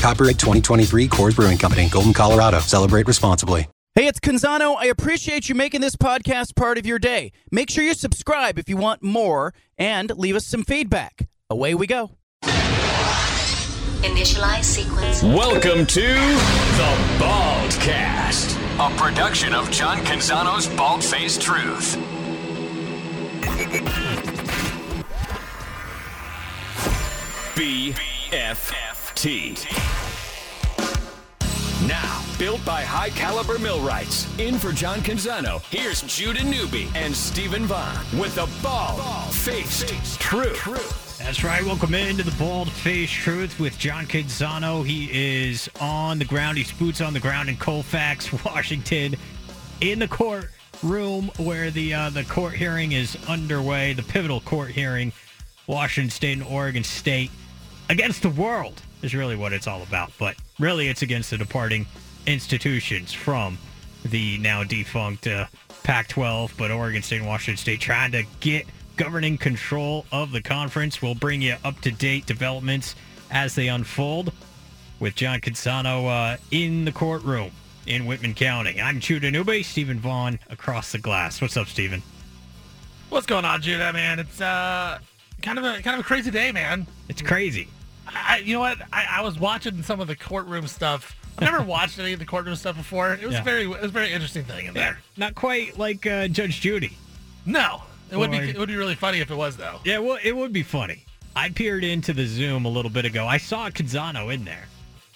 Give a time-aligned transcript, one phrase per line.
[0.00, 2.58] Copyright 2023 Coors Brewing Company, Golden, Colorado.
[2.60, 3.68] Celebrate responsibly.
[3.94, 4.76] Hey, it's Canzano.
[4.78, 7.32] I appreciate you making this podcast part of your day.
[7.50, 11.28] Make sure you subscribe if you want more and leave us some feedback.
[11.50, 12.12] Away we go.
[14.02, 15.22] Initialize sequence.
[15.22, 21.98] Welcome to the Baldcast, a production of John Canzano's Bald Faced Truth.
[29.20, 29.66] BFFT.
[31.86, 34.26] Now, built by high caliber millwrights.
[34.38, 41.18] In for John Canzano, here's Judah Newby and Steven Vaughan with the Bald Faced Truth.
[41.18, 41.62] That's right.
[41.62, 44.86] Welcome into the Bald Face Truth with John Canzano.
[44.86, 46.56] He is on the ground.
[46.56, 49.16] He's boots on the ground in Colfax, Washington,
[49.80, 53.92] in the courtroom where the uh, the court hearing is underway.
[53.92, 55.12] The pivotal court hearing,
[55.66, 57.30] Washington State and Oregon State
[57.90, 60.12] against the world is really what it's all about.
[60.18, 61.86] But really, it's against the departing
[62.26, 63.58] institutions from
[64.04, 65.46] the now defunct uh,
[65.82, 71.00] Pac-12, but Oregon State and Washington State trying to get governing control of the conference.
[71.00, 72.94] We'll bring you up to date developments
[73.30, 74.32] as they unfold
[74.98, 77.50] with John Canzano uh, in the courtroom
[77.86, 78.80] in Whitman County.
[78.80, 81.40] I'm Judah Newby, Steven Vaughan across the glass.
[81.40, 82.02] What's up, Steven?
[83.08, 83.92] What's going on, Judah?
[83.92, 84.98] Man, it's uh
[85.42, 86.86] kind of a kind of a crazy day, man.
[87.08, 87.68] It's crazy.
[88.14, 88.78] I, you know what?
[88.92, 91.16] I, I was watching some of the courtroom stuff.
[91.38, 93.14] I've never watched any of the courtroom stuff before.
[93.14, 93.42] It was Yeah.
[93.42, 94.98] very it was a very interesting thing in there.
[95.16, 96.96] Not quite like uh, Judge Judy.
[97.46, 99.80] No, it would be it would be really funny if it was though.
[99.84, 101.04] Yeah, well, it would be funny.
[101.36, 103.26] I peered into the Zoom a little bit ago.
[103.26, 104.64] I saw Canzano in there.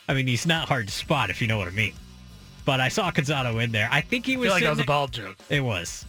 [0.09, 1.93] I mean, he's not hard to spot if you know what I mean.
[2.65, 3.89] But I saw Canzano in there.
[3.91, 4.47] I think he I was.
[4.47, 5.37] feel like that was a bald joke.
[5.51, 6.07] It was,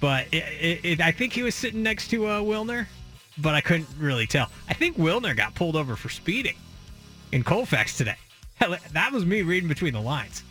[0.00, 2.86] but it, it, I think he was sitting next to uh, Wilner,
[3.38, 4.50] but I couldn't really tell.
[4.68, 6.56] I think Wilner got pulled over for speeding
[7.32, 8.16] in Colfax today.
[8.92, 10.44] That was me reading between the lines.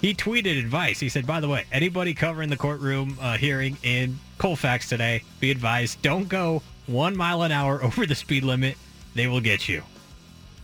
[0.00, 1.00] He tweeted advice.
[1.00, 5.50] He said, "By the way, anybody covering the courtroom uh, hearing in Colfax today, be
[5.50, 8.76] advised: don't go one mile an hour over the speed limit.
[9.14, 9.82] They will get you."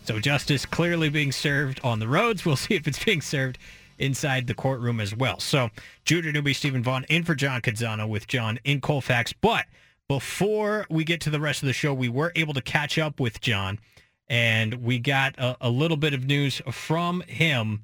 [0.05, 2.45] So justice clearly being served on the roads.
[2.45, 3.59] We'll see if it's being served
[3.99, 5.39] inside the courtroom as well.
[5.41, 5.71] So
[6.05, 9.33] Judah Newby, Steven Vaughan in for John Canzano with John in Colfax.
[9.33, 9.67] But
[10.09, 13.21] before we get to the rest of the show, we were able to catch up
[13.21, 13.79] with John
[14.29, 17.83] and we got a, a little bit of news from him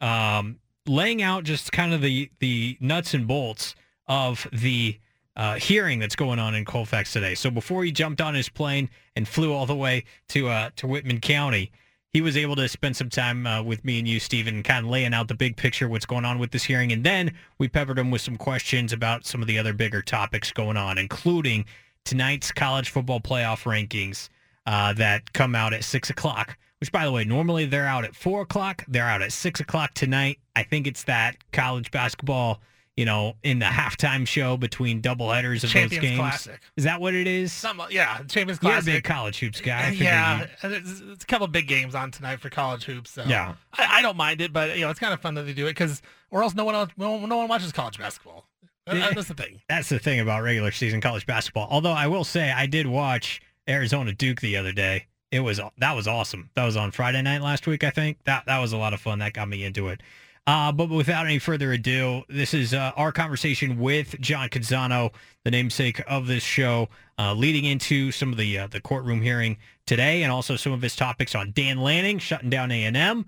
[0.00, 3.74] um, laying out just kind of the, the nuts and bolts
[4.06, 4.98] of the
[5.36, 7.34] uh, hearing that's going on in Colfax today.
[7.34, 10.86] So before he jumped on his plane and flew all the way to uh, to
[10.86, 11.70] Whitman County,
[12.12, 14.90] he was able to spend some time uh, with me and you, Steven, kind of
[14.90, 16.90] laying out the big picture, what's going on with this hearing.
[16.92, 20.50] And then we peppered him with some questions about some of the other bigger topics
[20.50, 21.64] going on, including
[22.04, 24.28] tonight's college football playoff rankings
[24.66, 28.16] uh, that come out at 6 o'clock, which, by the way, normally they're out at
[28.16, 28.84] 4 o'clock.
[28.88, 30.38] They're out at 6 o'clock tonight.
[30.56, 32.60] I think it's that college basketball,
[33.00, 36.18] you know, in the halftime show between double headers of Champions those games.
[36.20, 36.60] Classic.
[36.76, 37.50] Is that what it is?
[37.50, 38.92] Some yeah, Champions You're a Classic.
[38.96, 39.88] big college hoops guy.
[39.92, 43.12] Yeah, it's, it's a couple of big games on tonight for college hoops.
[43.12, 43.54] So Yeah.
[43.72, 45.64] I, I don't mind it, but you know it's kind of fun that they do
[45.66, 48.44] it because or else no one else no, no one watches college basketball.
[48.86, 49.12] Yeah.
[49.14, 49.62] That's the thing.
[49.66, 51.68] That's the thing about regular season college basketball.
[51.70, 55.06] Although I will say I did watch Arizona Duke the other day.
[55.30, 56.50] It was that was awesome.
[56.54, 58.18] That was on Friday night last week, I think.
[58.24, 59.20] That that was a lot of fun.
[59.20, 60.02] That got me into it.
[60.50, 65.12] Uh, but without any further ado, this is uh, our conversation with John Canzano,
[65.44, 66.88] the namesake of this show,
[67.20, 70.82] uh, leading into some of the uh, the courtroom hearing today, and also some of
[70.82, 73.26] his topics on Dan Lanning shutting down A and M,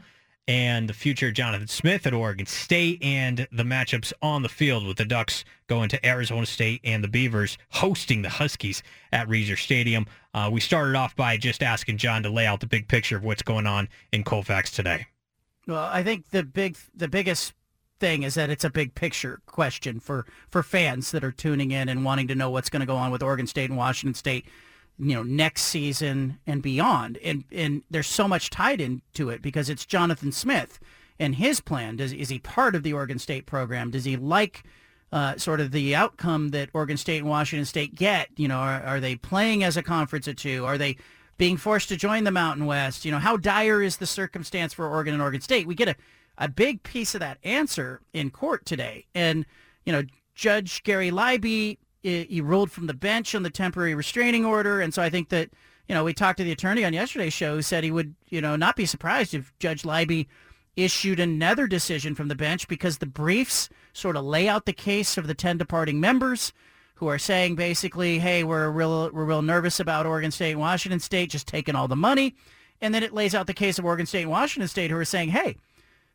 [0.49, 4.97] and the future Jonathan Smith at Oregon State, and the matchups on the field with
[4.97, 8.83] the Ducks going to Arizona State and the Beavers hosting the Huskies
[9.13, 10.07] at Reser Stadium.
[10.35, 13.23] Uh, we started off by just asking John to lay out the big picture of
[13.23, 15.07] what's going on in Colfax today.
[15.67, 17.55] Well, I think the big, the biggest
[18.03, 21.89] thing is that it's a big picture question for for fans that are tuning in
[21.89, 24.45] and wanting to know what's going to go on with Oregon State and Washington State,
[24.99, 27.17] you know, next season and beyond.
[27.19, 30.81] And and there's so much tied into it because it's Jonathan Smith
[31.21, 31.95] and his plan.
[31.95, 33.93] Does is he part of the Oregon State program?
[33.93, 34.65] Does he like
[35.13, 38.31] uh, sort of the outcome that Oregon State and Washington State get?
[38.37, 40.67] You know, are, are they playing as a conference of two?
[40.67, 40.97] Are they
[41.43, 43.05] being forced to join the Mountain West?
[43.05, 45.67] You know, how dire is the circumstance for Oregon and Oregon State?
[45.67, 45.97] We get a,
[46.39, 49.07] a big piece of that answer in court today.
[49.13, 49.45] And,
[49.85, 50.05] you know,
[50.37, 54.81] Judge Gary Libey, he ruled from the bench on the temporary restraining order.
[54.81, 55.51] And so I think that,
[55.89, 58.41] you know, we talked to the attorney on yesterday's show who said he would, you
[58.41, 60.29] know, not be surprised if Judge Libey
[60.77, 65.19] issued another decision from the bench because the briefs sort of lay out the case
[65.19, 66.53] of the 10 departing members
[67.03, 71.01] who are saying basically, hey, we're real, we're real nervous about Oregon State and Washington
[71.01, 72.37] State just taking all the money.
[72.81, 75.05] And then it lays out the case of Oregon State and Washington State who are
[75.05, 75.57] saying, hey,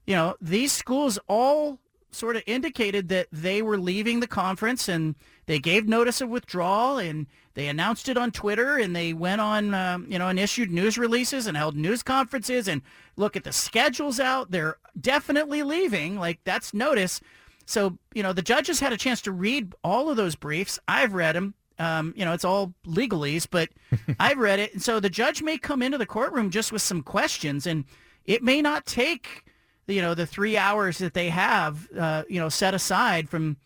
[0.05, 1.79] you know, these schools all
[2.09, 6.97] sort of indicated that they were leaving the conference and they gave notice of withdrawal
[6.97, 10.71] and they announced it on Twitter and they went on, um, you know, and issued
[10.71, 12.81] news releases and held news conferences and
[13.17, 14.51] look at the schedules out.
[14.51, 16.17] They're definitely leaving.
[16.17, 17.19] Like that's notice.
[17.67, 20.79] So, you know, the judges had a chance to read all of those briefs.
[20.87, 21.53] I've read them.
[21.77, 23.69] Um, you know, it's all legalese, but
[24.19, 24.73] I've read it.
[24.73, 27.83] And so the judge may come into the courtroom just with some questions and
[28.25, 29.43] it may not take,
[29.85, 33.57] you know, the three hours that they have, uh, you know, set aside from,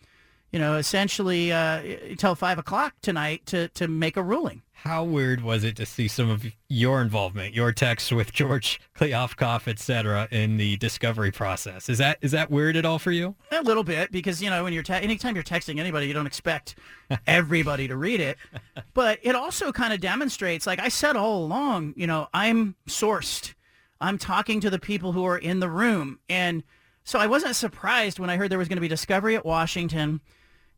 [0.50, 1.78] you know, essentially uh,
[2.10, 4.62] until five o'clock tonight to, to make a ruling.
[4.82, 9.68] How weird was it to see some of your involvement, your texts with George Kliavkoff,
[9.68, 11.88] et cetera, in the discovery process?
[11.88, 13.36] Is that is that weird at all for you?
[13.52, 16.26] A little bit, because you know when you're te- anytime you're texting anybody, you don't
[16.26, 16.74] expect
[17.28, 18.38] everybody to read it.
[18.92, 23.54] But it also kind of demonstrates, like I said all along, you know, I'm sourced.
[24.00, 26.64] I'm talking to the people who are in the room, and
[27.04, 30.20] so I wasn't surprised when I heard there was going to be discovery at Washington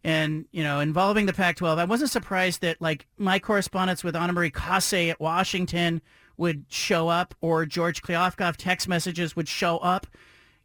[0.04, 1.78] and you know involving the Pac-12.
[1.78, 6.02] I wasn't surprised that like my correspondence with Ana Marie Cauce at Washington
[6.36, 10.06] would show up, or George Kliavkoff text messages would show up.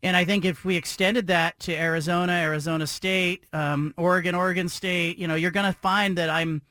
[0.02, 5.18] And I think if we extended that to Arizona, Arizona State, um, Oregon, Oregon State,
[5.18, 6.62] you know, you're going to find that I'm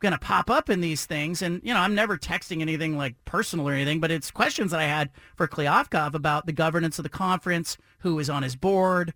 [0.00, 1.40] going to pop up in these things.
[1.40, 4.80] And, you know, I'm never texting anything like personal or anything, but it's questions that
[4.80, 9.14] I had for Kliavkoff about the governance of the conference, who is on his board,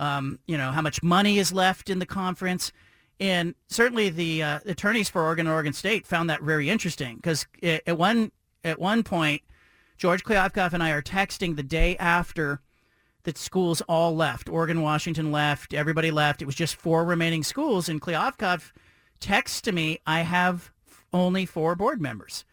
[0.00, 2.72] um, you know, how much money is left in the conference.
[3.20, 7.46] And certainly the uh, attorneys for Oregon and Oregon State found that very interesting because
[7.62, 8.32] at one
[8.64, 9.42] at one point,
[9.98, 12.60] George Kliavkoff and I are texting the day after
[13.24, 14.48] the schools all left.
[14.48, 15.74] Oregon, Washington left.
[15.74, 16.40] Everybody left.
[16.40, 17.88] It was just four remaining schools.
[17.88, 18.72] And Kliavkoff
[19.20, 20.72] texts to me, I have
[21.12, 22.46] only four board members.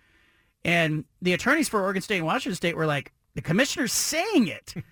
[0.66, 4.74] And the attorneys for Oregon State and Washington State were like, the commissioner's saying it.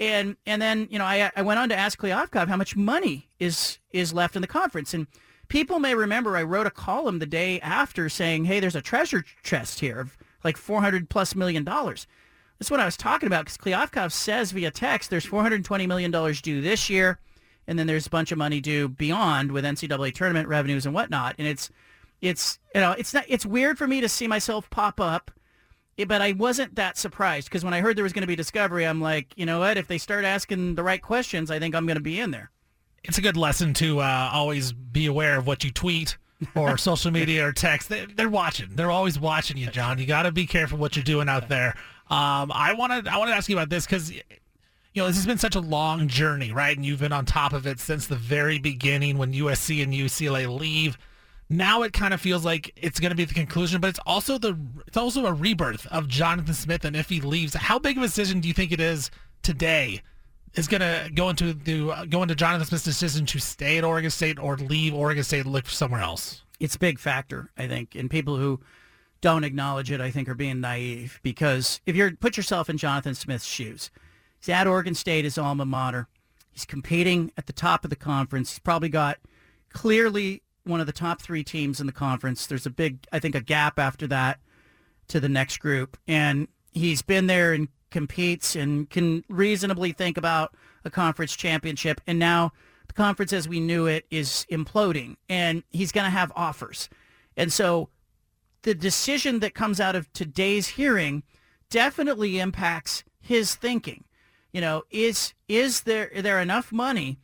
[0.00, 3.28] And and then you know I I went on to ask Kliavkoff how much money
[3.38, 5.06] is is left in the conference, and
[5.48, 9.24] people may remember I wrote a column the day after saying, hey, there's a treasure
[9.42, 12.06] chest here of like 400 plus million dollars.
[12.58, 16.42] That's what I was talking about because Kliavkoff says via text there's 420 million dollars
[16.42, 17.18] due this year,
[17.66, 21.36] and then there's a bunch of money due beyond with NCAA tournament revenues and whatnot.
[21.38, 21.70] And it's
[22.20, 25.30] it's you know it's not it's weird for me to see myself pop up
[25.96, 28.86] but I wasn't that surprised because when I heard there was going to be Discovery,
[28.86, 29.76] I'm like, you know what?
[29.76, 32.50] If they start asking the right questions, I think I'm going to be in there.
[33.04, 36.16] It's a good lesson to uh, always be aware of what you tweet
[36.54, 37.88] or social media or text.
[37.90, 38.70] They, are watching.
[38.74, 39.98] They're always watching you, John.
[39.98, 41.76] You got to be careful what you're doing out there.
[42.10, 44.22] Um, I wanted I want to ask you about this because you
[44.96, 46.76] know this has been such a long journey, right?
[46.76, 50.46] And you've been on top of it since the very beginning when USC and UCLA
[50.46, 50.98] leave
[51.48, 54.38] now it kind of feels like it's going to be the conclusion, but it's also
[54.38, 54.56] the
[54.86, 56.84] it's also a rebirth of Jonathan Smith.
[56.84, 59.10] And if he leaves, how big of a decision do you think it is
[59.42, 60.02] today?
[60.54, 64.10] Is going to go into the go into Jonathan Smith's decision to stay at Oregon
[64.10, 66.42] State or leave Oregon State and look somewhere else.
[66.60, 68.60] It's a big factor, I think, and people who
[69.20, 71.18] don't acknowledge it, I think, are being naive.
[71.24, 73.90] Because if you put yourself in Jonathan Smith's shoes,
[74.38, 76.06] he's at Oregon State, his alma mater.
[76.52, 78.52] He's competing at the top of the conference.
[78.52, 79.18] He's probably got
[79.72, 82.46] clearly one of the top three teams in the conference.
[82.46, 84.40] There's a big, I think, a gap after that
[85.08, 85.96] to the next group.
[86.08, 90.54] And he's been there and competes and can reasonably think about
[90.84, 92.00] a conference championship.
[92.06, 92.52] And now
[92.88, 96.88] the conference as we knew it is imploding and he's going to have offers.
[97.36, 97.88] And so
[98.62, 101.22] the decision that comes out of today's hearing
[101.70, 104.04] definitely impacts his thinking.
[104.52, 107.18] You know, is is there there enough money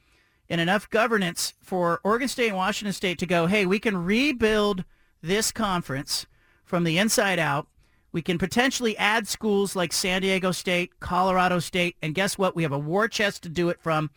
[0.51, 4.85] and enough governance for Oregon State and Washington State to go, hey, we can rebuild
[5.23, 6.27] this conference
[6.65, 7.69] from the inside out.
[8.13, 12.57] We can potentially add schools like San Diego State, Colorado State, and guess what?
[12.57, 14.11] We have a war chest to do it from.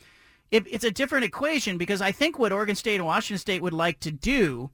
[0.49, 3.73] It, it's a different equation because I think what Oregon State and Washington State would
[3.73, 4.71] like to do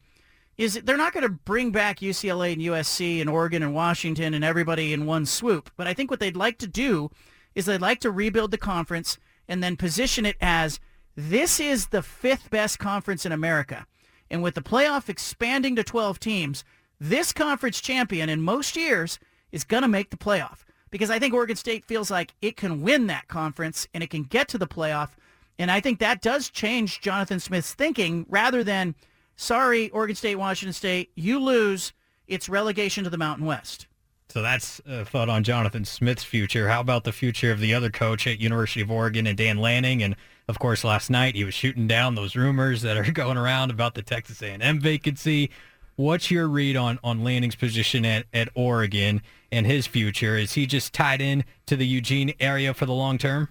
[0.58, 4.44] is they're not going to bring back UCLA and USC and Oregon and Washington and
[4.44, 5.70] everybody in one swoop.
[5.76, 7.12] But I think what they'd like to do
[7.56, 10.80] is they'd like to rebuild the conference and then position it as
[11.20, 13.86] this is the fifth best conference in America.
[14.32, 16.64] And with the playoff expanding to 12 teams,
[17.00, 19.20] this conference champion in most years
[19.52, 20.64] is going to make the playoff.
[20.92, 24.24] because I think Oregon State feels like it can win that conference and it can
[24.24, 25.10] get to the playoff.
[25.58, 28.96] And I think that does change Jonathan Smith's thinking rather than,
[29.36, 31.94] sorry, Oregon State, Washington State, you lose.
[32.28, 33.88] It's relegation to the Mountain West.
[34.30, 36.70] So that's a thought on Jonathan Smith's future.
[36.70, 40.04] How about the future of the other coach at University of Oregon and Dan Lanning?
[40.04, 40.16] And
[40.50, 43.94] of course, last night he was shooting down those rumors that are going around about
[43.94, 45.52] the Texas A&M vacancy.
[45.96, 50.36] What's your read on on Lanning's position at, at Oregon and his future?
[50.38, 53.50] Is he just tied in to the Eugene area for the long term?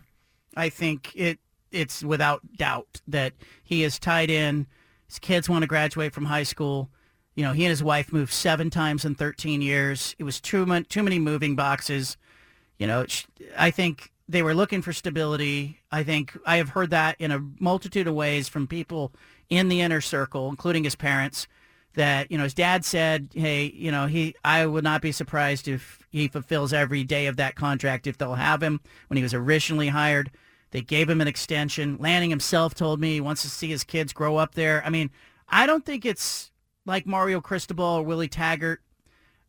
[0.57, 1.39] I think it
[1.71, 4.67] it's without doubt that he is tied in.
[5.07, 6.91] His kids want to graduate from high school.
[7.37, 10.17] You know, he and his wife moved seven times in 13 years.
[10.19, 12.17] It was too, too many moving boxes.
[12.77, 13.07] You know,
[13.57, 15.81] I think they were looking for stability.
[15.91, 19.13] I think I have heard that in a multitude of ways from people
[19.49, 21.47] in the inner circle, including his parents,
[21.95, 25.67] that, you know, his dad said, hey, you know, he, I would not be surprised
[25.67, 29.35] if he fulfills every day of that contract if they'll have him when he was
[29.35, 30.31] originally hired.
[30.71, 31.97] They gave him an extension.
[31.99, 34.85] Lanning himself told me he wants to see his kids grow up there.
[34.85, 35.11] I mean,
[35.49, 36.51] I don't think it's
[36.85, 38.83] like Mario Cristobal or Willie Taggart.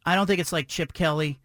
[0.05, 1.39] I don't think it's like Chip Kelly.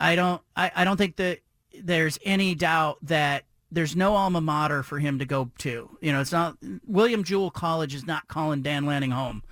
[0.00, 1.38] I don't I, I don't think that
[1.82, 5.96] there's any doubt that there's no alma mater for him to go to.
[6.00, 6.56] You know, it's not
[6.86, 9.42] William Jewell College is not calling Dan Lanning home.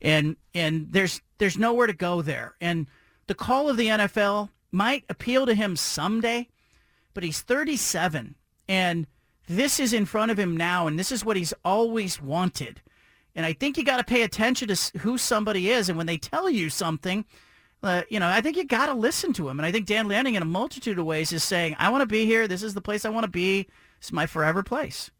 [0.00, 2.54] And and there's there's nowhere to go there.
[2.60, 2.86] And
[3.26, 6.48] the call of the NFL might appeal to him someday,
[7.14, 8.34] but he's 37
[8.68, 9.06] and
[9.46, 12.80] this is in front of him now and this is what he's always wanted.
[13.34, 15.88] And I think you got to pay attention to who somebody is.
[15.88, 17.24] And when they tell you something,
[17.84, 19.58] uh, you know, I think you got to listen to him.
[19.58, 22.06] And I think Dan Lanning, in a multitude of ways, is saying, "I want to
[22.06, 22.48] be here.
[22.48, 23.68] This is the place I want to be.
[23.98, 25.10] It's my forever place."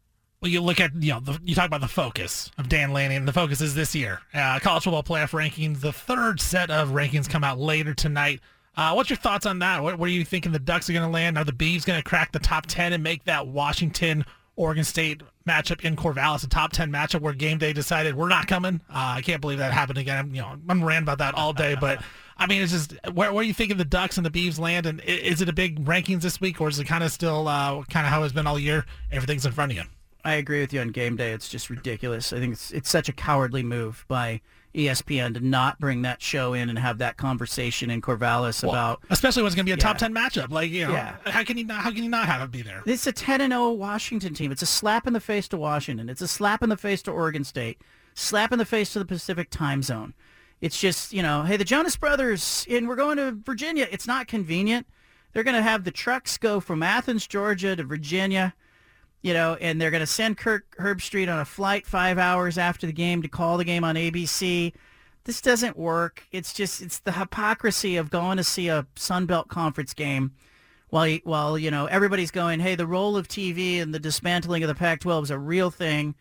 [0.41, 3.25] Well, you look at you know the, you talk about the focus of Dan Lanning.
[3.25, 5.81] The focus is this year, uh, college football playoff rankings.
[5.81, 8.41] The third set of rankings come out later tonight.
[8.77, 9.81] Uh, what's your thoughts on that?
[9.81, 11.37] What, are you thinking the Ducks are going to land?
[11.37, 14.25] Are the Beavs going to crack the top ten and make that Washington
[14.57, 18.47] Oregon State matchup in Corvallis, a top 10 matchup where game day decided we're not
[18.47, 18.81] coming.
[18.89, 20.17] Uh, I can't believe that happened again.
[20.17, 22.01] I'm, you know, I'm ranting about that all day, but
[22.37, 24.85] I mean, it's just where, where are you thinking the Ducks and the Beavs land?
[24.85, 27.83] And is it a big rankings this week or is it kind of still uh,
[27.83, 28.85] kind of how it's been all year?
[29.11, 29.83] Everything's in front of you.
[30.25, 31.31] I agree with you on game day.
[31.31, 32.33] It's just ridiculous.
[32.33, 34.41] I think it's, it's such a cowardly move by
[34.75, 39.03] ESPN to not bring that show in and have that conversation in Corvallis well, about
[39.09, 39.93] especially when it's going to be a yeah.
[39.93, 41.15] top 10 matchup like you know yeah.
[41.25, 43.39] how can you not how can you not have it be there it's a 10
[43.39, 46.61] and 0 Washington team it's a slap in the face to Washington it's a slap
[46.61, 47.79] in the face to Oregon State
[48.15, 50.13] slap in the face to the Pacific time zone
[50.61, 54.27] it's just you know hey the Jonas brothers and we're going to Virginia it's not
[54.27, 54.87] convenient
[55.33, 58.53] they're going to have the trucks go from Athens Georgia to Virginia
[59.25, 62.85] you know, and they're going to send Kirk Herbstreit on a flight five hours after
[62.85, 64.71] the game to call the game on ABC.
[65.23, 66.27] This doesn't work.
[66.31, 70.33] It's just it's the hypocrisy of going to see a Sun Belt Conference game
[70.89, 74.67] while while you know everybody's going, hey, the role of TV and the dismantling of
[74.67, 76.13] the Pac-12 is a real thing.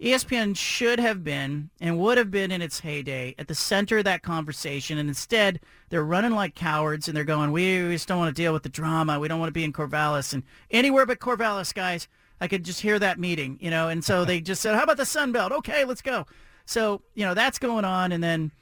[0.00, 4.04] ESPN should have been and would have been in its heyday at the center of
[4.04, 8.18] that conversation, and instead they're running like cowards and they're going, we, we just don't
[8.18, 9.18] want to deal with the drama.
[9.18, 12.06] We don't want to be in Corvallis and anywhere but Corvallis, guys.
[12.40, 14.98] I could just hear that meeting, you know, and so they just said, how about
[14.98, 15.50] the Sun Belt?
[15.50, 16.26] Okay, let's go.
[16.64, 18.12] So, you know, that's going on.
[18.12, 18.52] And then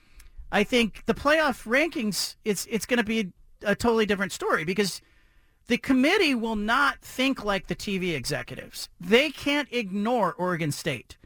[0.51, 5.03] I think the playoff rankings, it's, it's going to be a totally different story because
[5.67, 8.89] the committee will not think like the TV executives.
[9.01, 11.17] They can't ignore Oregon State.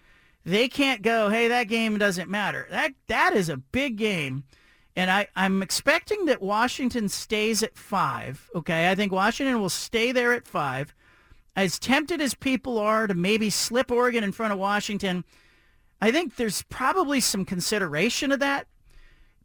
[0.44, 2.66] They can't go, hey, that game doesn't matter.
[2.70, 4.44] That that is a big game.
[4.97, 8.50] And I, I'm expecting that Washington stays at five.
[8.54, 8.90] Okay.
[8.90, 10.94] I think Washington will stay there at five
[11.56, 15.25] as tempted as people are to maybe slip Oregon in front of Washington,
[16.00, 18.66] I think there's probably some consideration of that.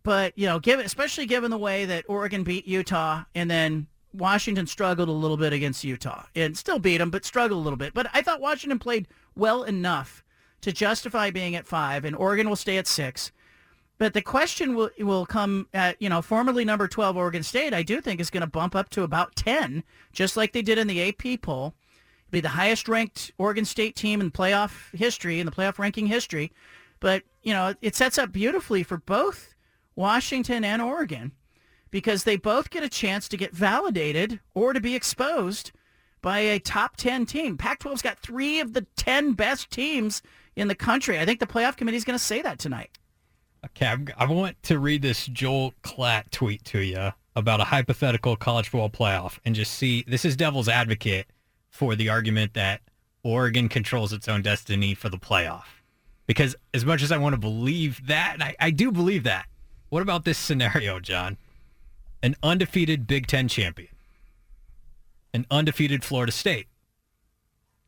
[0.04, 4.68] But, you know, given, especially given the way that Oregon beat Utah and then Washington
[4.68, 7.94] struggled a little bit against Utah and still beat them, but struggled a little bit.
[7.94, 10.24] But I thought Washington played well enough
[10.66, 13.32] to justify being at five, and Oregon will stay at six.
[13.98, 17.74] But the question will will come at you know formerly number twelve Oregon State.
[17.74, 20.78] I do think is going to bump up to about ten, just like they did
[20.78, 21.74] in the AP poll
[22.32, 26.52] be the highest ranked Oregon State team in playoff history, in the playoff ranking history.
[27.00, 29.54] But, you know, it sets up beautifully for both
[29.96, 31.32] Washington and Oregon
[31.92, 35.72] because they both get a chance to get validated or to be exposed
[36.22, 37.56] by a top 10 team.
[37.58, 40.24] Pac-12's got three of the 10 best teams
[40.56, 41.20] in the country.
[41.20, 42.98] I think the playoff committee is going to say that tonight.
[43.66, 48.70] Okay, I want to read this Joel Klatt tweet to you about a hypothetical college
[48.70, 51.28] football playoff and just see, this is devil's advocate
[51.70, 52.82] for the argument that
[53.24, 55.64] Oregon controls its own destiny for the playoff.
[56.28, 59.48] Because as much as I want to believe that, I, I do believe that.
[59.90, 61.38] What about this scenario, John?
[62.22, 63.90] An undefeated Big Ten champion
[65.36, 66.68] an undefeated Florida State.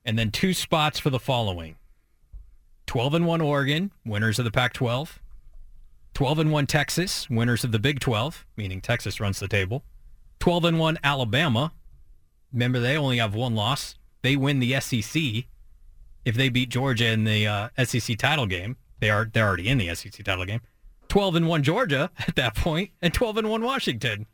[0.04, 1.77] And then two spots for the following.
[2.88, 5.18] 12 and 1 Oregon, winners of the Pac-12.
[6.14, 9.84] 12 and 1 Texas, winners of the Big 12, meaning Texas runs the table.
[10.40, 11.74] 12 and 1 Alabama.
[12.52, 13.96] Remember they only have one loss.
[14.24, 15.22] They win the SEC
[16.26, 18.78] if they beat Georgia in the uh, SEC title game.
[19.00, 20.62] They are they're already in the SEC title game.
[21.10, 24.26] 12 and 1 Georgia at that point and 12 and 1 Washington.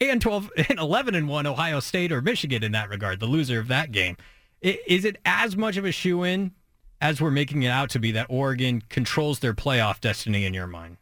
[0.00, 3.58] And 12 and 11 and 1 Ohio State or Michigan in that regard, the loser
[3.58, 4.16] of that game.
[4.62, 6.52] Is it as much of a shoe in
[7.00, 10.66] as we're making it out to be that Oregon controls their playoff destiny in your
[10.66, 10.96] mind?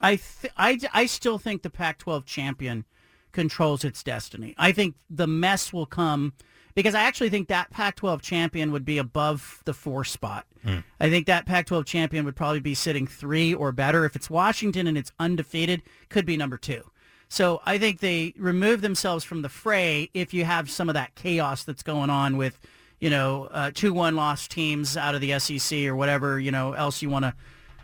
[0.00, 2.84] I, th- I, I still think the Pac-12 champion
[3.30, 4.54] controls its destiny.
[4.58, 6.34] I think the mess will come
[6.74, 10.46] because I actually think that Pac-12 champion would be above the four spot.
[10.64, 10.78] Hmm.
[11.00, 14.04] I think that Pac-12 champion would probably be sitting three or better.
[14.04, 16.90] If it's Washington and it's undefeated, could be number two.
[17.28, 21.14] So I think they remove themselves from the fray if you have some of that
[21.14, 22.58] chaos that's going on with,
[23.02, 26.72] you know, uh, two one loss teams out of the SEC or whatever you know
[26.74, 27.34] else you want to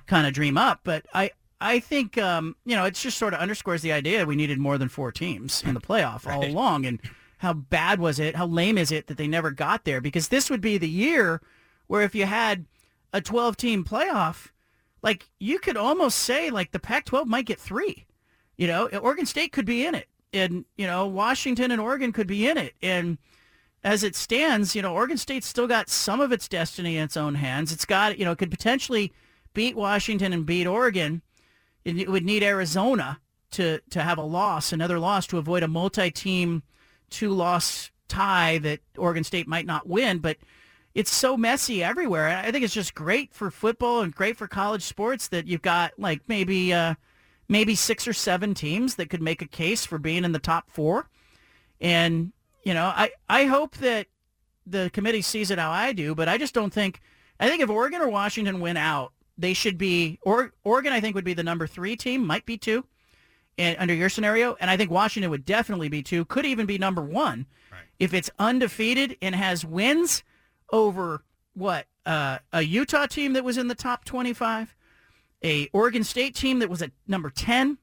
[0.07, 0.79] kind of dream up.
[0.85, 4.37] But I I think um, you know it just sort of underscores the idea we
[4.37, 7.01] needed more than four teams in the playoff all along, and
[7.39, 8.37] how bad was it?
[8.37, 10.01] How lame is it that they never got there?
[10.01, 11.43] Because this would be the year
[11.89, 12.67] where if you had
[13.13, 14.51] a 12 team playoff,
[15.03, 18.07] like you could almost say like the Pac-12 might get three.
[18.57, 22.29] You know, Oregon State could be in it, and you know Washington and Oregon could
[22.29, 23.19] be in it, and
[23.89, 27.17] as it stands, you know, Oregon State's still got some of its destiny in its
[27.17, 27.73] own hands.
[27.73, 29.15] It's got, you know, it could potentially
[29.55, 31.23] beat Washington and beat Oregon.
[31.87, 33.19] It would need Arizona
[33.53, 36.63] to to have a loss, another loss, to avoid a multi-team
[37.09, 40.19] two-loss tie that Oregon State might not win.
[40.19, 40.37] But
[40.95, 42.29] it's so messy everywhere.
[42.29, 45.93] I think it's just great for football and great for college sports that you've got
[45.97, 46.95] like maybe uh,
[47.49, 50.69] maybe six or seven teams that could make a case for being in the top
[50.71, 51.09] four.
[51.81, 52.33] And
[52.65, 54.07] you know, I I hope that
[54.67, 57.01] the committee sees it how I do, but I just don't think.
[57.41, 60.19] I think if Oregon or Washington win out, they should be.
[60.23, 62.85] Or Oregon, I think, would be the number three team, might be two,
[63.57, 66.79] and under your scenario, and I think Washington would definitely be two, could even be
[66.79, 67.47] number one,
[67.99, 70.23] if it's undefeated and has wins
[70.73, 74.75] over what uh, a Utah team that was in the top twenty-five,
[75.45, 77.79] a Oregon State team that was at number ten,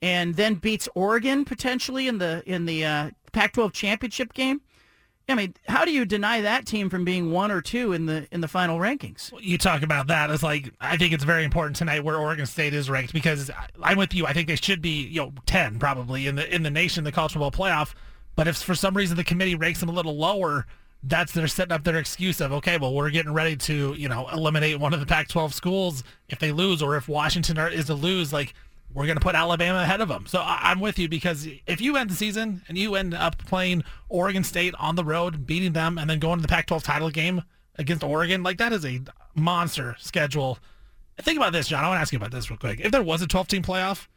[0.00, 4.60] and then beats Oregon potentially in the in the uh, Pac-12 championship game.
[5.28, 8.26] I mean, how do you deny that team from being one or two in the
[8.32, 9.32] in the final rankings?
[9.40, 12.74] you talk about that as like I think it's very important tonight where Oregon State
[12.74, 14.26] is ranked because I'm with you.
[14.26, 17.12] I think they should be you know ten probably in the in the nation the
[17.12, 17.94] college football playoff.
[18.34, 20.66] But if for some reason the committee ranks them a little lower,
[21.04, 24.28] that's they're setting up their excuse of okay, well we're getting ready to you know
[24.32, 28.32] eliminate one of the Pac-12 schools if they lose or if Washington is to lose
[28.32, 28.54] like.
[28.94, 30.26] We're going to put Alabama ahead of them.
[30.26, 33.38] So I- I'm with you because if you end the season and you end up
[33.46, 37.10] playing Oregon State on the road, beating them, and then going to the Pac-12 title
[37.10, 37.42] game
[37.76, 39.00] against Oregon, like that is a
[39.34, 40.58] monster schedule.
[41.18, 41.84] Think about this, John.
[41.84, 42.80] I want to ask you about this real quick.
[42.80, 44.08] If there was a 12-team playoff,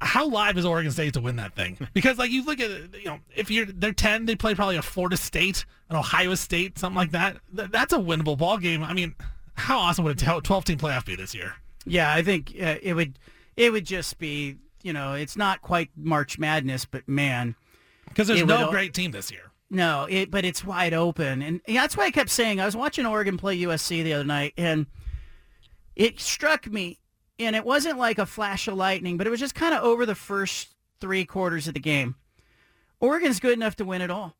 [0.00, 1.78] how live is Oregon State to win that thing?
[1.94, 4.82] Because like you look at you know, if you're they're 10, they play probably a
[4.82, 7.38] Florida State, an Ohio State, something like that.
[7.56, 8.82] Th- That's a winnable ball game.
[8.82, 9.14] I mean,
[9.54, 11.54] how awesome would a 12-team playoff be this year?
[11.86, 13.18] Yeah, I think uh, it would
[13.56, 17.54] it would just be you know it's not quite March Madness, but man,
[18.08, 19.50] Because there's no would- great team this year.
[19.70, 23.06] no, it but it's wide open, and that's why I kept saying I was watching
[23.06, 24.86] Oregon play USC the other night, and
[25.94, 26.98] it struck me,
[27.38, 30.04] and it wasn't like a flash of lightning, but it was just kind of over
[30.06, 32.14] the first three quarters of the game.
[33.00, 34.34] Oregon's good enough to win it all,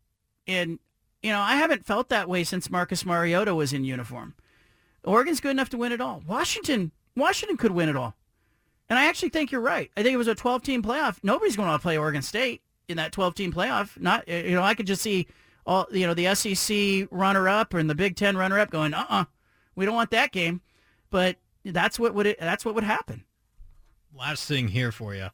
[0.47, 0.79] and
[1.23, 4.35] you know I haven't felt that way since Marcus Mariota was in uniform.
[5.05, 6.23] Oregon's good enough to win it all.
[6.27, 8.15] Washington, Washington could win it all.
[8.89, 9.91] And I actually think you're right.
[9.97, 11.19] I think it was a 12-team playoff.
[11.23, 14.01] Nobody's going to play Oregon State in that 12-team playoff.
[14.01, 15.27] Not, eh, you know, I could just see
[15.67, 19.25] all, you know, the SEC runner-up and the Big Ten runner-up going, uh-uh,
[19.75, 20.61] we don't want that game.
[21.11, 23.25] But that's what would it, that's what would happen.
[24.17, 25.29] Last thing here for you.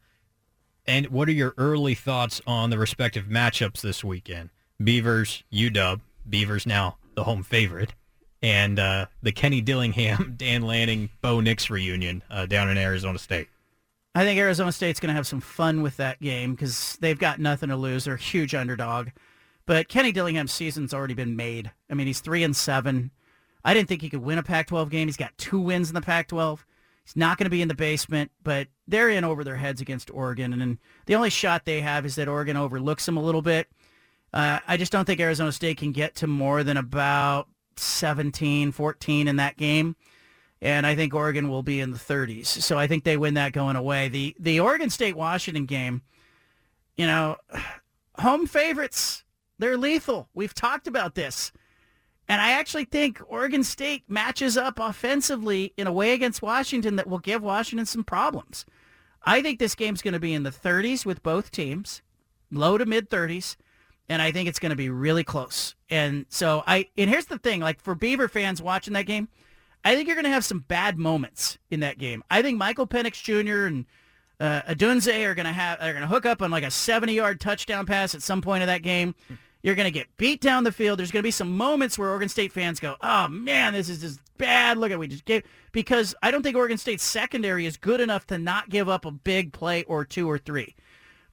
[0.87, 4.51] And what are your early thoughts on the respective matchups this weekend?
[4.83, 6.01] Beavers, UW.
[6.29, 7.95] Beavers now the home favorite.
[8.43, 13.49] And uh, the Kenny Dillingham, Dan Lanning, Bo Nix reunion uh, down in Arizona State.
[14.15, 17.41] I think Arizona State's going to have some fun with that game because they've got
[17.41, 18.05] nothing to lose.
[18.05, 19.09] They're a huge underdog.
[19.65, 21.71] But Kenny Dillingham's season's already been made.
[21.89, 23.11] I mean, he's three and seven.
[23.65, 25.09] I didn't think he could win a Pac-12 game.
[25.09, 26.59] He's got two wins in the Pac-12.
[27.05, 30.11] He's not going to be in the basement, but they're in over their heads against
[30.11, 30.53] Oregon.
[30.53, 33.69] And the only shot they have is that Oregon overlooks them a little bit.
[34.33, 39.29] Uh, I just don't think Arizona State can get to more than about 17, 14
[39.29, 39.97] in that game
[40.63, 42.47] and I think Oregon will be in the 30s.
[42.47, 44.09] So I think they win that going away.
[44.09, 46.03] The the Oregon State Washington game,
[46.97, 47.37] you know,
[48.19, 49.25] home favorites.
[49.59, 50.29] They're lethal.
[50.35, 51.53] We've talked about this.
[52.29, 57.09] And I actually think Oregon State matches up offensively in a way against Washington that
[57.09, 58.65] will give Washington some problems.
[59.25, 62.03] I think this game's going to be in the 30s with both teams,
[62.51, 63.57] low to mid 30s,
[64.09, 65.75] and I think it's going to be really close.
[65.91, 69.29] And so I and here's the thing, like for Beaver fans watching that game,
[69.85, 72.23] I think you're going to have some bad moments in that game.
[72.31, 73.67] I think Michael Penix Jr.
[73.67, 73.87] and
[74.39, 77.15] uh, Odunze are going to have are going to hook up on like a 70
[77.15, 79.15] yard touchdown pass at some point of that game.
[79.63, 80.99] You're going to get beat down the field.
[80.99, 84.01] There's going to be some moments where Oregon State fans go, "Oh man, this is
[84.01, 84.77] just bad.
[84.77, 88.27] Look at we just gave." Because I don't think Oregon State's secondary is good enough
[88.27, 90.75] to not give up a big play or two or three.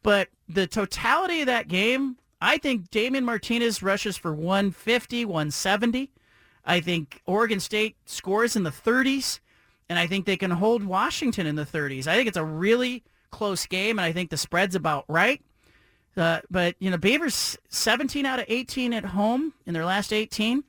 [0.03, 6.12] But the totality of that game, I think Damien Martinez rushes for 150, 170.
[6.65, 9.39] I think Oregon State scores in the 30s,
[9.89, 12.08] and I think they can hold Washington in the 30s.
[12.08, 15.41] I think it's a really close game, and I think the spread's about right.
[16.15, 20.63] Uh, but, you know, Beavers 17 out of 18 at home in their last 18.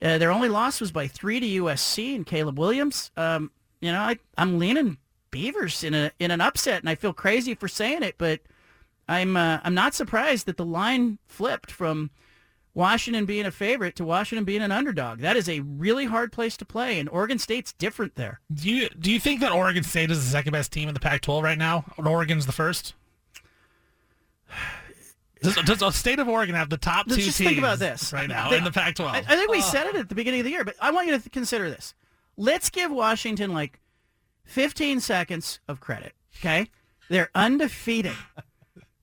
[0.00, 3.10] Uh, their only loss was by three to USC and Caleb Williams.
[3.16, 4.98] Um, you know, I, I'm leaning
[5.30, 8.40] Beavers in a in an upset, and I feel crazy for saying it, but
[9.08, 12.10] I'm uh, I'm not surprised that the line flipped from
[12.74, 15.20] Washington being a favorite to Washington being an underdog.
[15.20, 18.40] That is a really hard place to play, and Oregon State's different there.
[18.52, 21.00] Do you do you think that Oregon State is the second best team in the
[21.00, 22.94] Pac-12 right now, and Oregon's the first?
[25.40, 27.78] Does, does the state of Oregon have the top Let's two just teams think about
[27.78, 29.06] this right now They- in the Pac-12?
[29.06, 31.06] I, I think we said it at the beginning of the year, but I want
[31.06, 31.94] you to th- consider this.
[32.36, 33.78] Let's give Washington like
[34.46, 36.14] 15 seconds of credit.
[36.40, 36.70] Okay,
[37.08, 38.16] they're undefeated.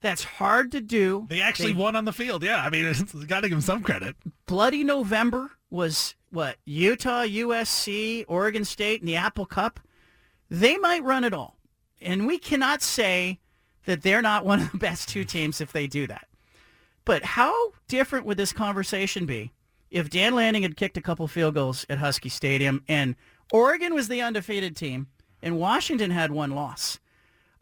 [0.06, 1.26] That's hard to do.
[1.28, 2.44] they actually They- won on the field.
[2.44, 4.14] Yeah, I mean, it's got to give them some credit.
[4.46, 9.80] Bloody November was what Utah, USC, Oregon State, and the Apple Cup.
[10.48, 11.58] They might run it all,
[12.00, 13.40] and we cannot say
[13.84, 16.28] that they're not one of the best two teams if they do that.
[17.04, 19.52] But how different would this conversation be
[19.90, 23.16] if Dan Lanning had kicked a couple field goals at Husky Stadium and
[23.52, 25.08] Oregon was the undefeated team
[25.42, 26.98] and Washington had one loss?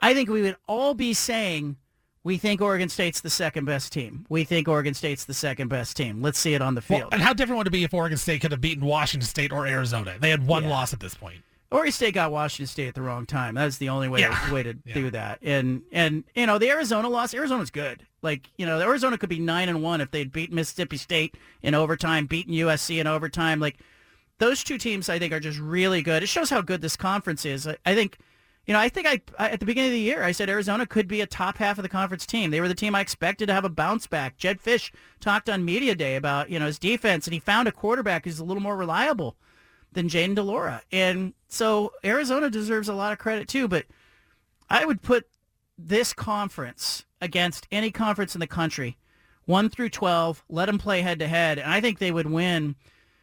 [0.00, 1.76] I think we would all be saying
[2.24, 4.24] we think Oregon State's the second best team.
[4.28, 6.22] We think Oregon State's the second best team.
[6.22, 7.12] Let's see it on the Well, field.
[7.12, 9.66] and how different would it be if Oregon State could have beaten Washington State or
[9.66, 10.16] Arizona?
[10.18, 10.70] They had one Yeah.
[10.70, 11.42] loss at this point.
[11.70, 13.54] Oregon State got Washington State at the wrong time.
[13.56, 14.52] That's the only way Yeah.
[14.52, 14.94] way to Yeah.
[14.94, 15.38] do that.
[15.42, 17.34] And and you know the Arizona loss.
[17.34, 18.06] Arizona's good.
[18.22, 21.34] Like you know, the Arizona could be nine and one if they'd beaten Mississippi State
[21.62, 23.60] in overtime, beaten USC in overtime.
[23.60, 23.76] Like
[24.38, 26.22] those two teams, I think are just really good.
[26.22, 27.66] It shows how good this conference is.
[27.66, 28.16] I, I think.
[28.66, 31.07] You know, I think I, at the beginning of the year I said Arizona could
[31.07, 32.50] be a top half of the conference team.
[32.50, 34.38] They were the team I expected to have a bounce back.
[34.38, 37.72] Jedd Fisch talked on media day about you know his defense, and he found a
[37.72, 39.37] quarterback who's a little more reliable
[39.92, 40.83] than Jayden de Laura.
[40.92, 43.85] And so Arizona deserves a lot of credit too, but
[44.68, 45.27] I would put
[45.79, 48.96] this conference against any conference in the country,
[49.46, 52.77] 1 through 12, let them play head to head, and I think they would win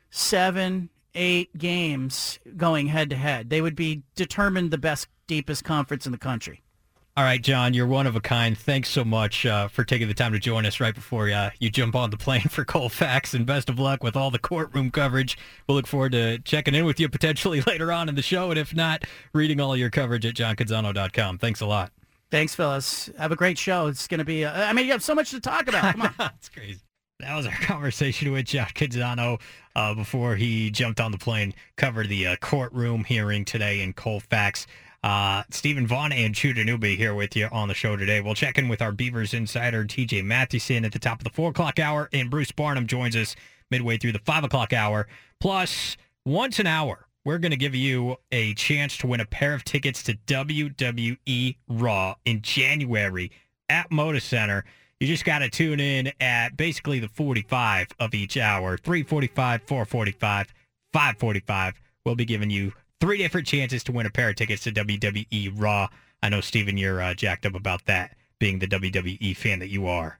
[0.10, 3.50] 7, 8 games going head to head.
[3.50, 6.62] They would be determined the best deepest conference in the country.
[7.16, 8.58] All right, John, you're one of a kind.
[8.58, 11.70] Thanks so much uh, for taking the time to join us right before uh, you
[11.70, 15.38] jump on the plane for Colfax, and best of luck with all the courtroom coverage.
[15.68, 18.60] We'll look forward to checking in with you potentially later on in the show, and
[18.60, 21.38] if not, reading all your coverage at johncanzano.com.
[21.38, 21.94] Thanks a lot.
[22.30, 23.10] Thanks, Phyllis.
[23.18, 23.88] Have a great show.
[23.88, 25.94] It's going to be, uh, I mean, you have so much to talk about.
[25.94, 26.14] Come on.
[26.18, 26.82] That's crazy.
[27.22, 29.40] That was our conversation with John Canzano
[29.78, 34.66] uh, before he jumped on the plane, covered the uh, courtroom hearing today in Colfax.
[35.04, 38.22] Uh, Steven Vaughan and Judah Newby here with you on the show today.
[38.22, 41.50] We'll check in with our Beavers insider, TJ Mathewson, at the top of the 4
[41.50, 43.36] o'clock hour, and Bruce Barnum joins us
[43.72, 45.08] midway through the 5 o'clock hour.
[45.40, 49.54] Plus, once an hour, we're going to give you a chance to win a pair
[49.54, 53.32] of tickets to WWE Raw in January
[53.70, 54.66] at Moda Center.
[55.00, 60.54] You just got to tune in at basically the 45 of each hour, 345, 445,
[60.94, 61.82] 545.
[62.06, 65.52] We'll be giving you three different chances to win a pair of tickets to WWE
[65.56, 65.90] Raw.
[66.24, 69.88] I know, Steven, you're uh, jacked up about that, being the WWE fan that you
[69.88, 70.20] are.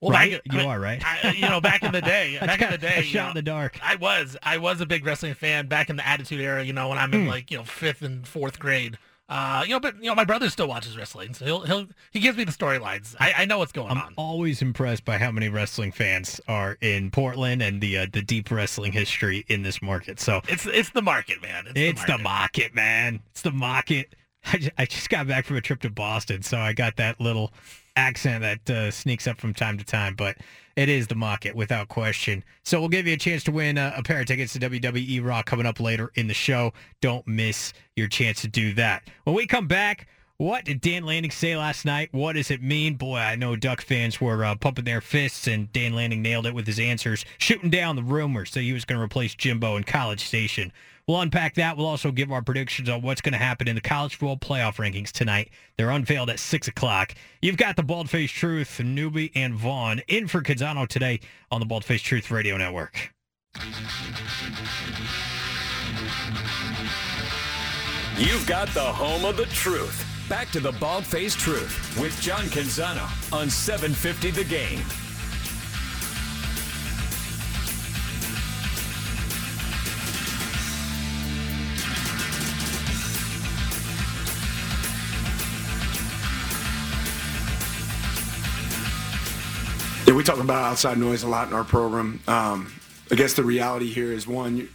[0.00, 0.32] Well, right?
[0.32, 1.02] back- you I mean, are, right?
[1.04, 3.28] I, you know, back in the day, back in the day, a you shot know,
[3.30, 3.78] in the dark.
[3.82, 6.62] I was, I was a big wrestling fan back in the Attitude Era.
[6.62, 7.28] You know, when I'm in Hmm.
[7.28, 8.98] like you know fifth and fourth grade.
[9.28, 12.20] Uh, you know, but you know, my brother still watches wrestling, so he'll he'll he
[12.20, 13.14] gives me the storylines.
[13.20, 13.98] I, I know what's going on.
[13.98, 18.22] I'm always impressed by how many wrestling fans are in Portland and the uh, the
[18.22, 20.18] deep wrestling history in this market.
[20.18, 21.66] So It's it's the market, man.
[21.66, 23.20] It's, It's the market, man.
[23.32, 24.14] It's the market.
[24.50, 27.20] I just, I just got back from a trip to Boston, so I got that
[27.20, 27.52] little
[27.98, 30.36] accent that uh, sneaks up from time to time, but
[30.76, 32.44] it is the market without question.
[32.62, 35.24] So we'll give you a chance to win uh, a pair of tickets to WWE
[35.24, 36.72] Raw coming up later in the show.
[37.00, 39.02] Don't miss your chance to do that.
[39.24, 40.06] When we come back,
[40.40, 42.10] What did Dan Lanning say last night?
[42.12, 42.94] What does it mean?
[42.94, 46.54] Boy, I know Duck fans were uh, pumping their fists, and Dan Lanning nailed it
[46.54, 49.82] with his answers, shooting down the rumors that he was going to replace Jimbo in
[49.82, 50.70] College Station.
[51.08, 51.78] We'll unpack that.
[51.78, 54.76] We'll also give our predictions on what's going to happen in the college football playoff
[54.76, 55.48] rankings tonight.
[55.78, 57.14] They're unveiled at 6 o'clock.
[57.40, 61.66] You've got the Bald Face Truth, Newby, and Vaughan in for Canzano today on the
[61.66, 63.14] Bald Face Truth Radio Network.
[68.18, 70.04] You've got the home of the truth.
[70.28, 75.07] Back to the Bald Face Truth with John Canzano on 750 The Game.
[90.08, 92.20] Yeah, we talk about outside noise a lot in our program.
[92.26, 92.72] Um,
[93.10, 94.70] I guess the reality here is one,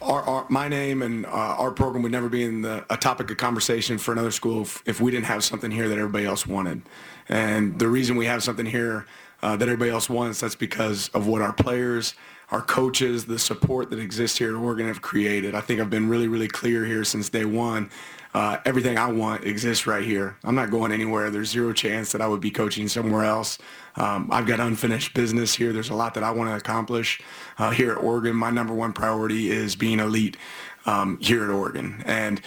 [0.00, 3.30] our, our, my name and uh, our program would never be in the, a topic
[3.30, 6.44] of conversation for another school if, if we didn't have something here that everybody else
[6.44, 6.82] wanted.
[7.28, 9.06] And the reason we have something here
[9.44, 12.14] uh, that everybody else wants, that's because of what our players,
[12.52, 15.54] our coaches, the support that exists here at Oregon have created.
[15.54, 17.90] I think I've been really, really clear here since day one.
[18.34, 20.36] Uh, everything I want exists right here.
[20.44, 21.30] I'm not going anywhere.
[21.30, 23.56] There's zero chance that I would be coaching somewhere else.
[23.96, 25.72] Um, I've got unfinished business here.
[25.72, 27.22] There's a lot that I want to accomplish
[27.58, 28.36] uh, here at Oregon.
[28.36, 30.36] My number one priority is being elite
[30.84, 32.02] um, here at Oregon.
[32.04, 32.42] And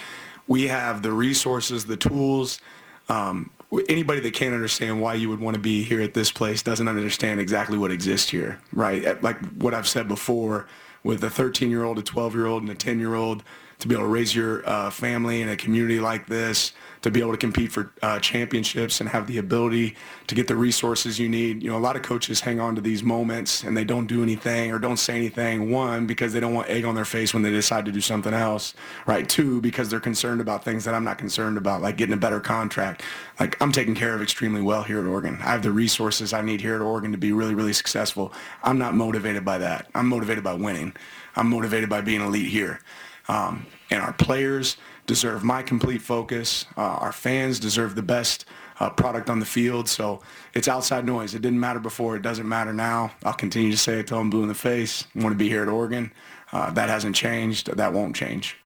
[0.48, 2.62] we have the resources, the tools.
[3.10, 3.50] Um,
[3.90, 6.88] anybody that can't understand why you would want to be here at this place doesn't
[6.88, 9.22] understand exactly what exists here, right?
[9.24, 10.68] Like what I've said before,
[11.04, 13.44] with a 13-year-old, a 12-year-old, and a 10-year-old,
[13.80, 16.74] to be able to raise your uh, family in a community like this,
[17.06, 20.56] to be able to compete for uh, championships and have the ability to get the
[20.56, 21.62] resources you need.
[21.62, 24.24] You know, a lot of coaches hang on to these moments and they don't do
[24.24, 25.70] anything or don't say anything.
[25.70, 28.34] One, because they don't want egg on their face when they decide to do something
[28.34, 28.74] else,
[29.06, 29.30] right?
[29.30, 32.40] Two, because they're concerned about things that I'm not concerned about, like getting a better
[32.40, 33.04] contract.
[33.40, 35.38] Like I'm taken care of extremely well here at Oregon.
[35.42, 38.34] I have the resources I need here at Oregon to be really, really successful.
[38.64, 39.92] I'm not motivated by that.
[39.94, 40.96] I'm motivated by winning.
[41.36, 42.80] I'm motivated by being elite here.
[43.28, 46.66] Um, and our players deserve my complete focus.
[46.78, 48.46] Uh, our fans deserve the best
[48.80, 49.88] uh, product on the field.
[49.88, 50.22] So
[50.54, 51.34] it's outside noise.
[51.34, 52.16] It didn't matter before.
[52.16, 53.12] It doesn't matter now.
[53.24, 55.06] I'll continue to say it till I'm blue in the face.
[55.16, 56.12] I want to be here at Oregon.
[56.52, 57.76] Uh, that hasn't changed.
[57.76, 58.58] That won't change.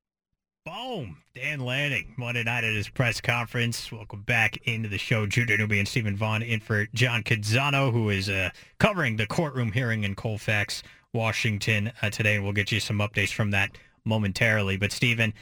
[0.65, 1.17] Boom.
[1.35, 3.91] Dan Lanning, Monday night at his press conference.
[3.91, 5.25] Welcome back into the show.
[5.25, 9.71] Judah Newby and Steven Vaughan in for John Canzano, who is uh, covering the courtroom
[9.71, 12.39] hearing in Colfax, Washington uh, today.
[12.39, 14.77] We'll get you some updates from that momentarily.
[14.77, 15.33] But Steven,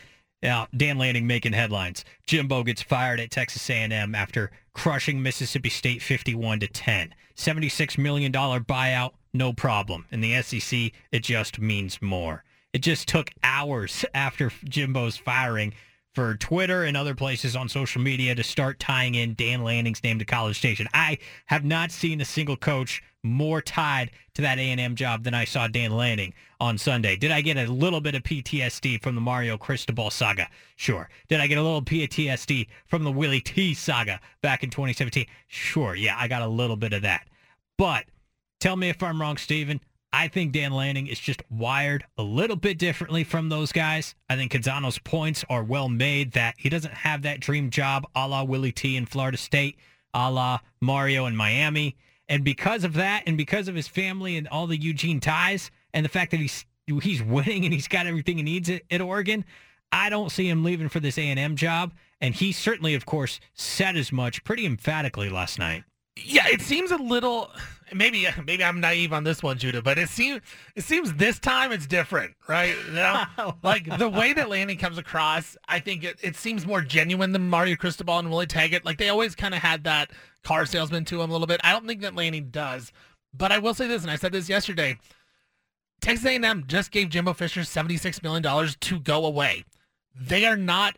[0.42, 2.06] yeah, uh, Dan Lanning making headlines.
[2.28, 7.14] Jimbo gets fired at Texas A&M after crushing Mississippi State 51 to 10.
[7.36, 10.06] 76 million dollar buyout, no problem.
[10.12, 12.44] In the SEC, it just means more.
[12.74, 15.74] It just took hours after Jimbo's firing
[16.18, 20.18] for Twitter and other places on social media to start tying in Dan Lanning's name
[20.18, 20.88] to College Station.
[20.92, 25.46] I have not seen a single coach more tied to that A&M job than I
[25.46, 27.18] saw Dan Lanning on Sunday.
[27.18, 30.48] Did I get a little bit of PTSD from the Mario Cristobal saga?
[30.76, 31.08] Sure.
[31.28, 35.28] Did I get a little PTSD from the Willie T saga back in 2017?
[35.46, 35.94] Sure.
[35.94, 37.28] Yeah, I got a little bit of that.
[37.78, 38.06] But
[38.60, 39.80] tell me if I'm wrong, Steven.
[40.14, 44.16] I think Dan Lanning is just wired a little bit differently from those guys.
[44.30, 48.28] I think Canzano's points are well made that he doesn't have that dream job a
[48.28, 49.78] la Willie T in Florida State,
[50.14, 51.98] a la Mario in Miami.
[52.30, 56.04] And because of that, and because of his family and all the Eugene ties, and
[56.04, 56.66] the fact that he's
[57.02, 59.44] he's winning and he's got everything he needs at, at Oregon,
[59.92, 61.94] I don't see him leaving for this A&M job.
[62.22, 65.84] And he certainly, of course, said as much pretty emphatically last night.
[66.26, 67.52] Yeah, it seems a little
[67.94, 70.42] maybe maybe I'm naive on this one, Judah, but it seems
[70.76, 72.76] it seems this time it's different, right?
[72.88, 73.24] You know?
[73.40, 77.32] Oh, like the way that Lanning comes across, I think it, it seems more genuine
[77.34, 78.84] than Mario Cristobal and Willie Taggart.
[78.84, 80.12] Like they always kind of had that
[80.44, 81.62] car salesman to him a little bit.
[81.64, 82.92] I don't think that Lanning does,
[83.34, 84.98] but I will say this, and I said this yesterday.
[86.02, 89.64] Texas A&M just gave Jimbo Fisher $76 million to go away.
[90.16, 90.96] They are not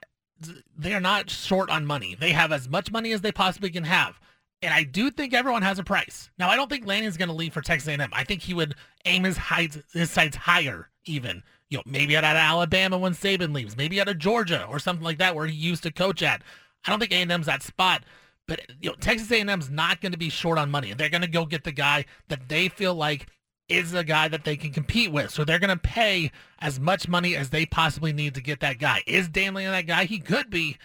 [0.78, 2.16] they are not short on money.
[2.18, 4.20] They have as much money as they possibly can have.
[4.62, 6.30] And I do think everyone has a price.
[6.38, 8.10] Now, I don't think Lanning's going to leave for Texas A&M.
[8.12, 11.44] I think he would aim his heights, his sights higher, even.
[11.70, 15.20] You know, maybe at Alabama when Saban leaves, maybe out of Georgia or something like
[15.20, 16.42] that where he used to coach at.
[16.86, 18.04] I don't think A&M's that spot.
[18.48, 20.94] But you know, Texas A&M's not going to be short on money.
[20.94, 23.28] They're going to go get the guy that they feel like
[23.70, 25.30] is a guy that they can compete with.
[25.30, 28.80] So they're going to pay as much money as they possibly need to get that
[28.80, 29.04] guy.
[29.06, 30.06] Is Dan Lanning that guy?
[30.06, 30.78] He could be.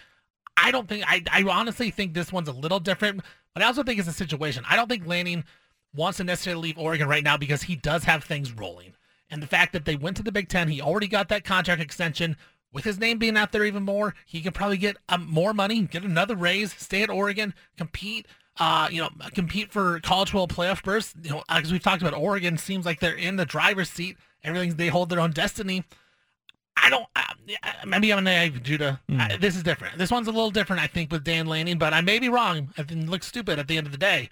[0.57, 1.03] I don't think.
[1.07, 3.21] I, I honestly think this one's a little different.
[3.53, 4.65] But I also think it's a situation.
[4.69, 5.45] I don't think Lanning
[5.93, 8.93] wants to necessarily leave Oregon right now because he does have things rolling.
[9.29, 11.81] And the fact that they went to the Big Ten, he already got that contract
[11.81, 12.35] extension
[12.75, 15.81] with his name being out there even more, he can probably get um, more money,
[15.83, 18.27] get another raise, stay at Oregon, compete.
[18.57, 21.13] Uh, you know, compete for college football playoff berths.
[21.21, 24.17] You know, as we've talked about, Oregon seems like they're in the driver's seat.
[24.45, 25.83] Everything they hold their own destiny.
[26.77, 27.05] I don't.
[27.15, 27.21] Uh,
[27.63, 29.01] uh maybe I'm naive, Judah.
[29.09, 29.97] I, this is different.
[29.97, 31.77] This one's a little different, I think, with Dan Lanning.
[31.77, 32.73] But I may be wrong.
[32.77, 34.29] I think it looks stupid at the end of the day.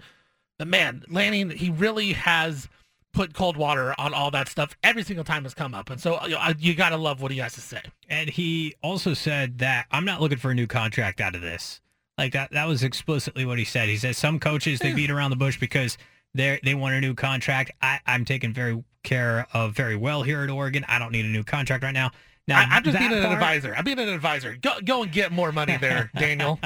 [0.58, 2.68] But man, Lanning, he really has
[3.12, 5.88] put cold water on all that stuff every single time it's come up.
[5.88, 7.80] And so uh, you, know, you got to love what he has to say.
[8.08, 11.80] And he also said that I'm not looking for a new contract out of this.
[12.18, 13.88] Like that that was explicitly what he said.
[13.88, 15.98] He said some coaches they beat around the bush because
[16.32, 17.72] they they want a new contract.
[17.82, 20.84] I, I'm taking very care of very well here at Oregon.
[20.86, 22.12] I don't need a new contract right now.
[22.46, 23.74] Now I, I'm just being an part- advisor.
[23.74, 24.56] I'm being an advisor.
[24.60, 26.60] Go, go and get more money there, Daniel.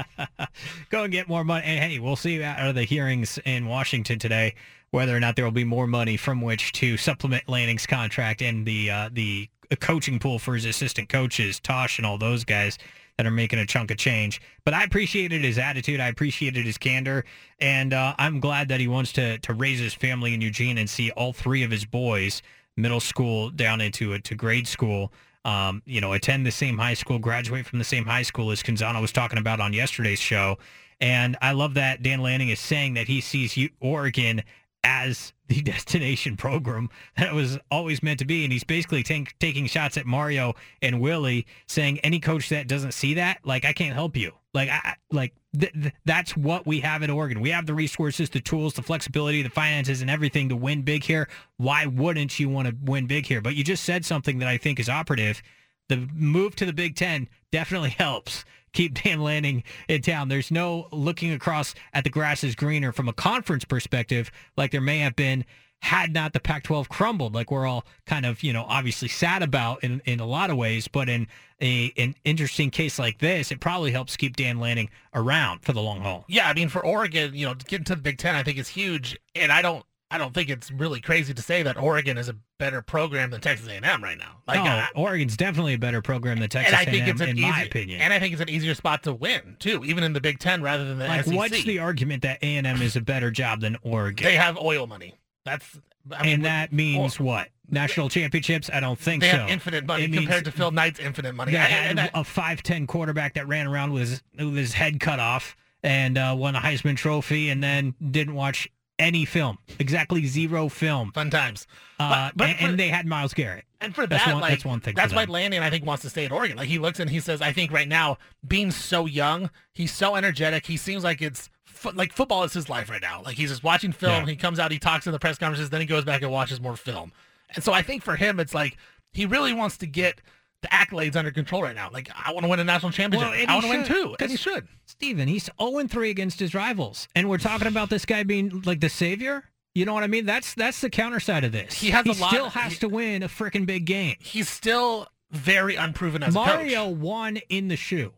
[0.90, 1.64] Go and get more money.
[1.66, 4.54] And hey, we'll see out of the hearings in Washington today
[4.90, 8.66] whether or not there will be more money from which to supplement Lanning's contract and
[8.66, 9.48] the uh, the
[9.80, 12.78] coaching pool for his assistant coaches, Tosh and all those guys
[13.18, 14.40] that are making a chunk of change.
[14.64, 16.00] But I appreciated his attitude.
[16.00, 17.24] I appreciated his candor,
[17.60, 20.88] and uh, I'm glad that he wants to to raise his family in Eugene and
[20.88, 22.42] see all three of his boys,
[22.76, 25.12] middle school down into to grade school.
[25.44, 28.62] Um, you know, attend the same high school, graduate from the same high school as
[28.62, 30.58] Canzano was talking about on yesterday's show.
[31.00, 34.42] And I love that Dan Lanning is saying that he sees Oregon
[34.84, 38.44] as the destination program that was always meant to be.
[38.44, 42.92] And he's basically take, taking shots at Mario and Willie, saying any coach that doesn't
[42.92, 44.32] see that, like I can't help you.
[44.54, 47.40] Like I I- like th- th- that's what we have at Oregon.
[47.40, 51.04] We have the resources, the tools, the flexibility, the finances, and everything to win big
[51.04, 51.28] here.
[51.56, 53.40] Why wouldn't you want to win big here?
[53.40, 55.42] But you just said something that I think is operative.
[55.88, 60.28] The move to the Big Ten definitely helps keep Dan Lanning in town.
[60.28, 64.80] There's no looking across at the grass is greener from a conference perspective, like there
[64.80, 65.44] may have been
[65.80, 69.84] had not the Pac-12 crumbled, like we're all kind of, you know, obviously sad about
[69.84, 70.88] in, in a lot of ways.
[70.88, 71.28] But in
[71.60, 75.80] a an interesting case like this, it probably helps keep Dan Lanning around for the
[75.80, 76.24] long haul.
[76.28, 78.68] Yeah, I mean, for Oregon, you know, getting to the Big Ten, I think is
[78.68, 82.30] huge, and I don't, I don't think it's really crazy to say that Oregon is
[82.30, 84.38] a better program than Texas A&M right now.
[84.46, 87.20] Like, no, uh, Oregon's definitely a better program than Texas and I think A&M, it's
[87.20, 88.00] an in easy, my opinion.
[88.00, 90.62] and I think it's an easier spot to win too, even in the Big Ten
[90.62, 91.34] rather than the like, SEC.
[91.34, 94.24] what's the argument that A&M is a better job than Oregon?
[94.24, 95.14] They have oil money.
[95.44, 95.78] That's,
[96.10, 97.48] I mean, and that means or- what?
[97.70, 98.70] National championships?
[98.72, 99.36] I don't think they so.
[99.36, 101.52] have infinite money It compared to Phil Knight's infinite money.
[101.52, 105.00] They had I- a five ten quarterback that ran around with his, with his head
[105.00, 108.68] cut off and uh, won a Heisman Trophy, and then didn't watch
[108.98, 109.58] any film.
[109.78, 111.12] Exactly zero film.
[111.12, 111.66] fun times.
[112.00, 113.64] Uh, But- but and, for- and they had Myles Garrett.
[113.80, 115.24] And for That's that, one- like, that's one thing That's why.
[115.24, 116.56] Lanning, I think, wants to stay at Oregon.
[116.56, 120.16] Like he looks and he says, I think right now, being so young, he's so
[120.16, 120.66] energetic.
[120.66, 123.22] He seems like it's fo- like football is his life right now.
[123.24, 124.24] Like he's just watching film.
[124.24, 124.26] Yeah.
[124.26, 126.60] He comes out, he talks in the press conferences, then he goes back and watches
[126.60, 127.12] more film.
[127.54, 128.76] And so I think for him, it's like
[129.12, 130.20] he really wants to get
[130.62, 131.88] the accolades under control right now.
[131.92, 133.30] Like I want to win a national championship.
[133.30, 134.66] Well, I want to win two, and he should.
[134.86, 137.06] Steven, he's 0-3 against his rivals.
[137.14, 139.44] And we're talking about this guy being like the savior.
[139.74, 140.26] You know what I mean?
[140.26, 141.74] That's that's the counter side of this.
[141.74, 144.16] He has lot- still has he- to win a freaking big game.
[144.18, 148.12] He's still very unproven as a Mario won in the shoe.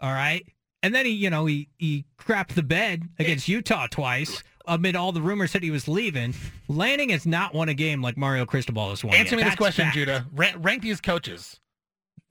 [0.00, 0.44] All right.
[0.82, 5.12] And then he, you know, he he crapped the bed against Utah twice amid all
[5.12, 6.34] the rumors that he was leaving.
[6.68, 9.14] Lanning has not won a game like Mario Cristobal has won.
[9.14, 9.44] Answer yet.
[9.44, 9.94] me this question, fact.
[9.94, 10.26] Judah.
[10.32, 11.60] Rank these coaches: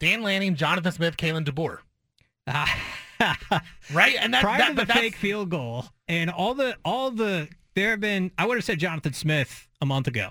[0.03, 1.77] Dan Lanning, Jonathan Smith, Kalen DeBoer.
[3.93, 7.47] Right, and that, Prior that to the fake field goal and all the all the
[7.73, 10.29] there have been I would have said Jonathan Smith a month ago.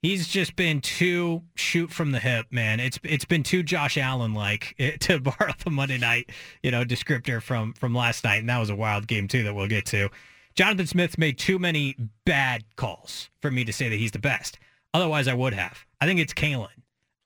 [0.00, 2.80] He's just been too shoot from the hip, man.
[2.80, 6.30] It's it's been too Josh Allen like eh, to borrow the Monday night,
[6.62, 9.52] you know, descriptor from from last night, and that was a wild game too that
[9.52, 10.08] we'll get to.
[10.54, 14.58] Jonathan Smith's made too many bad calls for me to say that he's the best.
[14.94, 15.84] Otherwise, I would have.
[16.00, 16.68] I think it's Kalen,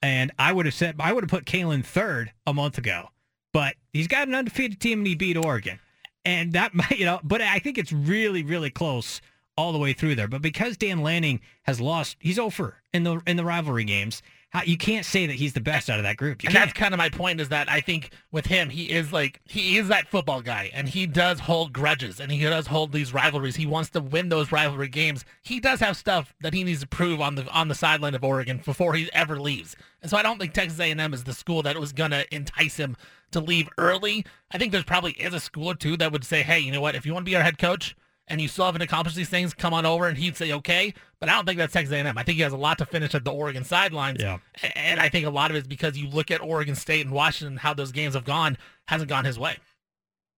[0.07, 3.09] and I would have said I would have put Kalen third a month ago,
[3.51, 5.79] but he's got an undefeated team and he beat Oregon,
[6.23, 7.19] and that might you know.
[7.23, 9.21] But I think it's really really close
[9.57, 10.29] all the way through there.
[10.29, 14.21] But because Dan Lanning has lost, he's over in the in the rivalry games.
[14.49, 16.41] How, you can't say that he's the best out of that group.
[16.41, 16.69] You and can't.
[16.69, 19.77] that's kind of my point is that I think with him, he is like he
[19.77, 23.57] is that football guy, and he does hold grudges, and he does hold these rivalries.
[23.57, 25.25] He wants to win those rivalry games.
[25.41, 28.23] He does have stuff that he needs to prove on the on the sideline of
[28.23, 29.75] Oregon before he ever leaves.
[30.01, 32.95] And so I don't think Texas A&M is the school that was gonna entice him
[33.31, 34.25] to leave early.
[34.51, 36.81] I think there's probably is a school or two that would say, hey, you know
[36.81, 36.95] what?
[36.95, 37.95] If you want to be our head coach
[38.27, 40.93] and you still haven't accomplished these things, come on over, and he'd say okay.
[41.19, 42.17] But I don't think that's Texas A&M.
[42.17, 44.21] I think he has a lot to finish at the Oregon sidelines.
[44.21, 44.39] Yeah.
[44.75, 47.57] And I think a lot of it's because you look at Oregon State and Washington,
[47.57, 48.57] how those games have gone,
[48.87, 49.57] hasn't gone his way.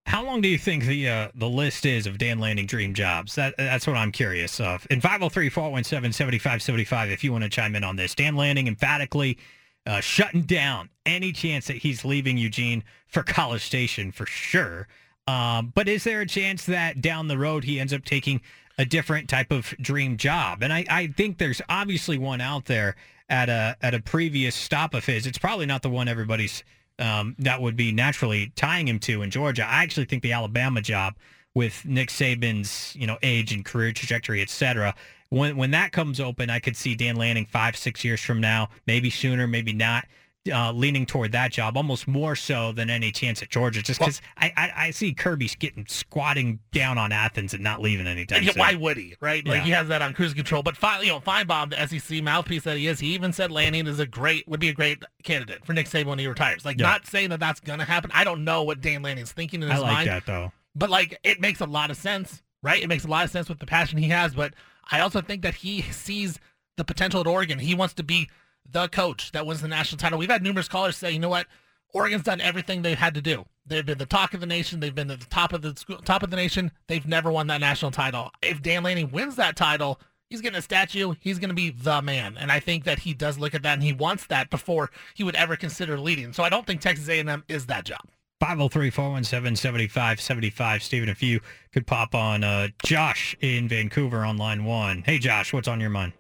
[0.06, 3.36] How long do you think the uh, the list is of Dan Lanning dream jobs?
[3.36, 4.88] That that's what I'm curious of.
[4.90, 9.38] In 503-417-7575, if you want to chime in on this, Dan Lanning emphatically
[9.86, 14.88] uh, shutting down any chance that he's leaving Eugene for College Station for sure.
[15.28, 18.42] Um, but is there a chance that down the road he ends up taking
[18.78, 20.64] a different type of dream job?
[20.64, 22.96] And I, I think there's obviously one out there
[23.30, 25.28] at a at a previous stop of his.
[25.28, 26.64] It's probably not the one everybody's
[26.98, 29.64] um, that would be naturally tying him to in Georgia.
[29.64, 31.16] I actually think the Alabama job
[31.54, 34.96] with Nick Saban's you know age and career trajectory, et cetera.
[35.30, 38.70] When when that comes open, I could see Dan Lanning five six years from now,
[38.88, 40.06] maybe sooner, maybe not.
[40.52, 44.22] Uh, leaning toward that job almost more so than any chance at Georgia, just because
[44.40, 48.44] well, I, I, I see Kirby's getting squatting down on Athens and not leaving anytime.
[48.44, 49.16] Yeah, why would he?
[49.20, 49.46] Right?
[49.46, 49.64] Like yeah.
[49.64, 50.64] he has that on cruise control.
[50.64, 53.86] But fine, you know, Finebaum, the SEC mouthpiece that he is, he even said Lanning
[53.86, 56.64] is a great would be a great candidate for Nick Saban when he retires.
[56.64, 56.88] Like yeah.
[56.88, 58.10] not saying that that's gonna happen.
[58.14, 60.08] I don't know what Dan Lanning's thinking in his I like mind.
[60.08, 60.54] that though.
[60.74, 62.82] But like it makes a lot of sense, right?
[62.82, 64.34] It makes a lot of sense with the passion he has.
[64.34, 64.54] But
[64.90, 66.40] I also think that he sees
[66.78, 67.60] the potential at Oregon.
[67.60, 68.30] He wants to be
[68.72, 70.20] the coach that wins the national title.
[70.20, 71.48] We've had numerous callers say, you know what,
[71.94, 73.46] Oregon's done everything they've had to do.
[73.66, 74.80] They've been the talk of the nation.
[74.80, 76.72] They've been at the top of the school, top of the nation.
[76.88, 78.32] They've never won that national title.
[78.42, 80.00] If Dan Lanning wins that title,
[80.30, 81.14] he's getting a statue.
[81.20, 82.38] He's going to be the man.
[82.38, 85.24] And I think that he does look at that and he wants that before he
[85.24, 86.34] would ever consider leading.
[86.34, 88.02] So I don't think Texas A&M is that job.
[88.42, 90.82] 503-417-7575.
[90.82, 91.42] Steven, if you
[91.74, 95.04] could pop on uh, Josh in Vancouver on line one.
[95.06, 96.14] Hey, Josh, what's on your mind?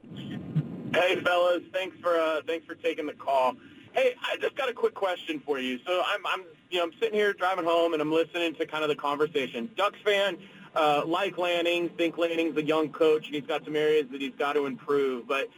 [0.93, 1.61] Hey, fellas.
[1.71, 3.55] Thanks for uh, thanks for taking the call.
[3.93, 5.79] Hey, I just got a quick question for you.
[5.85, 8.83] So I'm, I'm, you know, I'm sitting here driving home and I'm listening to kind
[8.83, 9.69] of the conversation.
[9.75, 10.37] Ducks fan,
[10.75, 14.35] uh, like Lanning, think Lanning's a young coach and he's got some areas that he's
[14.37, 15.27] got to improve.
[15.27, 15.49] But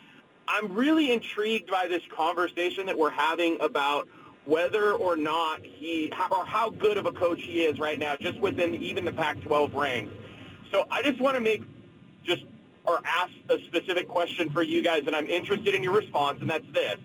[0.47, 4.07] I'm really intrigued by this conversation that we're having about
[4.45, 8.39] whether or not he, or how good of a coach he is right now, just
[8.39, 10.13] within even the Pac-12 ranks.
[10.71, 11.63] So I just want to make
[12.23, 12.43] just
[12.83, 16.49] or ask a specific question for you guys, and I'm interested in your response, and
[16.49, 16.97] that's this.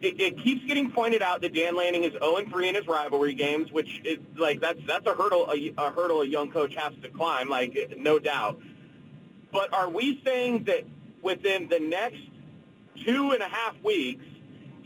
[0.00, 3.70] It, it keeps getting pointed out that Dan Lanning is 0-3 in his rivalry games,
[3.70, 7.08] which is like that's that's a hurdle a, a hurdle a young coach has to
[7.08, 8.60] climb, like no doubt.
[9.52, 10.84] But are we saying that
[11.22, 12.22] within the next
[13.04, 14.24] two and a half weeks,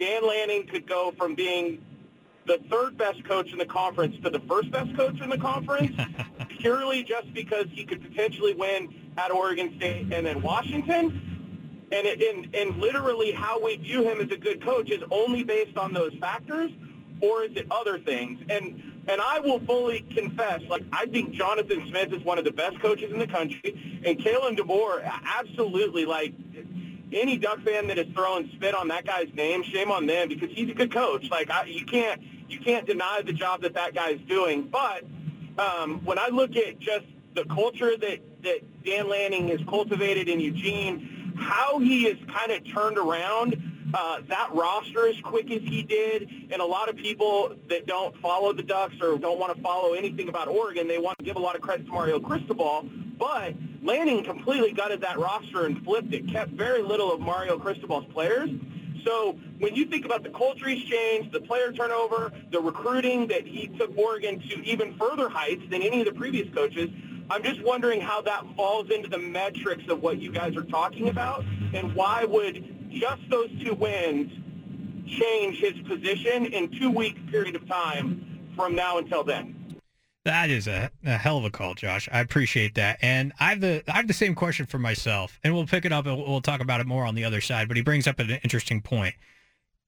[0.01, 1.85] Dan Lanning could go from being
[2.47, 5.97] the third best coach in the conference to the first best coach in the conference
[6.49, 11.21] purely just because he could potentially win at Oregon State and then Washington.
[11.93, 15.45] And, it, and, and literally how we view him as a good coach is only
[15.45, 16.71] based on those factors
[17.21, 18.41] or is it other things?
[18.49, 22.53] And and I will fully confess, like I think Jonathan Smith is one of the
[22.53, 25.05] best coaches in the country, and Kalen DeBoer
[25.39, 26.33] absolutely like
[27.13, 30.51] any Duck fan that is throwing spit on that guy's name, shame on them because
[30.51, 31.31] he's a good coach.
[31.31, 34.69] Like I, you can't you can't deny the job that that guy's doing.
[34.71, 35.05] But
[35.59, 40.41] um, when I look at just the culture that that Dan Lanning has cultivated in
[40.41, 43.57] Eugene, how he has kind of turned around
[43.95, 48.17] uh, that roster as quick as he did, and a lot of people that don't
[48.19, 51.37] follow the Ducks or don't want to follow anything about Oregon, they want to give
[51.37, 52.89] a lot of credit to Mario Cristobal.
[53.19, 58.07] But Lanning completely gutted that roster and flipped it, kept very little of Mario Cristobal's
[58.13, 58.51] players.
[59.05, 63.47] So when you think about the culture he's changed, the player turnover, the recruiting that
[63.47, 66.91] he took Oregon to even further heights than any of the previous coaches,
[67.31, 71.09] I'm just wondering how that falls into the metrics of what you guys are talking
[71.09, 74.31] about, and why would just those two wins
[75.07, 79.79] change his position in two week period of time from now until then?
[80.25, 82.09] That is a, a hell of a call, Josh.
[82.11, 85.55] I appreciate that, and I have the I have the same question for myself, and
[85.55, 87.69] we'll pick it up and we'll talk about it more on the other side.
[87.69, 89.15] But he brings up an interesting point.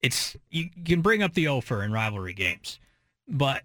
[0.02, 2.78] It's you can bring up the offer in rivalry games,
[3.28, 3.62] but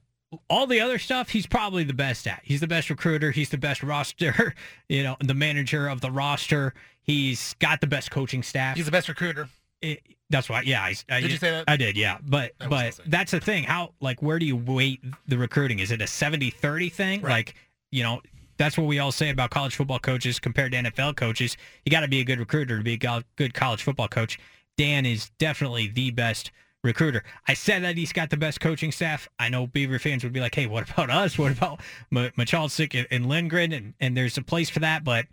[0.50, 2.42] all the other stuff he's probably the best at.
[2.44, 3.32] He's the best recruiter.
[3.32, 4.56] He's the best roster.
[4.90, 6.74] You know, the manager of the roster.
[7.02, 8.76] He's got the best coaching staff.
[8.76, 9.48] He's the best recruiter.
[9.82, 10.64] It, that's why.
[10.64, 11.64] Yeah, I, I, did you say that?
[11.68, 11.96] I did.
[11.96, 13.64] Yeah, but but that's the thing.
[13.64, 15.80] How like where do you weight the recruiting?
[15.80, 17.22] Is it a 70-30 thing?
[17.22, 17.32] Right.
[17.32, 17.56] Like
[17.92, 18.22] you know.
[18.58, 21.58] That's what we all say about college football coaches compared to NFL coaches.
[21.84, 24.38] You got to be a good recruiter to be a good college football coach.
[24.78, 26.52] Dan is definitely the best
[26.84, 27.24] recruiter.
[27.48, 29.30] I said that he's got the best coaching staff.
[29.40, 31.38] I know Beaver fans would be like, hey, what about us?
[31.38, 31.80] What about
[32.12, 33.72] M- Michalczyk and Lindgren?
[33.72, 35.04] And, and there's a place for that.
[35.04, 35.26] But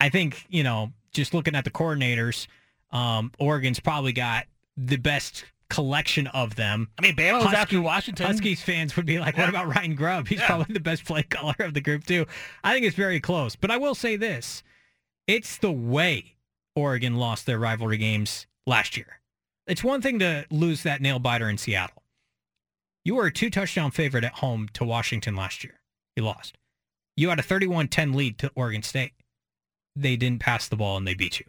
[0.00, 2.46] I think, you know, just looking at the coordinators,
[2.90, 6.88] um, Oregon's probably got the best collection of them.
[6.98, 8.26] I mean, Bama was after Washington.
[8.26, 10.28] Huskies fans would be like, what about Ryan Grubb?
[10.28, 10.46] He's yeah.
[10.46, 12.24] probably the best play caller of the group, too.
[12.64, 13.54] I think it's very close.
[13.56, 14.62] But I will say this.
[15.26, 16.36] It's the way
[16.74, 19.20] Oregon lost their rivalry games last year.
[19.68, 22.02] It's one thing to lose that nail biter in Seattle.
[23.04, 25.80] You were a two touchdown favorite at home to Washington last year.
[26.16, 26.56] You lost.
[27.16, 29.12] You had a 31 10 lead to Oregon State.
[29.94, 31.46] They didn't pass the ball and they beat you.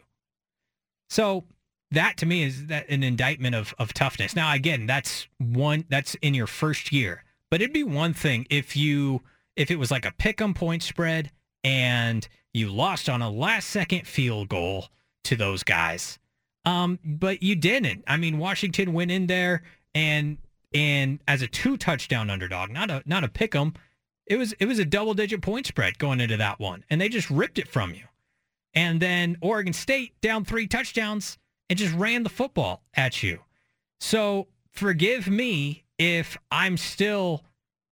[1.08, 1.44] So
[1.90, 4.36] that to me is that an indictment of of toughness.
[4.36, 7.24] Now again, that's one that's in your first year.
[7.50, 9.22] But it'd be one thing if you
[9.56, 11.30] if it was like a pick 'em point spread
[11.64, 14.88] and you lost on a last second field goal
[15.24, 16.18] to those guys.
[16.64, 18.04] Um, but you didn't.
[18.06, 19.62] I mean, Washington went in there
[19.94, 20.38] and
[20.72, 23.74] and as a two touchdown underdog, not a not a pick 'em.
[24.26, 27.08] It was it was a double digit point spread going into that one, and they
[27.08, 28.04] just ripped it from you.
[28.74, 31.38] And then Oregon State down three touchdowns
[31.68, 33.40] and just ran the football at you.
[33.98, 37.44] So forgive me if I'm still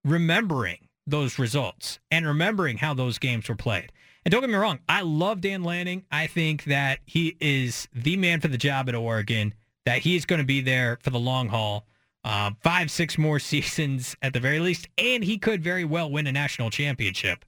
[0.05, 3.91] remembering those results and remembering how those games were played.
[4.29, 6.05] And don't get me wrong, I love Dan Lanning.
[6.13, 9.55] I think that he is the man for the job at Oregon,
[9.87, 11.87] that he's going to be there for the long haul,
[12.25, 16.27] uh, five, six more seasons at the very least, and he could very well win
[16.27, 17.47] a national championship.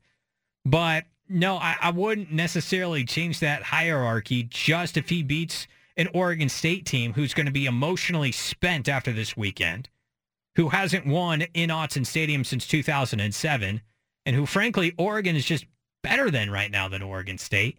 [0.64, 5.66] But no, I, I wouldn't necessarily change that hierarchy just if he beats
[5.98, 9.90] an Oregon State team who's going to be emotionally spent after this weekend,
[10.56, 13.82] who hasn't won in Autzen Stadium since 2007,
[14.24, 15.66] and who, frankly, Oregon is just
[16.02, 17.78] better than right now than Oregon State.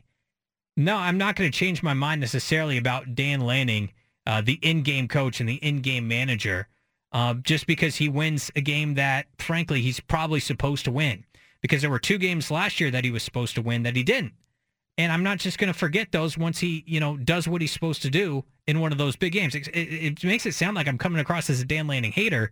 [0.78, 3.91] No, I'm not going to change my mind necessarily about Dan Lanning,
[4.26, 6.67] uh, the in-game coach and the in-game manager,
[7.11, 11.26] uh, just because he wins a game that, frankly, he's probably supposed to win.
[11.61, 14.03] Because there were two games last year that he was supposed to win that he
[14.03, 14.34] didn't.
[14.97, 17.72] And I'm not just going to forget those once he, you know, does what he's
[17.72, 19.55] supposed to do in one of those big games.
[19.55, 22.51] It, it, it makes it sound like I'm coming across as a Dan Lanning hater.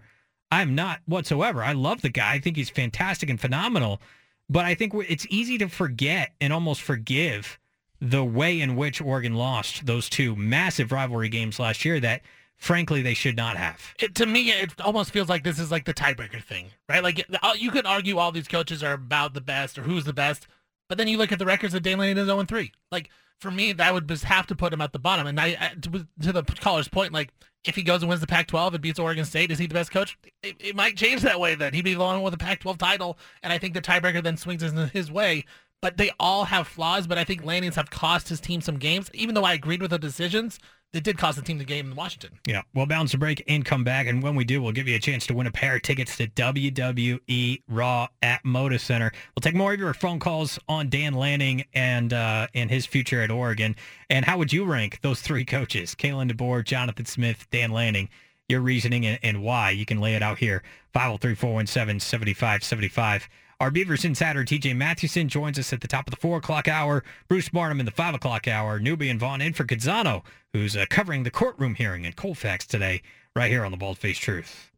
[0.51, 1.63] I'm not whatsoever.
[1.63, 2.33] I love the guy.
[2.33, 4.01] I think he's fantastic and phenomenal.
[4.49, 7.59] But I think it's easy to forget and almost forgive
[8.01, 12.21] the way in which Oregon lost those two massive rivalry games last year that
[12.57, 13.93] frankly they should not have.
[13.99, 17.03] It, to me, it almost feels like this is like the tiebreaker thing, right?
[17.03, 20.13] Like uh, you could argue all these coaches are about the best or who's the
[20.13, 20.47] best,
[20.87, 22.71] but then you look at the records of Dan Lanning is 0 3.
[22.91, 25.27] Like for me, that would just have to put him at the bottom.
[25.27, 27.31] And I, to the caller's point, like
[27.65, 29.91] if he goes and wins the Pac-12 and beats Oregon State, is he the best
[29.91, 30.17] coach?
[30.43, 31.55] It, it might change that way.
[31.55, 34.37] Then he'd be the one with a Pac-12 title, and I think the tiebreaker then
[34.37, 35.45] swings in his way.
[35.81, 37.07] But they all have flaws.
[37.07, 39.09] But I think Lanning's have cost his team some games.
[39.13, 40.59] Even though I agreed with the decisions,
[40.91, 42.39] it did cost the team the game in Washington.
[42.47, 44.95] Yeah, we'll bounce a break and come back, and when we do, we'll give you
[44.95, 49.11] a chance to win a pair of tickets to WWE Raw at Moda Center.
[49.35, 53.21] We'll take more of your phone calls on Dan Lanning and uh, and his future
[53.21, 53.75] at Oregon.
[54.09, 58.09] And how would you rank those three coaches: Kalen DeBoer, Jonathan Smith, Dan Lanning?
[58.47, 60.63] Your reasoning and, and why you can lay it out here.
[60.95, 63.27] 503-417-7575.
[63.61, 67.03] Our Beavers insider TJ Mathewson joins us at the top of the four o'clock hour.
[67.27, 68.79] Bruce Barnum in the five o'clock hour.
[68.79, 73.01] Newby and Vaughan in for Canzano, who's uh, covering the courtroom hearing in Colfax today,
[73.35, 74.71] right here on the Bald Face Truth.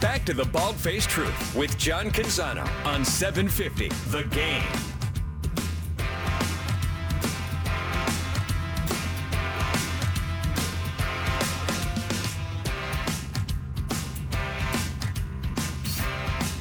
[0.00, 4.95] Back to the Bald Face Truth with John Canzano on 750 The Game.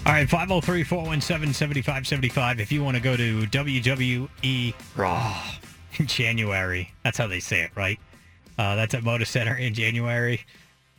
[0.06, 2.60] All right, 503 417 7575.
[2.60, 5.44] If you want to go to WWE Raw
[5.98, 8.00] in January, that's how they say it, right?
[8.56, 10.42] Uh, that's at Moda Center in January.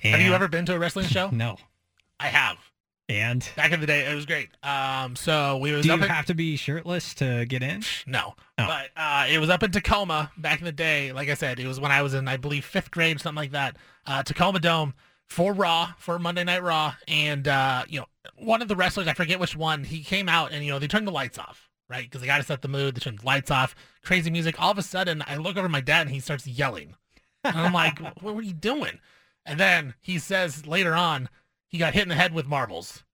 [0.02, 1.30] And have you ever been to a wrestling show?
[1.32, 1.56] No.
[2.18, 2.56] I have.
[3.08, 4.48] And back in the day, it was great.
[4.64, 7.84] Um, so we was do you in, have to be shirtless to get in?
[8.08, 8.66] No, oh.
[8.66, 11.12] but uh, it was up in Tacoma back in the day.
[11.12, 13.52] Like I said, it was when I was in, I believe, fifth grade, something like
[13.52, 13.76] that.
[14.04, 14.94] Uh, Tacoma Dome
[15.26, 18.06] for Raw for Monday Night Raw, and uh, you know,
[18.36, 20.86] one of the wrestlers, I forget which one, he came out and you know they
[20.86, 22.04] turned the lights off, right?
[22.04, 22.94] Because they got to set the mood.
[22.94, 23.74] They turned the lights off.
[24.02, 24.60] Crazy music.
[24.60, 26.94] All of a sudden, I look over my dad and he starts yelling,
[27.44, 29.00] and I'm like, "What were you doing?"
[29.44, 31.28] And then he says later on,
[31.68, 33.04] he got hit in the head with marbles.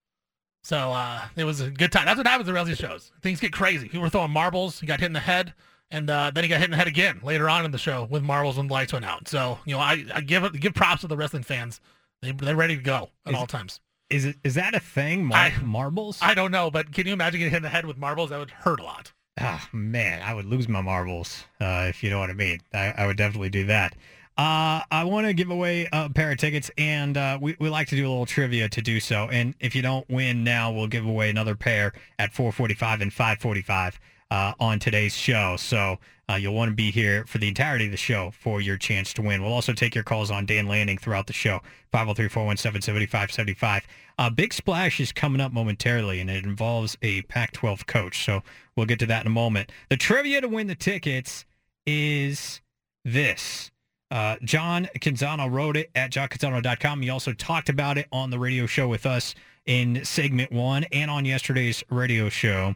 [0.63, 2.05] So uh, it was a good time.
[2.05, 3.11] That's what happens at wrestling shows.
[3.21, 3.89] Things get crazy.
[3.89, 4.79] People were throwing marbles.
[4.79, 5.53] He got hit in the head,
[5.91, 8.07] and uh, then he got hit in the head again later on in the show
[8.09, 9.27] with marbles when the lights went out.
[9.27, 11.81] So you know, I, I give give props to the wrestling fans.
[12.21, 13.81] They they're ready to go at is, all times.
[14.09, 15.25] Is it is that a thing?
[15.25, 16.19] Mar- I, marbles?
[16.21, 18.29] I don't know, but can you imagine getting hit in the head with marbles?
[18.29, 19.11] That would hurt a lot.
[19.41, 22.59] Oh man, I would lose my marbles uh, if you know what I mean.
[22.73, 23.95] I, I would definitely do that.
[24.35, 27.87] Uh, I want to give away a pair of tickets, and uh, we, we like
[27.89, 29.27] to do a little trivia to do so.
[29.31, 33.99] And if you don't win now, we'll give away another pair at 445 and 545
[34.33, 35.55] uh, on today's show.
[35.57, 38.77] So uh, you'll want to be here for the entirety of the show for your
[38.77, 39.43] chance to win.
[39.43, 41.61] We'll also take your calls on Dan Lanning throughout the show,
[41.93, 43.83] 503-417-7575.
[44.17, 48.25] Uh, Big Splash is coming up momentarily, and it involves a Pac-12 coach.
[48.25, 48.41] So
[48.75, 49.71] we'll get to that in a moment.
[49.89, 51.45] The trivia to win the tickets
[51.85, 52.59] is
[53.05, 53.69] this.
[54.09, 57.03] Uh, John Canzano wrote it at johncanzano.com.
[57.03, 59.35] He also talked about it on the radio show with us
[59.67, 62.73] in segment one and on yesterday's radio show.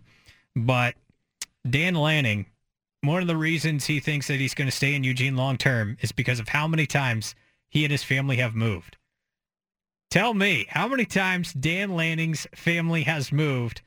[0.56, 0.94] But
[1.70, 2.46] Dan Lanning
[3.02, 5.98] one of the reasons he thinks that he's going to stay in Eugene long term
[6.02, 7.36] is because of how many times
[7.70, 8.98] he and his family have moved.
[10.10, 13.82] Tell me, how many times Dan Lanning's family has moved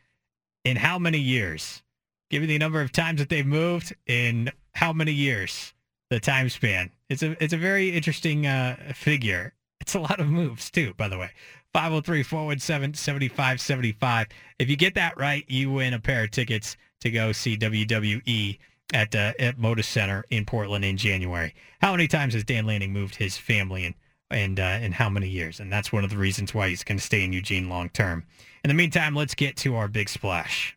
[0.64, 1.82] in how many years?
[2.30, 5.74] Give me the number of times that they've moved in how many years,
[6.10, 6.90] the time span.
[7.08, 9.54] It's a it's a very interesting uh, figure.
[9.80, 11.30] It's a lot of moves too, by the way.
[11.74, 14.26] 503-417-7575.
[14.58, 18.58] If you get that right, you win a pair of tickets to go see WWE
[18.92, 21.54] at uh, at Moda Center in Portland in January.
[21.80, 23.94] How many times has Dan Lanning moved his family and
[24.30, 25.60] and uh, in how many years?
[25.60, 28.24] And that's one of the reasons why he's going to stay in Eugene long term.
[28.64, 30.76] In the meantime, let's get to our big splash.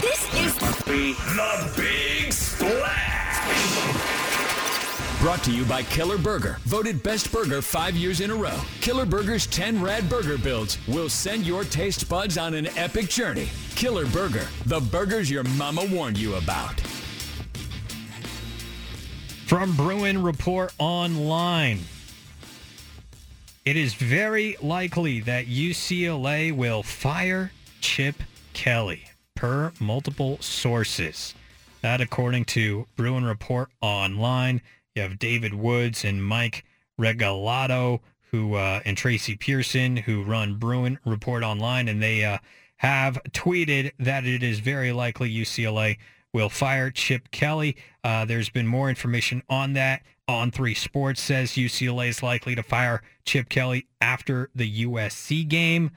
[0.00, 4.11] This is the, the Big Splash.
[5.22, 8.58] Brought to you by Killer Burger, voted best burger five years in a row.
[8.80, 13.48] Killer Burger's 10 rad burger builds will send your taste buds on an epic journey.
[13.76, 16.80] Killer Burger, the burgers your mama warned you about.
[19.46, 21.78] From Bruin Report Online.
[23.64, 29.04] It is very likely that UCLA will fire Chip Kelly,
[29.36, 31.32] per multiple sources.
[31.80, 34.60] That, according to Bruin Report Online,
[34.94, 36.64] you have David Woods and Mike
[37.00, 42.38] Regalado, who uh, and Tracy Pearson, who run Bruin Report Online, and they uh,
[42.76, 45.98] have tweeted that it is very likely UCLA
[46.32, 47.76] will fire Chip Kelly.
[48.02, 50.02] Uh, there's been more information on that.
[50.28, 55.90] On Three Sports says UCLA is likely to fire Chip Kelly after the USC game,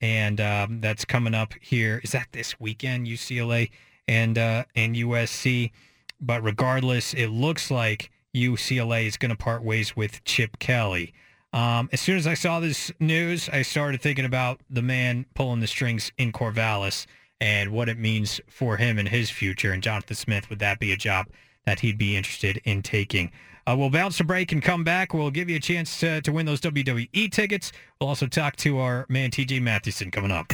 [0.00, 2.00] and um, that's coming up here.
[2.02, 3.06] Is that this weekend?
[3.06, 3.70] UCLA
[4.08, 5.72] and uh, and USC.
[6.20, 11.12] But regardless, it looks like UCLA is going to part ways with Chip Kelly.
[11.52, 15.60] Um, as soon as I saw this news, I started thinking about the man pulling
[15.60, 17.06] the strings in Corvallis
[17.40, 19.72] and what it means for him and his future.
[19.72, 21.26] And Jonathan Smith, would that be a job
[21.66, 23.30] that he'd be interested in taking?
[23.66, 25.12] Uh, we'll bounce a break and come back.
[25.12, 27.70] We'll give you a chance to, to win those WWE tickets.
[28.00, 30.48] We'll also talk to our man TJ Mathewson coming up.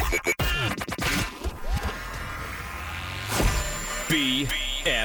[4.84, 4.98] BFT.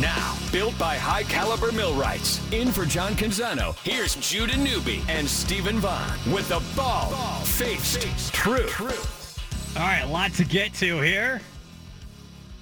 [0.00, 2.40] Now, built by high caliber millwrights.
[2.52, 9.76] In for John Canzano, here's Judah Newby and Steven Vaughan with the ball, faced, truth.
[9.76, 11.40] All right, a lot to get to here.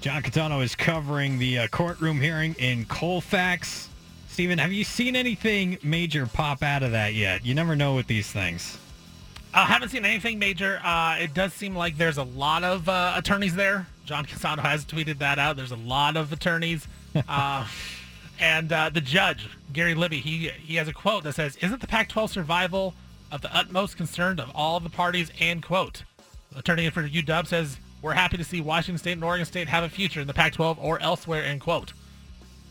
[0.01, 3.91] John Canzano is covering the uh, courtroom hearing in Colfax.
[4.29, 7.45] Steven, have you seen anything major pop out of that yet?
[7.45, 8.79] You never know with these things.
[9.53, 10.81] I haven't seen anything major.
[10.83, 13.87] Uh, it does seem like there's a lot of uh, attorneys there.
[14.07, 15.57] John Canzano has tweeted that out.
[15.57, 16.87] There's a lot of attorneys.
[17.29, 17.67] Uh,
[18.39, 21.87] and uh, the judge, Gary Libey, he, he has a quote that says, Isn't the
[21.87, 22.95] Pac-12 survival
[23.33, 25.31] of the utmost concern of all the parties?
[25.41, 26.05] And quote.
[26.55, 29.89] Attorney for UW says, We're happy to see Washington State and Oregon State have a
[29.89, 31.93] future in the Pac-12 or elsewhere, end quote.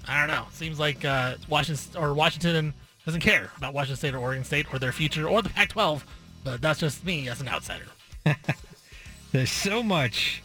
[0.08, 0.46] I don't know.
[0.52, 2.74] Seems like uh, Washington or Washington
[3.06, 6.04] doesn't care about Washington State or Oregon State or their future or the Pac-12.
[6.43, 7.86] But that's just me as an outsider.
[9.32, 10.43] There's so much,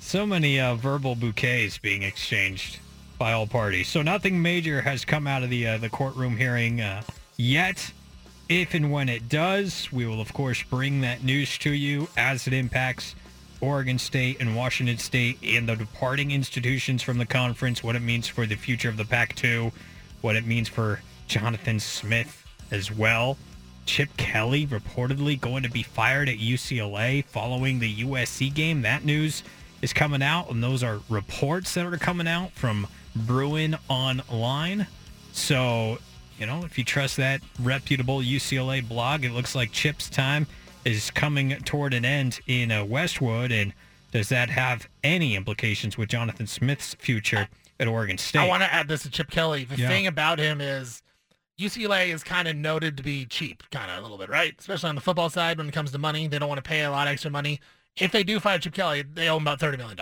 [0.00, 2.80] so many uh, verbal bouquets being exchanged
[3.18, 3.88] by all parties.
[3.88, 7.02] So nothing major has come out of the uh, the courtroom hearing uh,
[7.36, 7.92] yet.
[8.48, 12.46] If and when it does, we will of course bring that news to you as
[12.46, 13.16] it impacts
[13.60, 18.28] Oregon State and Washington State and the departing institutions from the conference, what it means
[18.28, 19.72] for the future of the Pac-2,
[20.20, 23.36] what it means for Jonathan Smith as well.
[23.86, 28.82] Chip Kelly reportedly going to be fired at UCLA following the USC game.
[28.82, 29.42] That news
[29.80, 32.86] is coming out, and those are reports that are coming out from
[33.26, 34.86] Bruin Online.
[35.32, 35.98] So,
[36.38, 40.46] you know, if you trust that reputable UCLA blog, it looks like Chip's time
[40.84, 43.50] is coming toward an end in uh, Westwood.
[43.52, 43.72] And
[44.12, 47.48] does that have any implications with Jonathan Smith's future
[47.80, 48.40] at Oregon State?
[48.40, 49.64] I want to add this to Chip Kelly.
[49.64, 49.88] The Yeah.
[49.88, 51.02] thing about him is
[51.58, 54.54] UCLA is kind of noted to be cheap, kind of a little bit, right?
[54.58, 56.28] Especially on the football side when it comes to money.
[56.28, 57.60] They don't want to pay a lot of extra money.
[57.96, 59.98] If they do fire Chip Kelly, they owe him about $30 million.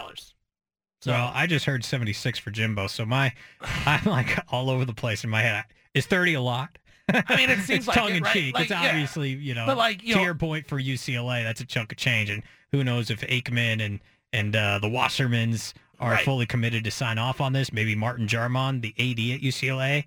[1.05, 3.33] So, well, I just heard 76 for Jimbo, so my
[3.87, 5.65] I'm like all over the place in my head.
[5.93, 6.79] Is 30 a lot?
[7.13, 8.33] I mean, it seems like tongue it, in right?
[8.33, 8.55] cheek.
[8.55, 8.89] Like, it's yeah.
[8.89, 11.93] obviously, you know, But, like, you to know- your point for UCLA, that's a chunk
[11.93, 12.31] of change.
[12.31, 12.43] And
[12.73, 14.01] who knows if Aikman and
[14.33, 16.25] and uh, the Wassermans are Right.
[16.25, 17.71] fully committed to sign off on this.
[17.71, 20.07] Maybe Martin Jarmond, the AD at UCLA,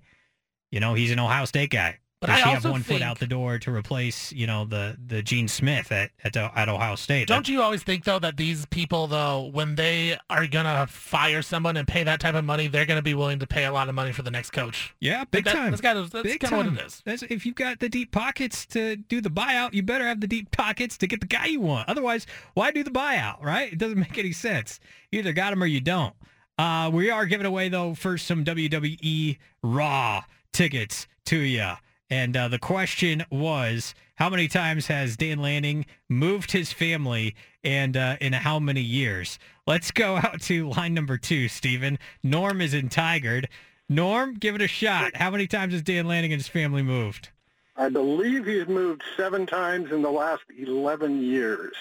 [0.72, 1.98] you know, he's an Ohio State guy.
[2.20, 4.96] But I she have also one foot out the door to replace, you know, the
[5.06, 7.28] the Gene Smith at at, at Ohio State?
[7.28, 11.76] Don't you always think though that these people though, when they are gonna fire someone
[11.76, 13.94] and pay that type of money, they're gonna be willing to pay a lot of
[13.94, 14.96] money for the next coach?
[15.00, 15.70] Yeah, big that- time.
[15.70, 16.78] that's kinda- that's big kinda what time.
[16.78, 17.02] it is.
[17.04, 20.26] That's, if you've got the deep pockets to do the buyout, you better have the
[20.26, 21.88] deep pockets to get the guy you want.
[21.88, 23.40] Otherwise, why do the buyout?
[23.40, 23.72] Right?
[23.72, 24.80] It doesn't make any sense.
[25.12, 26.14] You either got him or you don't.
[26.58, 31.74] Uh, we are giving away though first some WWE Raw tickets to you.
[32.10, 37.96] And uh, the question was, how many times has Dan Lanning moved his family and
[37.96, 39.38] uh, in how many years?
[39.66, 41.98] Let's go out to line number two, Steven.
[42.22, 43.46] Norm is in Tigard.
[43.88, 45.16] Norm, give it a shot.
[45.16, 47.30] How many times has Dan Lanning and his family moved?
[47.76, 51.74] I believe he's moved seven times in the last 11 years.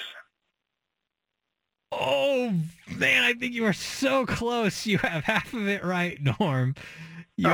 [1.91, 2.53] Oh,
[2.97, 4.85] man, I think you are so close.
[4.85, 6.75] You have half of it right, Norm.
[7.35, 7.49] You,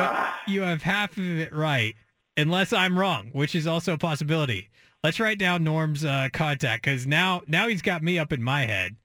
[0.48, 1.96] you have half of it right,
[2.38, 4.70] unless I'm wrong, which is also a possibility.
[5.04, 8.66] Let's write down Norm's uh, contact because now, now he's got me up in my
[8.66, 8.96] head.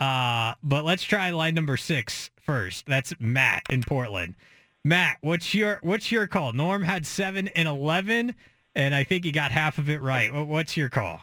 [0.00, 2.86] Uh, but let's try line number six first.
[2.86, 4.36] That's Matt in Portland.
[4.84, 6.52] Matt, what's your what's your call?
[6.52, 8.34] Norm had seven and eleven,
[8.76, 10.32] and I think he got half of it right.
[10.32, 11.20] What's your call?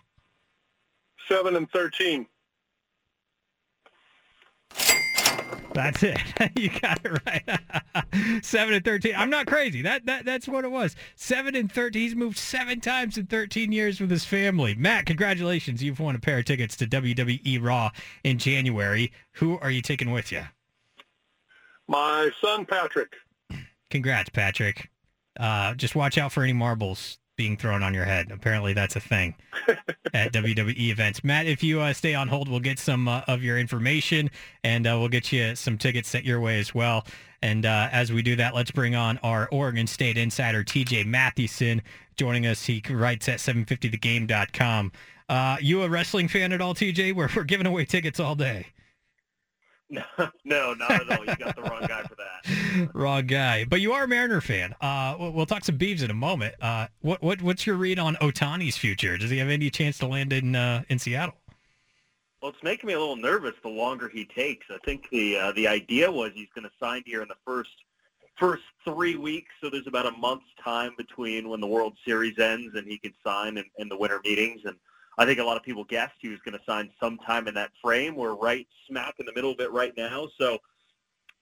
[1.30, 2.28] Seven and 13.
[5.76, 6.18] That's it.
[6.56, 8.44] you got it right.
[8.44, 9.14] seven and thirteen.
[9.16, 9.82] I'm not crazy.
[9.82, 10.96] That that that's what it was.
[11.16, 12.02] Seven and thirteen.
[12.02, 14.74] He's moved seven times in 13 years with his family.
[14.76, 15.84] Matt, congratulations.
[15.84, 17.92] You've won a pair of tickets to WWE Raw
[18.24, 19.12] in January.
[19.34, 20.44] Who are you taking with you?
[21.88, 23.14] My son, Patrick.
[23.90, 24.90] Congrats, Patrick.
[25.38, 28.32] Uh, just watch out for any marbles being thrown on your head.
[28.32, 29.36] Apparently, that's a thing
[30.14, 31.24] at WWE events.
[31.24, 34.30] Matt, if you uh, stay on hold, we'll get some uh, of your information
[34.64, 37.06] and uh, we'll get you some tickets sent your way as well.
[37.42, 41.82] And uh, as we do that, let's bring on our Oregon State insider, TJ Mathewson,
[42.16, 42.66] joining us.
[42.66, 44.92] He writes at 750thegame.com.
[45.28, 47.14] Uh, you a wrestling fan at all, TJ?
[47.14, 48.68] We're, we're giving away tickets all day.
[49.90, 50.04] No,
[50.44, 51.26] no, not at all.
[51.26, 52.90] You got the wrong guy for that.
[52.94, 53.66] Wrong guy.
[53.66, 54.76] But you are a Mariner fan.
[54.82, 56.56] Uh, we'll, talk some Beavs in a moment.
[56.62, 59.18] Uh, what, what what's your read on Ohtani's future?
[59.18, 61.36] Does he have any chance to land in uh, in Seattle?
[62.42, 64.68] Well, it's making me a little nervous the longer he takes.
[64.70, 67.72] I think the uh, the idea was he's going to sign here in the first
[68.38, 72.76] first three weeks, so there's about a month's time between when the World Series ends
[72.76, 74.62] and he can sign in, in the winter meetings.
[74.66, 74.76] And
[75.18, 77.72] I think a lot of people guessed he was going to sign sometime in that
[77.82, 78.16] frame.
[78.16, 80.60] We're right smack in the middle of it right now, so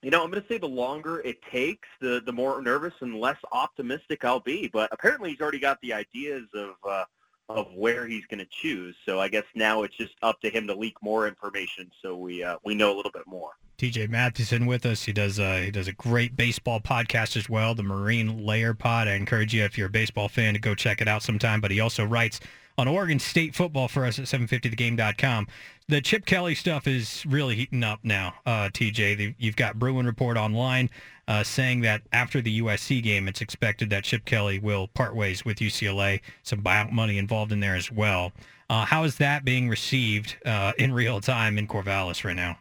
[0.03, 3.15] you know, I'm going to say the longer it takes, the the more nervous and
[3.19, 4.69] less optimistic I'll be.
[4.71, 7.05] But apparently, he's already got the ideas of uh,
[7.47, 8.95] of where he's going to choose.
[9.05, 12.43] So I guess now it's just up to him to leak more information, so we
[12.43, 13.51] uh, we know a little bit more.
[13.77, 15.03] TJ Mathewson with us.
[15.03, 19.07] He does uh, he does a great baseball podcast as well, the Marine Layer Pod.
[19.07, 21.61] I encourage you if you're a baseball fan to go check it out sometime.
[21.61, 22.41] But he also writes
[22.77, 25.47] on Oregon State football for us at 750thegame.com.
[25.87, 29.17] The Chip Kelly stuff is really heating up now, uh, TJ.
[29.17, 30.89] The, you've got Bruin Report online
[31.27, 35.43] uh, saying that after the USC game, it's expected that Chip Kelly will part ways
[35.43, 36.21] with UCLA.
[36.43, 38.31] Some buyout money involved in there as well.
[38.69, 42.57] Uh, how is that being received uh, in real time in Corvallis right now?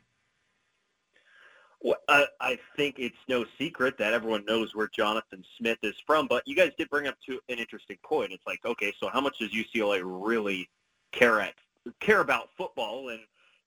[2.09, 6.47] I, I think it's no secret that everyone knows where Jonathan Smith is from, but
[6.47, 8.33] you guys did bring up to an interesting point.
[8.33, 10.69] It's like, okay, so how much does UCLA really
[11.13, 11.55] care at
[12.01, 13.09] care about football?
[13.09, 13.21] And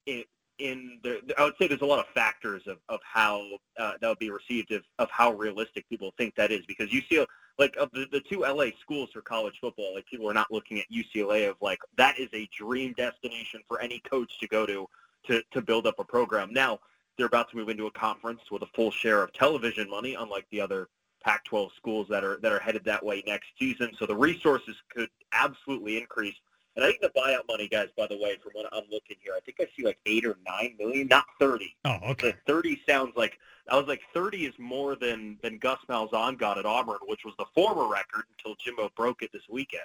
[0.05, 0.23] in,
[0.59, 3.45] in the, I would say there's a lot of factors of, of how
[3.77, 7.25] uh, that would be received of, of how realistic people think that is because UCLA,
[7.59, 10.79] like of the, the two LA schools for college football, like people are not looking
[10.79, 14.87] at UCLA of like that is a dream destination for any coach to go to
[15.27, 16.53] to, to build up a program.
[16.53, 16.79] Now,
[17.17, 20.45] they're about to move into a conference with a full share of television money, unlike
[20.51, 20.89] the other
[21.23, 23.91] Pac-12 schools that are that are headed that way next season.
[23.97, 26.35] So the resources could absolutely increase.
[26.75, 29.33] And I think the buyout money, guys, by the way, from what I'm looking here,
[29.35, 31.75] I think I see like eight or nine million, not thirty.
[31.85, 32.31] Oh, okay.
[32.31, 33.39] The thirty sounds like
[33.69, 37.33] I was like thirty is more than than Gus Malzahn got at Auburn, which was
[37.39, 39.81] the former record until Jimbo broke it this weekend.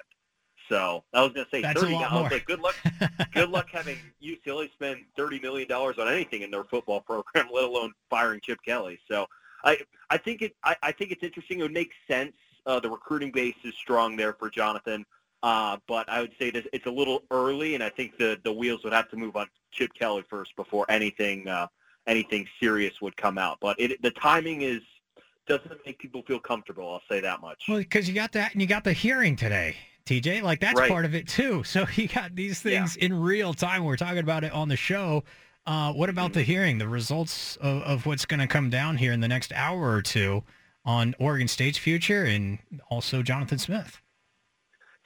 [0.70, 1.92] So I was going to say That's thirty.
[1.92, 2.08] Now.
[2.08, 2.76] I was like, good luck,
[3.32, 7.64] good luck having UCLA spend thirty million dollars on anything in their football program, let
[7.64, 8.98] alone firing Chip Kelly.
[9.10, 9.26] So
[9.64, 11.58] I I think it I, I think it's interesting.
[11.58, 12.32] It would make sense.
[12.64, 15.04] Uh, the recruiting base is strong there for Jonathan.
[15.42, 18.52] Uh, but I would say that it's a little early, and I think the, the
[18.52, 21.66] wheels would have to move on Chip Kelly first before anything uh,
[22.06, 23.58] anything serious would come out.
[23.60, 24.82] But it, the timing is
[25.46, 26.92] doesn't make people feel comfortable.
[26.92, 27.64] I'll say that much.
[27.68, 29.76] Well, because you got that, and you got the hearing today,
[30.06, 30.42] TJ.
[30.42, 30.90] Like that's Right.
[30.90, 31.62] part of it too.
[31.70, 33.84] So you got these things in real time.
[33.84, 35.24] We're talking about it on the show.
[35.66, 36.78] Uh, what about the hearing?
[36.78, 40.02] The results of, of what's going to come down here in the next hour or
[40.02, 40.42] two
[40.84, 44.00] on Oregon State's future, and also Jonathan Smith.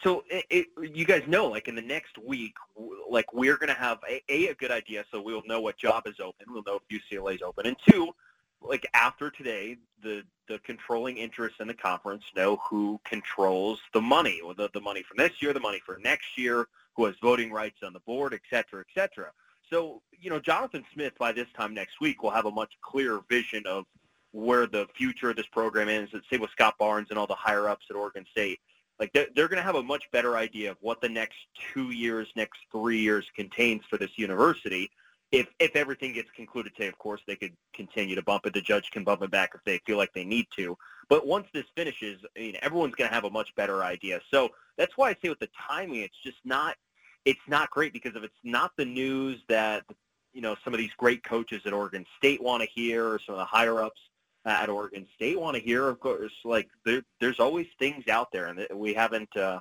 [0.04, 2.54] So it, it, you guys know, like in the next week,
[3.10, 6.04] like we're going to have a, a, a good idea, so we'll know what job
[6.06, 6.46] is open.
[6.48, 8.10] We'll know if UCLA is open, and two,
[8.66, 14.40] like after today, the the controlling interests in the conference know who controls the money,
[14.44, 17.50] or the, the money from this year, the money for next year, who has voting
[17.50, 19.30] rights on the board, et cetera, et cetera.
[19.70, 23.22] So, you know, Jonathan Smith by this time next week will have a much clearer
[23.30, 23.86] vision of
[24.32, 26.10] where the future of this program is.
[26.12, 28.60] Let's say with Scott Barnes and all the higher ups at Oregon State.
[29.00, 31.38] Like they're, they're going to have a much better idea of what the next
[31.72, 34.90] two years, next three years contains for this university.
[35.34, 38.54] If if everything gets concluded today, of course, they could continue to bump it.
[38.54, 40.78] The judge can bump it back if they feel like they need to.
[41.08, 44.20] But once this finishes, I mean, everyone's going to have a much better idea.
[44.30, 46.76] So that's why I say with the timing, it's just not
[47.24, 49.82] it's not great because if it's not the news that
[50.32, 53.34] you know some of these great coaches at Oregon State want to hear, or some
[53.34, 54.00] of the higher ups
[54.44, 55.88] at Oregon State want to hear.
[55.88, 59.36] Of course, like there, there's always things out there, and we haven't.
[59.36, 59.58] Uh,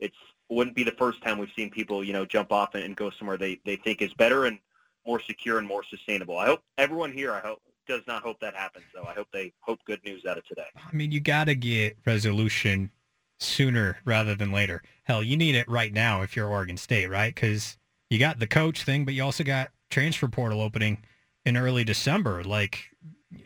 [0.00, 0.16] it's
[0.50, 3.10] wouldn't be the first time we've seen people, you know, jump off and, and go
[3.10, 4.58] somewhere they they think is better and
[5.06, 6.38] more secure and more sustainable.
[6.38, 7.32] I hope everyone here.
[7.32, 8.86] I hope does not hope that happens.
[8.94, 9.04] though.
[9.04, 10.66] I hope they hope good news out of today.
[10.76, 12.90] I mean, you got to get resolution
[13.38, 14.82] sooner rather than later.
[15.04, 17.34] Hell, you need it right now if you're Oregon State, right?
[17.34, 17.76] Because
[18.10, 21.04] you got the coach thing, but you also got transfer portal opening
[21.44, 22.42] in early December.
[22.42, 22.90] Like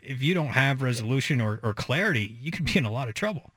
[0.01, 3.13] if you don't have resolution or, or clarity, you could be in a lot of
[3.13, 3.51] trouble.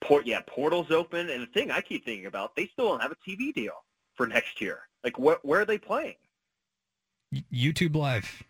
[0.00, 3.12] Port, yeah, portals open, and the thing I keep thinking about, they still don't have
[3.12, 3.72] a TV deal
[4.14, 4.80] for next year.
[5.02, 6.16] Like, wh- where are they playing?
[7.52, 8.42] YouTube Live.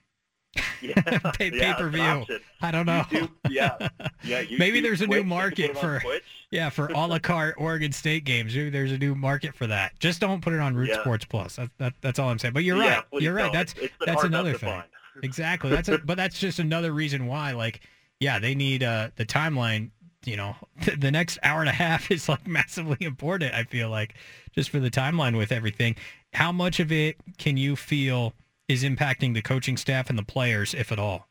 [0.81, 0.95] Yeah,
[1.35, 2.25] pay, yeah, per view.
[2.63, 3.03] I don't know.
[3.11, 3.77] YouTube, yeah,
[4.23, 4.43] yeah.
[4.45, 6.01] YouTube, Maybe there's a Twitch, new market for
[6.53, 8.55] yeah for a la carte Oregon State games.
[8.55, 9.99] Maybe there's a new market for that.
[9.99, 11.01] Just don't put it on Root Yeah.
[11.01, 11.57] Sports Plus.
[11.57, 12.55] That, that, that's all I'm saying.
[12.55, 13.23] But you're Yeah, right.
[13.23, 13.45] You're right.
[13.45, 13.53] don't.
[13.53, 14.69] That's It's that's another thing.
[14.71, 14.85] find.
[15.23, 15.71] Exactly.
[15.71, 17.53] That's a, but that's just another reason why.
[17.53, 17.81] Like,
[18.21, 19.91] yeah, they need uh, the timeline.
[20.25, 20.57] You know,
[20.99, 23.55] the next hour and a half is like massively important.
[23.55, 24.15] I feel like
[24.55, 25.97] just for the timeline with everything.
[26.33, 28.33] How much of it can you feel
[28.69, 31.29] is impacting the coaching staff and the players, if at all?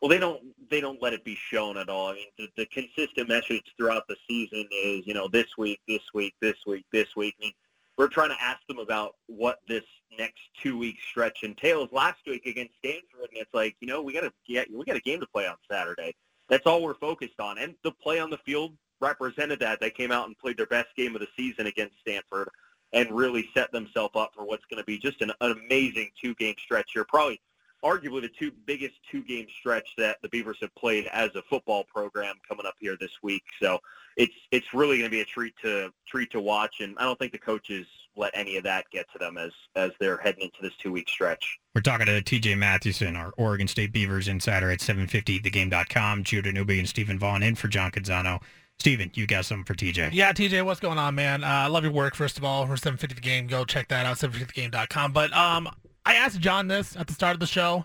[0.00, 2.08] Well, they don't they don't let it be shown at all.
[2.08, 6.02] I mean, the, the consistent message throughout the season is, you know, this week, this
[6.12, 7.34] week, this week, this week.
[7.40, 7.52] I mean,
[7.96, 9.84] we're trying to ask them about what this
[10.18, 11.88] next two week stretch entails.
[11.92, 14.96] Last week against Stanford, and it's like, you know, we got to get we got
[14.96, 16.14] a game to play on Saturday.
[16.48, 19.80] That's all we're focused on, and the play on the field represented that.
[19.80, 22.48] They came out and played their best game of the season against Stanford,
[22.92, 26.34] and really set themselves up for what's going to be just an, an amazing two
[26.34, 27.04] game stretch here.
[27.04, 27.40] Probably
[27.84, 31.84] arguably the two biggest two game stretch that the Beavers have played as a football
[31.84, 33.42] program coming up here this week.
[33.60, 33.78] So
[34.16, 37.18] it's it's really going to be a treat to treat to watch, and I don't
[37.18, 40.58] think the coaches let any of that get to them as as they're heading into
[40.60, 41.58] this two week stretch.
[41.74, 46.24] We're talking to TJ Mathewson, our Oregon State Beavers insider at 750thegame.com.
[46.24, 48.42] Judah Newby and Steven Vaughan in for John Canzano.
[48.82, 50.10] Steven, you got something for TJ.
[50.12, 51.44] Yeah, TJ, what's going on, man?
[51.44, 52.62] Uh, I love your work, first of all.
[52.62, 53.46] We're 750 the game.
[53.46, 55.12] Go check that out, 750thegame.com.
[55.12, 55.68] But um,
[56.04, 57.84] I asked John this at the start of the show.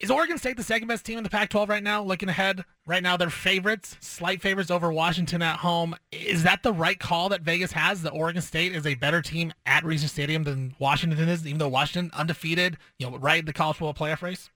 [0.00, 2.02] Is Oregon State the second best team in the Pac-12 right now?
[2.02, 5.94] Looking ahead, right now they're favorites, slight favorites over Washington at home.
[6.10, 8.00] Is that the right call that Vegas has?
[8.00, 11.68] That Oregon State is a better team at Reser Stadium than Washington is, even though
[11.68, 14.48] Washington undefeated, you know, right in the college football playoff race.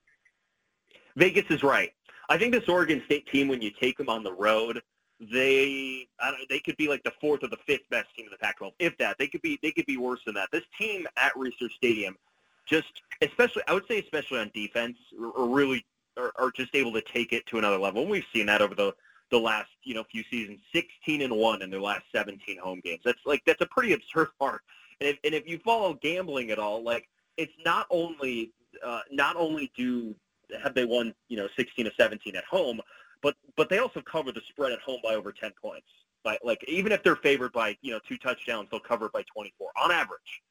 [1.15, 1.91] Vegas is right.
[2.29, 4.81] I think this Oregon State team, when you take them on the road,
[5.29, 8.31] they I don't, they could be like the fourth or the fifth best team in
[8.31, 9.17] the Pac-12, if that.
[9.19, 10.49] They could be they could be worse than that.
[10.51, 12.17] This team at Reser Stadium,
[12.65, 15.85] just especially I would say especially on defense, are, really
[16.17, 18.01] are, are just able to take it to another level.
[18.01, 18.93] And we've seen that over the
[19.29, 23.01] the last you know few seasons, 16 and one in their last 17 home games.
[23.05, 24.63] That's like that's a pretty absurd mark.
[24.99, 27.07] And if, and if you follow gambling at all, like
[27.37, 28.53] it's not only
[28.83, 30.15] uh, not only do
[30.63, 32.81] have they won you know 16 to 17 at home,
[33.21, 35.87] but but they also cover the spread at home by over 10 points.
[36.23, 39.23] By like even if they're favored by you know two touchdowns, they'll cover it by
[39.33, 40.41] 24 on average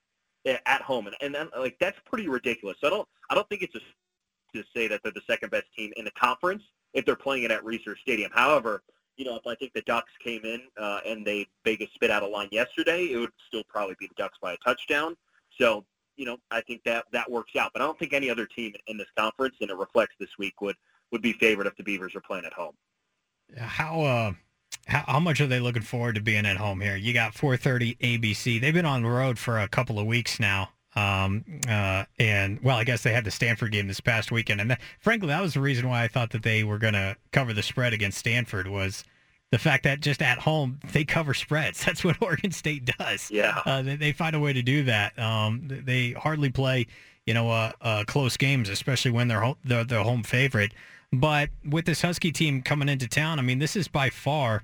[0.47, 2.77] eh, at home, and and then, like that's pretty ridiculous.
[2.81, 3.81] So I don't I don't think it's a
[4.55, 6.63] to say that they're the second best team in the conference
[6.93, 8.31] if they're playing it at Reser Stadium.
[8.35, 8.83] However,
[9.17, 12.23] you know, if I think the Ducks came in uh, and they Vegas spit out
[12.23, 15.17] a line yesterday, it would still probably be the Ducks by a touchdown.
[15.59, 15.85] So,
[16.17, 17.71] you know, I think that that works out.
[17.73, 20.61] But I don't think any other team in this conference, and it reflects this week,
[20.61, 20.77] would
[21.13, 22.75] would be favored if the Beavers are playing at home.
[23.57, 24.33] How uh
[24.87, 26.97] how, how much are they looking forward to being at home here?
[26.97, 28.61] You got 4:30 ABC.
[28.61, 30.71] They've been on the road for a couple of weeks now.
[30.95, 34.71] Um uh and well, I guess they had the Stanford game this past weekend and
[34.73, 37.53] that, frankly that was the reason why I thought that they were going to cover
[37.53, 39.05] the spread against Stanford was
[39.51, 41.85] the fact that just at home they cover spreads.
[41.85, 43.31] That's what Oregon State does.
[43.31, 43.63] Yeah.
[43.67, 45.19] Uh, they, they find a way to do that.
[45.19, 46.87] Um, they hardly play,
[47.27, 50.73] you know, uh, uh, close games, especially when they're, ho- they're the home favorite.
[51.13, 54.63] But with this Husky team coming into town, I mean, this is by far,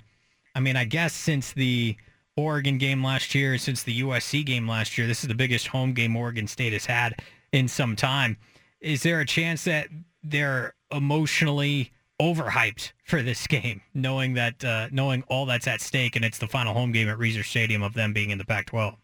[0.54, 1.96] I mean, I guess since the
[2.36, 5.06] Oregon game last year, since the USC game last year.
[5.06, 7.20] This is the biggest home game Oregon State has had
[7.52, 8.36] in some time.
[8.80, 9.88] Is there a chance that
[10.22, 16.24] they're emotionally overhyped for this game, knowing that uh, knowing all that's at stake, and
[16.24, 18.96] it's the final home game at Reser Stadium of them being in the Pac-12?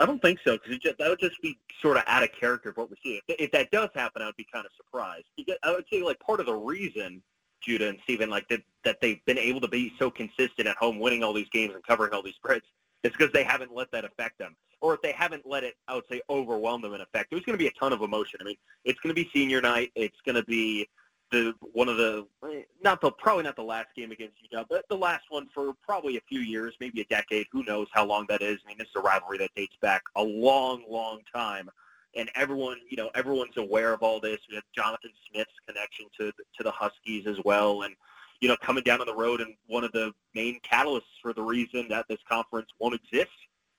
[0.00, 2.76] I don't think so because that would just be sort of out of character of
[2.76, 3.20] what we see.
[3.28, 5.26] If, if that does happen, I would be kind of surprised.
[5.36, 7.22] Because I would say like part of the reason
[7.60, 10.98] Judah and Steven like that that they've been able to be so consistent at home,
[10.98, 12.64] winning all these games and covering all these spreads,
[13.04, 15.94] is because they haven't let that affect them, or if they haven't let it, I
[15.94, 17.30] would say, overwhelm them in effect.
[17.30, 18.40] There's going to be a ton of emotion.
[18.40, 19.92] I mean, it's going to be senior night.
[19.94, 20.88] It's going to be
[21.32, 22.26] the one of the
[22.82, 26.16] not the probably not the last game against UW, but the last one for probably
[26.16, 27.46] a few years, maybe a decade.
[27.50, 28.58] Who knows how long that is?
[28.64, 31.70] I mean, this is a rivalry that dates back a long, long time,
[32.14, 34.38] and everyone, you know, everyone's aware of all this.
[34.48, 37.94] We have Jonathan Smith's connection to to the Huskies as well, and
[38.40, 41.42] you know, coming down on the road, and one of the main catalysts for the
[41.42, 43.32] reason that this conference won't exist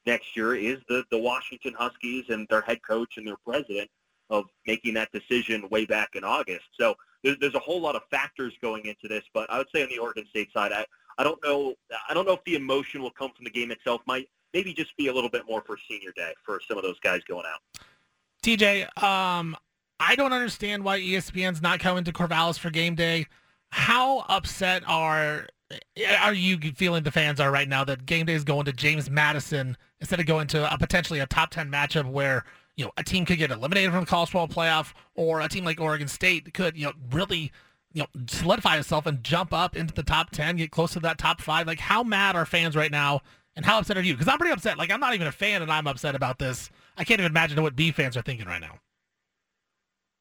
[0.05, 3.89] next year is the the Washington Huskies and their head coach and their president
[4.29, 6.65] of making that decision way back in August.
[6.79, 9.83] So there's, there's a whole lot of factors going into this, but I would say
[9.83, 10.85] on the Oregon State side, I,
[11.17, 11.75] I don't know
[12.09, 14.01] I don't know if the emotion will come from the game itself.
[14.07, 16.99] Might maybe just be a little bit more for senior day for some of those
[16.99, 17.85] guys going out.
[18.43, 19.55] TJ, um,
[19.99, 23.25] I don't understand why ESPN's not coming to Corvallis for game day.
[23.69, 25.47] How upset are
[26.21, 29.09] are you feeling the fans are right now that game day is going to James
[29.09, 32.43] Madison instead of going to a potentially a top ten matchup where
[32.75, 35.63] you know, a team could get eliminated from the college football playoff, or a team
[35.63, 37.51] like Oregon State could, you know, really,
[37.93, 41.17] you know, solidify itself and jump up into the top ten, get close to that
[41.17, 41.67] top five.
[41.67, 43.21] Like, how mad are fans right now,
[43.55, 44.13] and how upset are you?
[44.13, 44.77] Because I'm pretty upset.
[44.77, 46.71] Like, I'm not even a fan, and I'm upset about this.
[46.97, 48.79] I can't even imagine what B fans are thinking right now.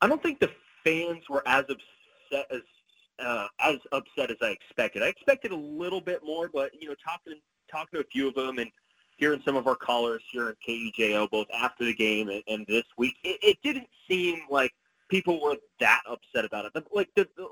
[0.00, 0.50] I don't think the
[0.84, 2.60] fans were as upset as
[3.18, 5.02] uh, as upset as I expected.
[5.02, 7.40] I expected a little bit more, but you know, talking
[7.70, 8.70] talking to a few of them and
[9.16, 12.84] hearing some of our callers here at KEJO, both after the game and, and this
[12.96, 14.72] week, it, it didn't seem like
[15.08, 16.72] people were that upset about it.
[16.74, 17.46] But like the the,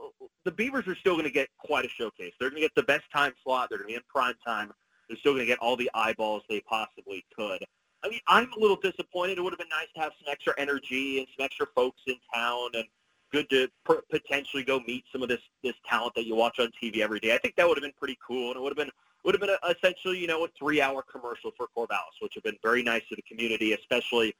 [0.44, 2.32] the Beavers are still going to get quite a showcase.
[2.40, 3.68] They're going to get the best time slot.
[3.68, 4.72] They're going to be in prime time.
[5.08, 7.64] They're still going to get all the eyeballs they possibly could.
[8.02, 9.38] I mean, I'm a little disappointed.
[9.38, 12.16] It would have been nice to have some extra energy and some extra folks in
[12.32, 12.84] town, and
[13.30, 13.68] good to
[14.10, 17.34] potentially go meet some of this this talent that you watch on TV every day.
[17.34, 18.90] I think that would have been pretty cool, and it would have been
[19.24, 22.58] would have been a, essentially, you know, a three-hour commercial for Corvallis, which have been
[22.62, 24.34] very nice to the community, especially,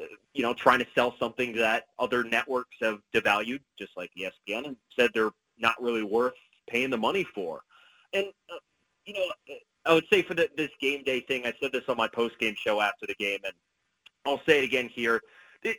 [0.00, 0.04] uh,
[0.34, 4.76] you know, trying to sell something that other networks have devalued, just like ESPN, and
[4.98, 6.34] said they're not really worth
[6.68, 7.60] paying the money for.
[8.12, 8.58] And, uh,
[9.06, 9.26] you know,
[9.86, 12.54] I would say for the, this game day thing, I said this on my post-game
[12.56, 13.54] show after the game, and
[14.26, 15.20] I'll say it again here.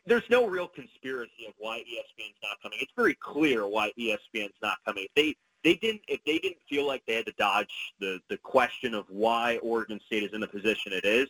[0.05, 2.77] There's no real conspiracy of why ESPN's not coming.
[2.81, 5.07] It's very clear why ESPN's not coming.
[5.15, 8.93] They they didn't if they didn't feel like they had to dodge the the question
[8.93, 11.27] of why Oregon State is in the position it is,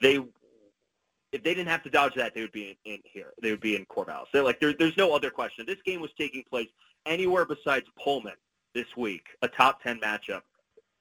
[0.00, 0.16] they
[1.32, 3.32] if they didn't have to dodge that, they would be in, in here.
[3.42, 4.26] They would be in Corvallis.
[4.32, 5.66] They're like there, there's no other question.
[5.66, 6.68] This game was taking place
[7.06, 8.34] anywhere besides Pullman
[8.74, 10.42] this week, a top ten matchup.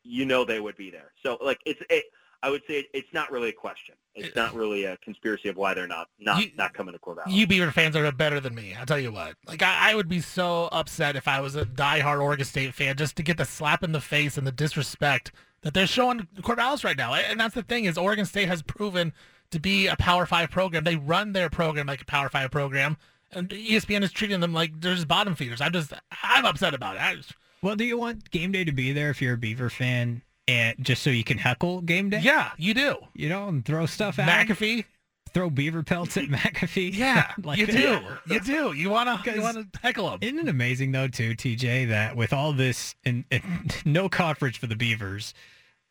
[0.04, 1.12] You know they would be there.
[1.24, 2.06] So like it's it,
[2.44, 3.96] I would say it's not really a question.
[4.16, 7.32] It's not really a conspiracy of why they're not not you, not coming to Corvallis.
[7.32, 8.76] You Beaver fans are better than me.
[8.78, 9.36] I'll tell you what.
[9.48, 12.96] Like I, I, would be so upset if I was a diehard Oregon State fan
[12.96, 15.32] just to get the slap in the face and the disrespect
[15.62, 17.14] that they're showing Corvallis right now.
[17.14, 19.14] And that's the thing is Oregon State has proven
[19.52, 20.84] to be a Power Five program.
[20.84, 22.98] They run their program like a Power Five program,
[23.32, 25.62] and ESPN is treating them like they're just bottom feeders.
[25.62, 27.18] I'm just I'm upset about it.
[27.18, 30.22] Just, well, do you want game day to be there if you're a Beaver fan
[30.48, 32.20] and just so you can heckle game day.
[32.22, 32.98] Yeah, you do.
[33.14, 34.78] You know, and throw stuff at McAfee.
[34.78, 34.86] Him.
[35.34, 36.94] Throw beaver pelts at McAfee.
[36.98, 38.00] Yeah, like you do.
[38.28, 38.72] You do.
[38.72, 40.20] You wanna you wanna heckle him.
[40.22, 44.68] Isn't it amazing though, too, TJ, that with all this and, and no coverage for
[44.68, 45.34] the Beavers,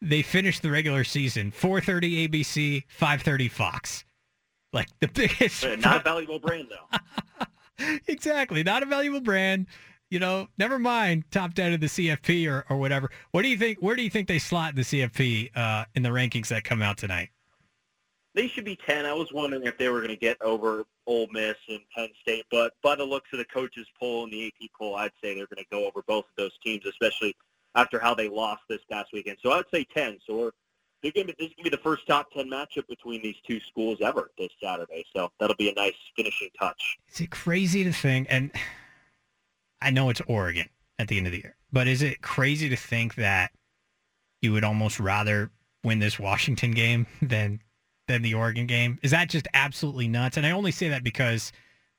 [0.01, 4.05] they finished the regular season 4:30 ABC, 5:30 Fox.
[4.73, 5.65] Like the biggest.
[5.79, 7.87] Not a valuable brand though.
[8.09, 9.67] exactly, not a valuable brand
[10.11, 13.11] you know, never mind top 10 of the CFP or, or whatever.
[13.33, 13.79] What do you think?
[13.81, 16.99] Where do you think they slot the CFP uh, in the rankings that come out
[16.99, 17.31] tonight?
[18.35, 19.07] They should be 10.
[19.07, 22.45] I was wondering if they were going to get over Ole Miss and Penn State,
[22.51, 25.47] but by the looks of the coaches poll and the AP poll, I'd say they're
[25.47, 27.35] going to go over both of those teams, especially
[27.75, 29.39] after how they lost this past weekend.
[29.43, 30.19] So I would say 10.
[30.27, 30.51] So we're,
[31.03, 33.23] they're going to be, this is going to be the first top 10 matchup between
[33.23, 35.05] these two schools ever this Saturday.
[35.15, 36.99] So that'll be a nice finishing touch.
[37.11, 38.27] Is it crazy to think?
[38.29, 38.51] And
[39.81, 40.69] I know it's Oregon
[40.99, 43.53] at the end of the year, but is it crazy to think that
[44.43, 45.51] you would almost rather
[45.85, 47.61] win this Washington game than
[48.09, 48.99] than the Oregon game?
[49.03, 50.37] Is that just absolutely nuts?
[50.37, 51.53] And I only say that because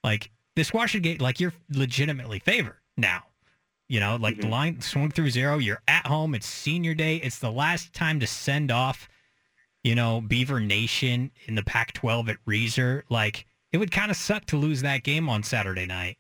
[0.04, 3.24] like this Washington game, like you're legitimately favored now.
[3.90, 4.42] You know, like mm-hmm.
[4.42, 5.60] the line swung through zero.
[5.60, 6.36] You're at home.
[6.36, 7.18] It's senior day.
[7.18, 9.08] It's the last time to send off
[9.88, 14.46] you know, Beaver Nation in the Pac-12 at Reser, like it would kind of suck
[14.48, 16.18] to lose that game on Saturday night.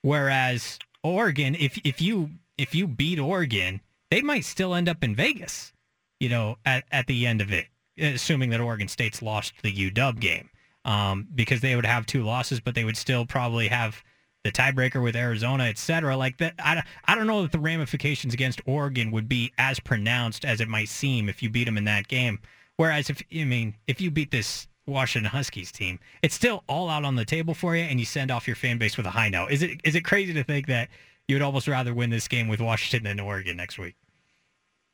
[0.00, 3.80] Whereas Oregon, if if you if you beat Oregon,
[4.10, 5.72] they might still end up in Vegas,
[6.20, 7.66] you know, at, at the end of it,
[7.98, 10.50] assuming that Oregon State's lost the UW game,
[10.84, 14.02] um, because they would have two losses, but they would still probably have
[14.44, 16.16] the tiebreaker with Arizona, et cetera.
[16.16, 20.44] Like that, I, I don't know that the ramifications against Oregon would be as pronounced
[20.44, 22.40] as it might seem if you beat them in that game.
[22.76, 27.04] Whereas if I mean if you beat this Washington Huskies team, it's still all out
[27.04, 29.28] on the table for you, and you send off your fan base with a high
[29.28, 29.50] note.
[29.50, 30.88] Is it is it crazy to think that
[31.28, 33.94] you would almost rather win this game with Washington than Oregon next week?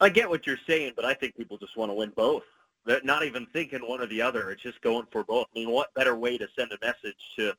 [0.00, 2.44] I get what you're saying, but I think people just want to win both.
[2.84, 4.50] They're not even thinking one or the other.
[4.50, 5.46] It's just going for both.
[5.54, 7.52] I mean, what better way to send a message to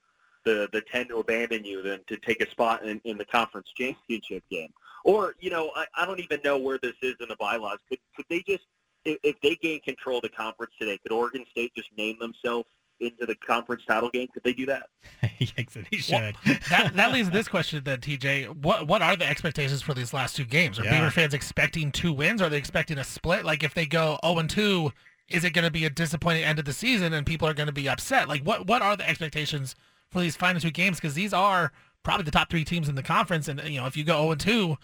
[0.45, 3.67] the the ten to abandon you than to take a spot in, in the conference
[3.75, 4.69] championship game?
[5.03, 7.79] Or you know, I, I don't even know where this is in the bylaws.
[7.89, 8.63] Could could they just
[9.09, 12.67] if, if they gain control of the conference today, could Oregon State just name themselves
[12.99, 14.27] into the conference title game?
[14.33, 14.87] Could they do that?
[15.39, 15.51] yes,
[15.91, 16.35] they should.
[16.45, 18.55] Well, that, that leads to this question then, TJ.
[18.57, 20.79] What what are the expectations for these last two games?
[20.79, 20.99] Are Yeah.
[20.99, 22.41] Beaver fans expecting two wins?
[22.41, 23.45] Are they expecting a split?
[23.45, 24.91] Like if they go 0 and 2,
[25.29, 27.67] is it going to be a disappointing end of the season and people are going
[27.67, 28.27] to be upset?
[28.27, 29.75] Like what what are the expectations
[30.09, 30.97] for these final two games?
[30.97, 31.71] Because these are
[32.03, 34.31] probably the top three teams in the conference, and you know if you go 0
[34.31, 34.77] and 2,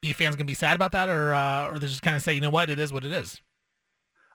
[0.00, 2.22] Beaver fans going to be sad about that, or uh, or they just kind of
[2.22, 3.40] say, you know what, it is what it is.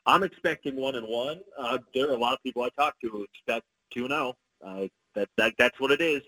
[0.05, 1.41] I'm expecting one and one.
[1.57, 4.33] Uh, there are a lot of people I talk to who expect two and zero.
[4.65, 6.21] Uh, that, that that's what it is.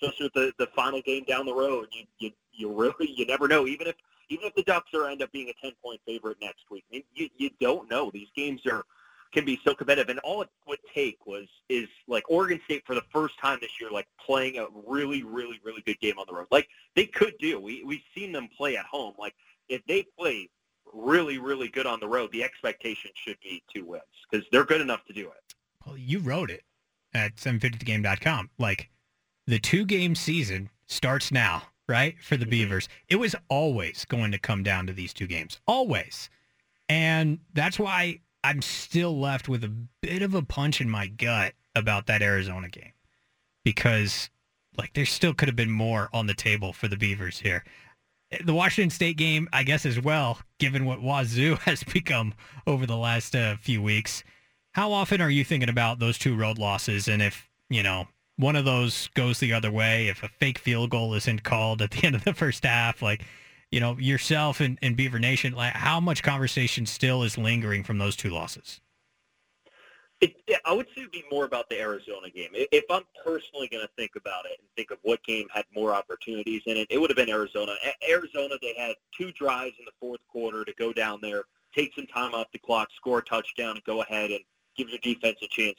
[0.00, 3.48] Especially with the, the final game down the road, you, you you really you never
[3.48, 3.66] know.
[3.66, 3.94] Even if
[4.28, 7.28] even if the Ducks are end up being a ten point favorite next week, you
[7.36, 8.10] you don't know.
[8.10, 8.84] These games are
[9.32, 12.94] can be so competitive, and all it would take was is like Oregon State for
[12.94, 16.34] the first time this year, like playing a really really really good game on the
[16.34, 16.48] road.
[16.50, 17.60] Like they could do.
[17.60, 19.14] We we've seen them play at home.
[19.18, 19.34] Like
[19.68, 20.50] if they play
[20.92, 24.80] really really good on the road, the expectation should be two wins because they're good
[24.80, 25.54] enough to do it.
[25.86, 26.62] Well, you wrote it
[27.14, 28.50] at 750thegame.com.
[28.58, 28.90] Like
[29.46, 32.16] the two game season starts now, right?
[32.22, 32.50] For the mm-hmm.
[32.50, 32.88] Beavers.
[33.08, 35.60] It was always going to come down to these two games.
[35.66, 36.30] Always.
[36.88, 41.54] And that's why I'm still left with a bit of a punch in my gut
[41.74, 42.92] about that Arizona game.
[43.64, 44.30] Because
[44.76, 47.64] like there still could have been more on the table for the Beavers here.
[48.44, 52.34] The Washington State game, I guess as well, given what Wazoo has become
[52.66, 54.24] over the last uh, few weeks.
[54.72, 57.08] How often are you thinking about those two road losses?
[57.08, 60.90] And if, you know, one of those goes the other way, if a fake field
[60.90, 63.24] goal isn't called at the end of the first half, like,
[63.70, 67.98] you know, yourself and, and Beaver Nation, like how much conversation still is lingering from
[67.98, 68.80] those two losses?
[70.22, 72.50] It, I would say it'd be more about the Arizona game.
[72.52, 75.92] If I'm personally going to think about it and think of what game had more
[75.92, 77.74] opportunities in it, it would have been Arizona.
[78.08, 81.42] Arizona, they had two drives in the fourth quarter to go down there,
[81.74, 84.38] take some time off the clock, score a touchdown, and go ahead and
[84.76, 85.78] give your defense a chance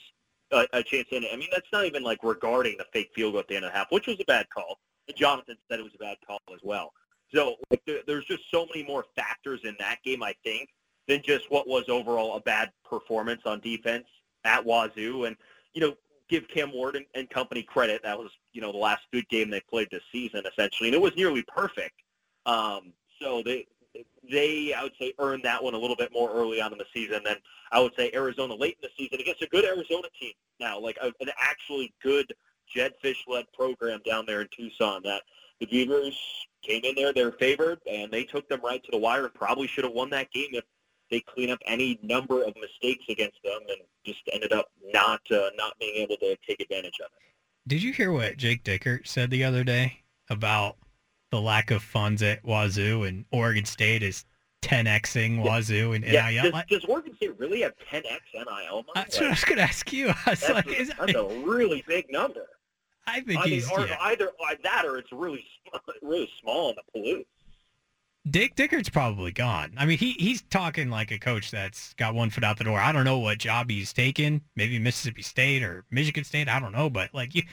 [0.52, 1.30] a, a chance in it.
[1.32, 3.72] I mean, that's not even like regarding the fake field goal at the end of
[3.72, 4.78] the half, which was a bad call.
[5.16, 6.92] Jonathan said it was a bad call as well.
[7.34, 10.68] So like, there, there's just so many more factors in that game, I think,
[11.08, 14.06] than just what was overall a bad performance on defense
[14.46, 15.26] at Wazoo.
[15.26, 15.36] And,
[15.74, 15.96] you know,
[16.30, 18.02] give Cam Ward and, and company credit.
[18.04, 20.90] That was, you know, the last good game they played this season, essentially.
[20.90, 22.02] And it was nearly perfect.
[22.46, 23.68] Um, so they,
[24.30, 26.86] they, I would say, earned that one a little bit more early on in the
[26.94, 27.38] season than
[27.72, 30.98] I would say Arizona late in the season against a good Arizona team now, like
[31.02, 32.34] a, an actually good
[32.68, 35.24] Jedd Fisch-led program down there in Tucson that
[35.60, 36.18] the Beavers
[36.62, 39.34] came in there, they were favored, and they took them right to the wire and
[39.34, 40.64] probably should have won that game if
[41.14, 45.50] they clean up any number of mistakes against them and just ended up not uh,
[45.56, 47.70] not being able to take advantage of it.
[47.70, 50.00] Did you hear what Jake Dickert said the other day
[50.32, 50.78] about
[51.30, 54.26] the lack of funds at Wazoo and Oregon State is
[54.64, 56.14] 10xing Wazoo and NIL?
[56.14, 58.84] Yeah, does, does Oregon State really have 10x NIL money?
[58.96, 60.08] that's what I was going to ask you.
[60.26, 62.48] I was that's, like, a, is that's a really big number.
[63.06, 63.98] I think I mean, he's or yeah.
[64.02, 64.30] either
[64.64, 65.46] that or it's really
[66.02, 67.26] really small in the Palouse.
[68.30, 69.74] Dick Dickert's probably gone.
[69.78, 72.80] I mean, he he's talking like a coach that's got one foot out the door.
[72.80, 74.42] I don't know what job he's taken.
[74.56, 76.48] Maybe Mississippi State or Michigan State.
[76.48, 76.90] I don't know.
[76.90, 77.44] But like you,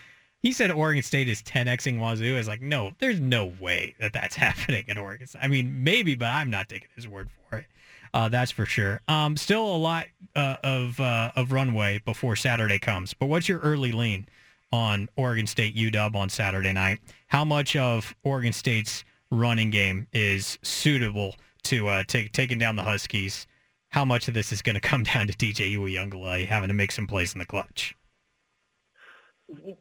[0.43, 2.37] he said Oregon State is 10xing Wazoo.
[2.37, 5.27] Is like, no, there's no way that that's happening at Oregon.
[5.27, 5.43] State.
[5.43, 7.67] I mean, maybe, but I'm not taking his word for it.
[8.15, 9.01] Uh, that's for sure.
[9.09, 10.07] Um, still a lot
[10.37, 13.13] uh, of uh, of runway before Saturday comes.
[13.13, 14.29] But what's your early lean
[14.73, 17.01] on Oregon State UW on Saturday night?
[17.27, 22.83] How much of Oregon State's running game is suitable to uh, take taking down the
[22.83, 23.47] Huskies?
[23.91, 26.93] How much of this is going to come down to DJ Uiagalelei having to make
[26.93, 27.95] some plays in the clutch?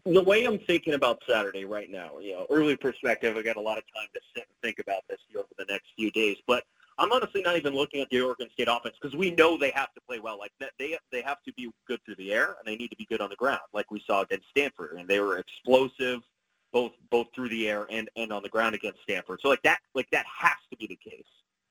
[0.05, 3.61] the way I'm thinking about Saturday right now, you know, early perspective, I got a
[3.61, 6.37] lot of time to sit and think about this over the next few days.
[6.47, 6.63] But
[6.97, 9.93] I'm honestly not even looking at the Oregon State offense because we know they have
[9.93, 10.37] to play well.
[10.37, 12.95] Like that, they they have to be good through the air and they need to
[12.95, 14.97] be good on the ground, like we saw against Stanford.
[14.97, 16.21] And they were explosive
[16.71, 19.39] both both through the air and and on the ground against Stanford.
[19.41, 21.23] So like that like that has to be the case.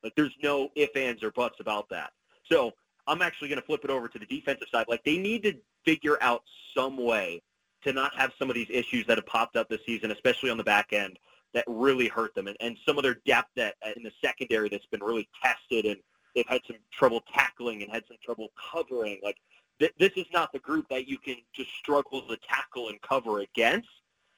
[0.02, 2.12] Like there's no ifs, ands, or buts about that.
[2.50, 2.72] So
[3.06, 4.86] I'm actually going to flip it over to the defensive side.
[4.88, 5.54] Like they need to
[5.84, 6.42] figure out
[6.76, 7.42] some way
[7.82, 10.56] to not have some of these issues that have popped up this season, especially on
[10.56, 11.18] the back end,
[11.54, 14.68] that really hurt them, and, and some of their depth that uh, in the secondary
[14.68, 15.96] that's been really tested, and
[16.34, 19.18] they've had some trouble tackling and had some trouble covering.
[19.22, 19.36] Like
[19.78, 23.40] th- this is not the group that you can just struggle to tackle and cover
[23.40, 23.88] against.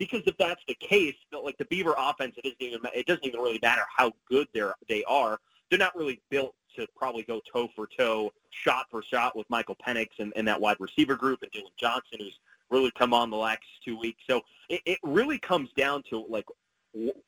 [0.00, 1.14] Because if that's the case,
[1.44, 4.74] like the Beaver offense, it doesn't even it doesn't even really matter how good they're
[4.88, 5.38] they are.
[5.68, 9.76] They're not really built to probably go toe for toe, shot for shot with Michael
[9.86, 12.40] Penix and, and that wide receiver group and Dillon Johnson, who's
[12.70, 14.22] really come on the last two weeks.
[14.26, 14.40] So
[14.70, 16.46] it, it really comes down to like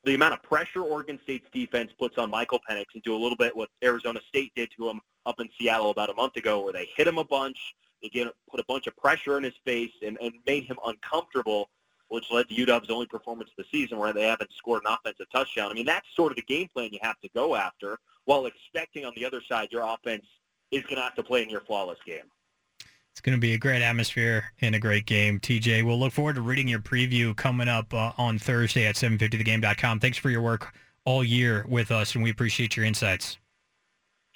[0.05, 3.37] the amount of pressure Oregon State's defense puts on Michael Penix and do a little
[3.37, 6.73] bit what Arizona State did to him up in Seattle about a month ago, where
[6.73, 7.59] they hit him a bunch,
[8.03, 11.69] they get, put a bunch of pressure in his face, and, and made him uncomfortable,
[12.13, 15.27] which led to UW's only performance of the season where they haven't scored an offensive
[15.33, 15.71] touchdown.
[15.71, 19.07] I mean, that's sort of the game plan you have to go after, while expecting
[19.07, 20.27] on the other side your offense
[20.71, 22.31] is going to have to play in your flawless game.
[23.13, 25.85] It's going to be a great atmosphere and a great game, TJ.
[25.85, 30.01] We'll look forward to reading your preview coming up uh, on Thursday at 750thegame.com.
[30.01, 30.75] Thanks for your work
[31.07, 33.39] all year with us, and we appreciate your insights.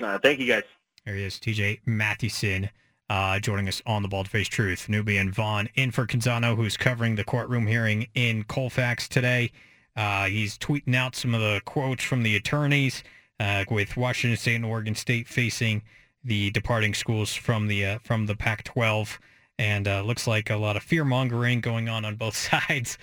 [0.03, 0.65] Uh, thank you, guys.
[1.05, 2.70] There he is, TJ Mathewson,
[3.09, 4.89] uh, joining us on the Bald Face Truth.
[4.89, 9.53] Newby and Vaughan in for Canzano, who's covering the courtroom hearing in Colfax today.
[9.97, 13.03] Uh, he's tweeting out some of the quotes from the attorneys
[13.41, 15.83] uh, with Washington State and Oregon State facing–
[16.27, 19.19] the departing schools from the uh, from the Pac-12,
[19.59, 22.99] and uh, looks like a lot of fear mongering going on on both sides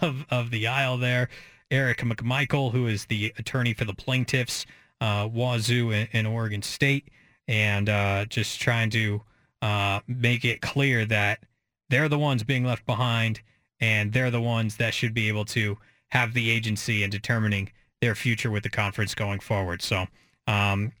[0.00, 1.28] of of the aisle there.
[1.70, 4.66] Eric MacMichael, who is the attorney for the plaintiffs,
[5.00, 7.08] uh, Wazoo and, and, Oregon State,
[7.46, 7.86] and
[8.28, 9.22] just trying to
[9.62, 11.40] uh, make it clear that
[11.88, 13.40] they're the ones being left behind,
[13.80, 15.78] and they're the ones that should be able to
[16.08, 17.70] have the agency in determining
[18.00, 19.82] their future with the conference going forward.
[19.82, 20.06] So
[20.46, 20.92] um,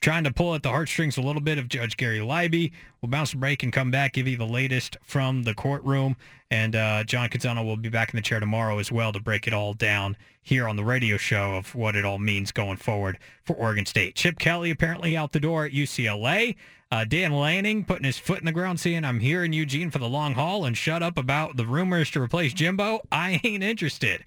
[0.00, 2.72] trying to pull at the heartstrings a little bit of Judge Gary Libey.
[3.00, 6.16] We'll bounce a break and come back, give you the latest from the courtroom.
[6.50, 9.46] And uh, John Canzano will be back in the chair tomorrow as well to break
[9.46, 13.18] it all down here on the radio show of what it all means going forward
[13.44, 14.14] for Oregon State.
[14.14, 16.54] Chip Kelly apparently out the door at UCLA.
[16.92, 19.98] Uh, Dan Lanning putting his foot in the ground saying, I'm here in Eugene for
[19.98, 23.00] the long haul and shut up about the rumors to replace Jimbo.
[23.10, 24.24] I ain't interested.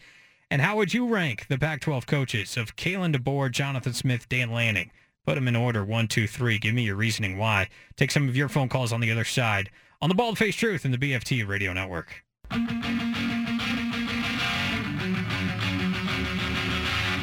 [0.52, 4.91] And how would you rank the Pac-12 coaches of Kalen DeBoer, Jonathan Smith, Dan Lanning?
[5.30, 5.85] Put them in order.
[5.85, 6.57] One, two, three.
[6.57, 7.69] Give me your reasoning why.
[7.95, 9.69] Take some of your phone calls on the other side
[10.01, 12.23] on the Bald Face Truth and the BFT Radio Network.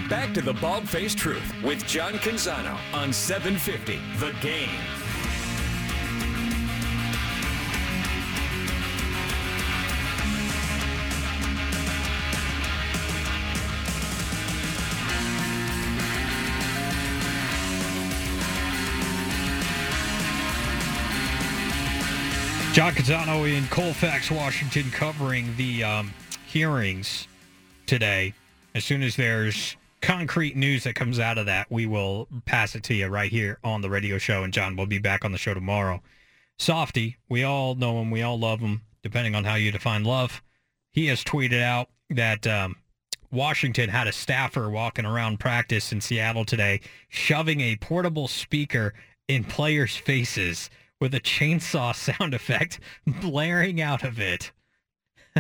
[0.09, 5.06] Back to the Bald Face Truth with John Canzano on 750 The Game.
[22.77, 26.13] John Canzano in Colfax, Washington, covering the um,
[26.47, 27.27] hearings
[27.87, 28.35] today.
[28.75, 32.83] As soon as there's concrete news that comes out of that, we will pass it
[32.83, 34.45] to you right here on the radio show.
[34.45, 36.03] And John will be back on the show tomorrow.
[36.59, 40.43] Softy, we all know him, we all love him, depending on how you define love.
[40.91, 42.77] He has tweeted out that um,
[43.33, 48.93] Washington had a staffer walking around practice in Seattle today, shoving a portable speaker
[49.29, 50.69] in players' faces
[51.01, 54.53] with a chainsaw sound effect blaring out of it.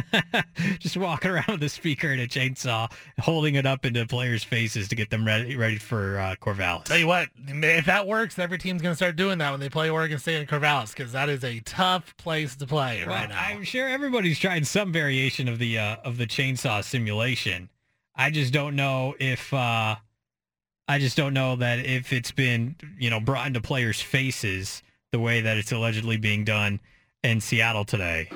[0.78, 4.88] just walking around with a speaker and a chainsaw, holding it up into players' faces
[4.88, 6.84] to get them ready ready for uh, Corvallis.
[6.84, 9.68] Tell you what, if that works, every team's going to start doing that when they
[9.68, 13.28] play Oregon State and Corvallis because that is a tough place to play well, right
[13.28, 13.40] now.
[13.40, 17.70] I'm sure everybody's trying some variation of the uh, of the chainsaw simulation.
[18.14, 19.96] I just don't know if uh,
[20.88, 25.18] I just don't know that if it's been you know brought into players' faces the
[25.18, 26.80] way that it's allegedly being done
[27.22, 28.28] in Seattle today.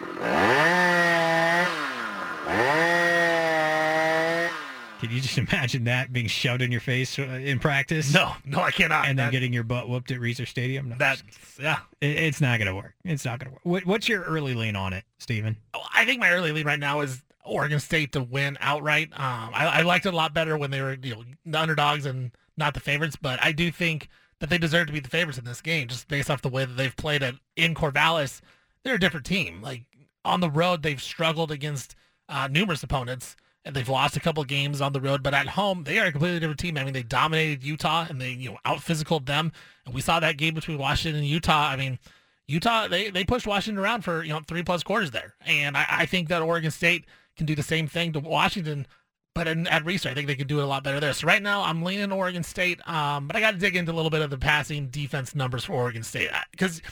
[5.01, 8.13] Can you just imagine that being shoved in your face uh, in practice?
[8.13, 9.09] No, no, I cannot.
[9.09, 10.91] And then that, getting your butt whooped at Reser Stadium?
[10.91, 11.23] No, that's,
[11.59, 11.79] yeah.
[12.03, 12.95] It, it's not going to work.
[13.05, 13.61] It's not going to work.
[13.65, 15.57] What, what's your early lean on it, Steven?
[15.73, 19.09] Oh, I think my early lean right now is Oregon State to win outright.
[19.15, 22.05] Um, I, I liked it a lot better when they were you know the underdogs
[22.05, 24.09] and not the favorites, but I do think
[24.41, 26.65] that they deserve to be the favorites in this game, just based off the way
[26.65, 28.41] that they've played it in Corvallis.
[28.83, 29.63] They're a different team.
[29.63, 29.85] Like
[30.25, 31.95] on the road, they've struggled against
[32.29, 33.37] uh, numerous opponents.
[33.65, 36.13] and they've lost a couple games on the road, but at home they are a
[36.13, 36.79] completely different team.
[36.79, 39.53] I mean, they dominated Utah and they you know out physicaled them,
[39.85, 41.69] and we saw that game between Washington and Utah.
[41.69, 41.99] I mean,
[42.47, 45.87] Utah they they pushed Washington around for you know three plus quarters there, and I,
[45.91, 47.05] I think that Oregon State
[47.37, 48.87] can do the same thing to Washington.
[49.35, 51.13] But in, at restart, I think they could do it a lot better there.
[51.13, 53.95] So right now, I'm leaning Oregon State, um, but I got to dig into a
[53.95, 56.83] little bit of the passing defense numbers for Oregon State because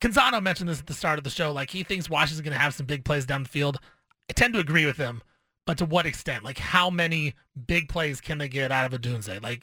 [0.00, 1.52] Canzano mentioned this at the start of the show.
[1.52, 3.78] Like he thinks Washington's going to have some big plays down the field.
[4.28, 5.22] I tend to agree with him,
[5.64, 6.42] but to what extent?
[6.42, 7.34] Like how many
[7.66, 9.40] big plays can they get out of Odunze?
[9.42, 9.62] Like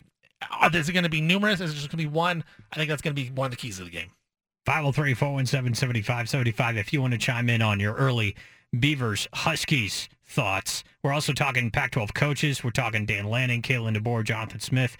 [0.74, 1.60] is it going to be numerous?
[1.60, 2.46] Is it just going to be one?
[2.72, 4.12] I think that's going to be one of the keys of the game.
[4.66, 8.36] 503 417 7575 if you want to chime in on your early
[8.78, 10.84] Beavers Huskies thoughts.
[11.04, 12.64] We're also talking Pac 12 coaches.
[12.64, 14.96] We're talking Dan Lanning, Kalen DeBoer, Jonathan Smith.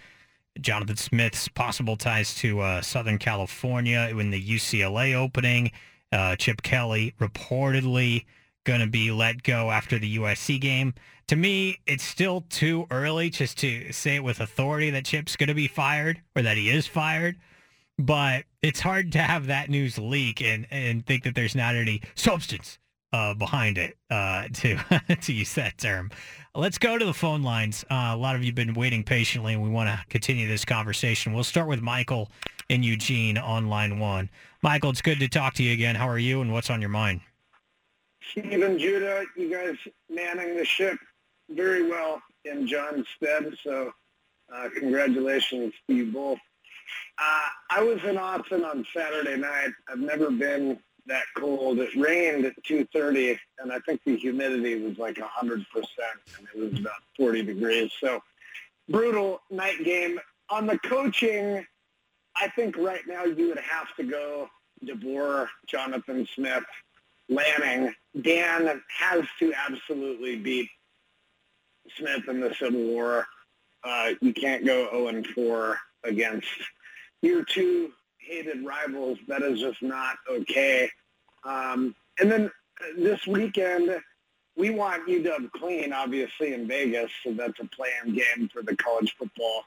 [0.60, 5.72] Jonathan Smith's possible ties to uh, Southern California in the UCLA opening.
[6.12, 8.26] Uh, Chip Kelly reportedly
[8.66, 10.94] going to be let go after the USC game.
[11.28, 15.48] To me, it's still too early just to say it with authority that Chip's going
[15.48, 17.38] to be fired or that he is fired.
[18.00, 22.02] But it's hard to have that news leak and, and think that there's not any
[22.16, 22.80] substance
[23.14, 24.78] uh, behind it, uh, to
[25.22, 26.12] to use that term.
[26.56, 27.86] Let's go to the phone lines.
[27.90, 30.66] Uh, a lot of you have been waiting patiently, and we want to continue this
[30.66, 31.34] conversation.
[31.34, 32.30] We'll start with Michael
[32.70, 34.30] in Eugene on line one.
[34.62, 35.96] Michael, it's good to talk to you again.
[35.96, 37.22] How are you, and what's on your mind?
[38.32, 39.76] Steven Judah, you guys
[40.10, 40.98] manning the ship
[41.50, 43.92] very well in John's stead, so
[44.54, 46.40] uh, congratulations to you both.
[47.18, 49.72] Uh, I was in Austin on Saturday night.
[49.88, 50.80] I've never been
[51.10, 51.80] that cold.
[51.80, 55.66] It rained at 2.30, and I think the humidity was like 100%,
[56.38, 57.92] and it was about 40 degrees.
[58.00, 58.22] So
[58.88, 60.20] brutal night game.
[60.50, 61.64] On the coaching,
[62.36, 64.50] I think right now you would have to go
[64.84, 66.64] DeBoer, Jonathan Smith,
[67.30, 67.94] Lanning.
[68.22, 70.70] Dan has to absolutely beat
[71.98, 73.28] Smith in the Civil War.
[73.84, 76.48] Uh, you can't go 0-4 against
[77.22, 79.18] your two hated rivals.
[79.28, 80.90] That is just not okay.
[81.44, 82.52] Um, and then
[82.98, 84.02] this weekend,
[84.56, 89.16] we want UW clean, obviously, in Vegas, so that's a play-in game for the college
[89.18, 89.64] football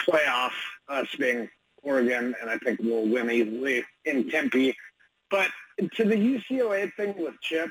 [0.00, 0.52] playoff,
[0.88, 1.48] us being
[1.82, 4.76] Oregon, and I think we'll win easily in Tempe.
[5.30, 5.50] But
[5.94, 7.70] to the UCLA thing with Chip,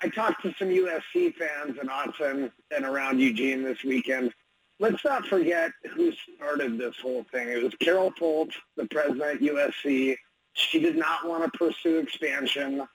[0.00, 4.32] I talked to some USC fans in Austin and around Eugene this weekend.
[4.80, 7.48] Let's not forget who started this whole thing.
[7.48, 10.16] It was Carol Folt, the president USC.
[10.54, 12.86] She did not want to pursue expansion.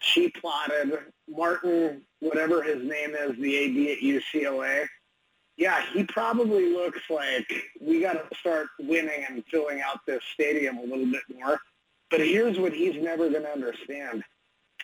[0.00, 0.92] She plotted
[1.28, 4.86] Martin, whatever his name is, the AD at UCLA.
[5.56, 10.76] Yeah, he probably looks like we got to start winning and filling out this stadium
[10.76, 11.58] a little bit more.
[12.10, 14.22] But here's what he's never going to understand.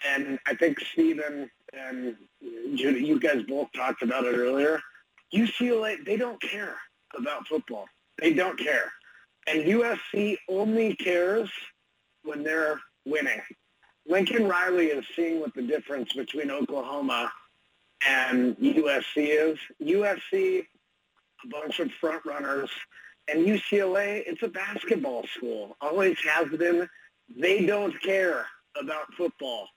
[0.08, 4.80] And I think Steven and you guys both talked about it earlier.
[5.34, 6.76] UCLA, they don't care
[7.16, 7.84] about football.
[8.18, 8.90] They don't care.
[9.46, 11.50] And USC only cares
[12.24, 13.40] when they're winning.
[14.06, 17.30] Lincoln Riley is seeing what the difference between Oklahoma
[18.06, 19.58] and USC is.
[19.80, 20.60] USC,
[21.44, 22.70] a bunch of front runners,
[23.28, 25.76] and UCLA, it's a basketball school.
[25.80, 26.88] Always has been.
[27.36, 28.46] They don't care
[28.78, 29.68] about football.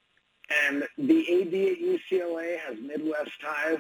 [0.68, 3.80] And the AD at UCLA has Midwest ties.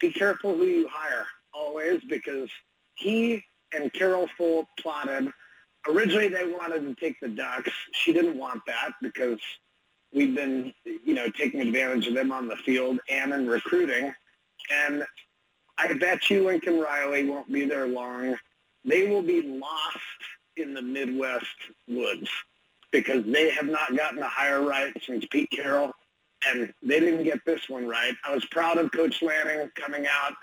[0.00, 2.48] Be careful who you hire, always, because
[2.94, 5.30] he and Carol Folt plotted–
[5.88, 7.70] originally they wanted to take the Ducks.
[7.92, 9.38] She didn't want that because
[10.12, 14.12] we've been, you know, taking advantage of them on the field and in recruiting.
[14.72, 15.04] And
[15.78, 18.36] I bet you Lincoln Riley won't be there long.
[18.84, 19.98] They will be lost
[20.56, 21.46] in the Midwest
[21.88, 22.28] woods
[22.92, 25.90] because they have not gotten a hire right since Pete Carroll,
[26.46, 28.14] and they didn't get this one right.
[28.24, 30.34] I was proud of Coach Lanning coming out,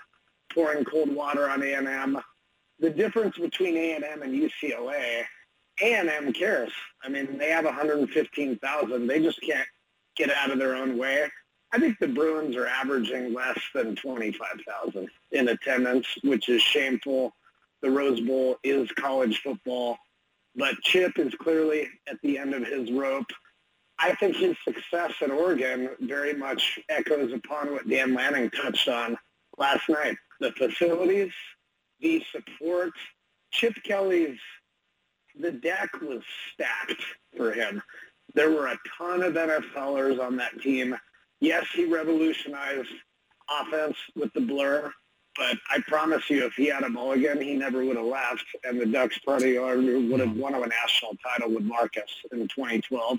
[0.52, 2.20] pouring cold water on A&M
[2.82, 5.22] the difference between A&M and UCLA,
[5.80, 6.72] A&M cares.
[7.02, 9.06] I mean, they have 115,000.
[9.06, 9.66] They just can't
[10.16, 11.28] get out of their own way.
[11.72, 17.32] I think the Bruins are averaging less than 25,000 in attendance, which is shameful.
[17.80, 19.96] The Rose Bowl is college football,
[20.54, 23.30] but Chip is clearly at the end of his rope.
[23.98, 29.16] I think his success at Oregon very much echoes upon what Dan Lanning touched on
[29.56, 30.16] last night.
[30.40, 31.32] The facilities,
[32.00, 32.92] the support.
[33.50, 34.38] Chip Kelly's,
[35.38, 36.22] the deck was
[36.52, 37.02] stacked
[37.36, 37.82] for him.
[38.34, 40.96] There were a ton of NFLers on that team.
[41.40, 42.88] Yes, he revolutionized
[43.50, 44.92] offense with the blur,
[45.36, 48.80] but I promise you, if he had a mulligan, he never would have left, and
[48.80, 53.18] the Ducks probably would have won a national title with Marcus in 2012.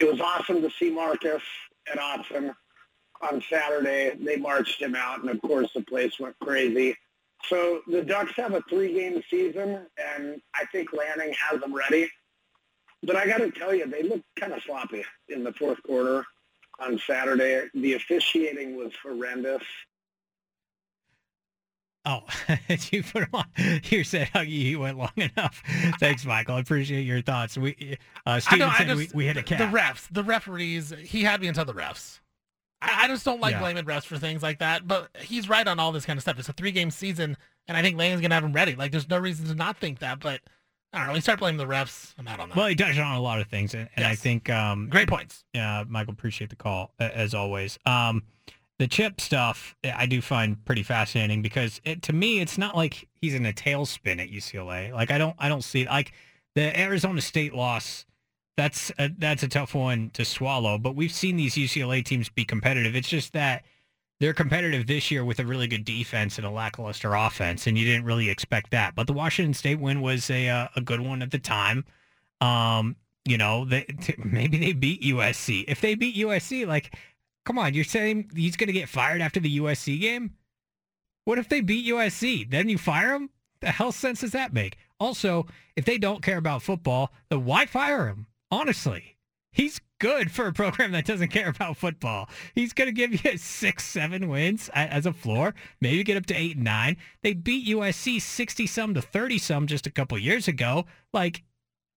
[0.00, 1.42] It was awesome to see Marcus
[1.90, 2.54] at Austin.
[3.20, 4.12] on Saturday.
[4.20, 6.96] They marched him out, and of course the place went crazy.
[7.48, 12.10] So the Ducks have a three-game season, and I think Lanning has them ready.
[13.02, 16.24] But I got to tell you, they looked kind of sloppy in the fourth quarter
[16.80, 17.68] on Saturday.
[17.74, 19.62] The officiating was horrendous.
[22.04, 22.20] Oh,
[22.92, 23.44] you put him on.
[23.84, 25.62] You said Huggy, he went long enough.
[25.98, 26.54] Thanks, Michael.
[26.54, 27.58] I appreciate your thoughts.
[27.58, 29.58] We, uh, Steven I know, I said just- we, we hit a cap.
[29.58, 32.20] The refs, the referees, he had me until the refs.
[32.82, 33.60] I, I just don't like Yeah.
[33.60, 36.38] blaming refs for things like that, but he's right on all this kind of stuff.
[36.38, 37.36] It's a three game season,
[37.68, 38.74] and I think going to have him ready.
[38.74, 40.40] Like, there's no reason to not think that, but
[40.92, 41.12] I don't know.
[41.14, 42.14] We start blaming the refs.
[42.18, 42.56] I'm out on that.
[42.56, 45.44] Well, he touched on a lot of things, and, and I think um, Great points.
[45.52, 47.78] Yeah, Michael, appreciate the call as always.
[47.86, 48.22] Um,
[48.78, 53.08] the chip stuff I do find pretty fascinating because it, to me, it's not like
[53.14, 54.92] he's in a tailspin at UCLA.
[54.92, 56.12] Like I don't, I don't see like
[56.54, 58.04] the Arizona State loss.
[58.56, 60.78] That's a, that's a tough one to swallow.
[60.78, 62.96] But we've seen these UCLA teams be competitive.
[62.96, 63.64] It's just that
[64.18, 67.84] they're competitive this year with a really good defense and a lackluster offense, and you
[67.84, 68.94] didn't really expect that.
[68.94, 71.84] But the Washington State win was a uh, a good one at the time.
[72.40, 72.96] Um,
[73.26, 75.64] you know, they, t- maybe they beat USC.
[75.68, 76.96] If they beat USC, like,
[77.44, 80.32] come on, you're saying he's going to get fired after the USC game?
[81.24, 82.48] What if they beat USC?
[82.48, 83.30] Then you fire him?
[83.60, 84.76] The hell sense does that make?
[85.00, 88.26] Also, if they don't care about football, then why fire him?
[88.50, 89.16] Honestly,
[89.50, 92.28] he's good for a program that doesn't care about football.
[92.54, 96.34] He's going to give you six, seven wins as a floor, maybe get up to
[96.34, 96.96] eight and nine.
[97.22, 100.86] They beat USC 60 some to 30 some just a couple years ago.
[101.12, 101.42] Like,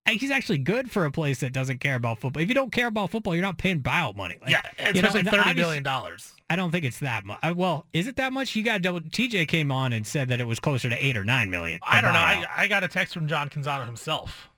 [0.07, 2.41] he's actually good for a place that doesn't care about football.
[2.41, 4.37] If you don't care about football, you're not paying buyout money.
[4.41, 6.33] Like, yeah, you know, thirty million dollars.
[6.49, 7.37] I don't think it's that much.
[7.43, 8.55] Uh, well, is it that much?
[8.55, 9.01] You got double.
[9.01, 11.79] TJ came on and said that it was closer to eight or nine million.
[11.83, 12.19] I don't know.
[12.19, 14.48] I, I got a text from John Canzano himself.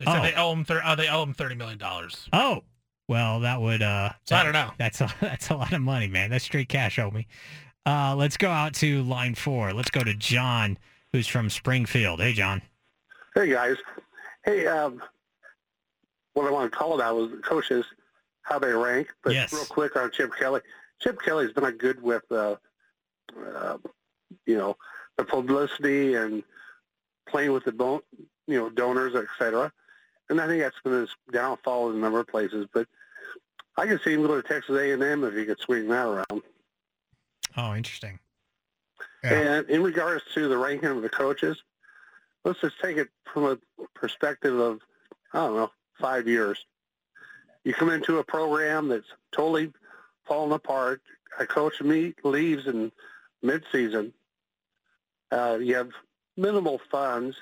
[0.00, 0.22] They said Oh.
[0.22, 2.28] they owe him thir- uh, they owe him thirty million dollars.
[2.32, 2.62] Oh,
[3.08, 3.82] well, that would.
[3.82, 4.70] uh So I don't know.
[4.78, 6.30] That's a that's a lot of money, man.
[6.30, 7.26] That's straight cash, homie.
[7.86, 9.72] Uh, let's go out to line four.
[9.72, 10.78] Let's go to John,
[11.12, 12.20] who's from Springfield.
[12.20, 12.60] Hey, John.
[13.34, 13.76] Hey guys,
[14.44, 15.02] hey, um,
[16.34, 17.84] what I want to call about out was the coaches,
[18.42, 19.08] how they rank.
[19.22, 19.52] But Yes.
[19.52, 20.60] real quick on Chip Kelly,
[21.00, 22.56] Chip Kelly's been a good with, uh,
[23.56, 23.78] uh,
[24.46, 24.76] you know,
[25.16, 26.42] the publicity and
[27.28, 28.00] playing with the bon-
[28.46, 29.72] you know donors, et cetera.
[30.30, 32.66] And I think that's been his downfall in a number of places.
[32.72, 32.86] But
[33.76, 36.42] I can see him go to Texas A&M if he could swing that around.
[37.56, 38.18] Oh, interesting.
[39.22, 41.62] And in regards to the ranking of the coaches,
[42.44, 43.58] let's just take it from a
[43.94, 44.80] perspective of,
[45.32, 46.64] I don't know, five years.
[47.64, 49.72] You come into a program that's totally
[50.26, 51.02] falling apart.
[51.38, 52.92] A coach me leaves in
[53.42, 54.12] mid-season.
[55.30, 55.90] Uh, you have
[56.36, 57.36] minimal funds.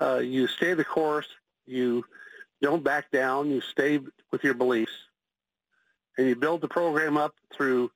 [0.00, 1.28] Uh, you stay the course.
[1.68, 2.04] You
[2.62, 3.50] don't back down.
[3.50, 4.00] You stay
[4.30, 4.92] with your beliefs.
[6.16, 7.90] And you build the program up through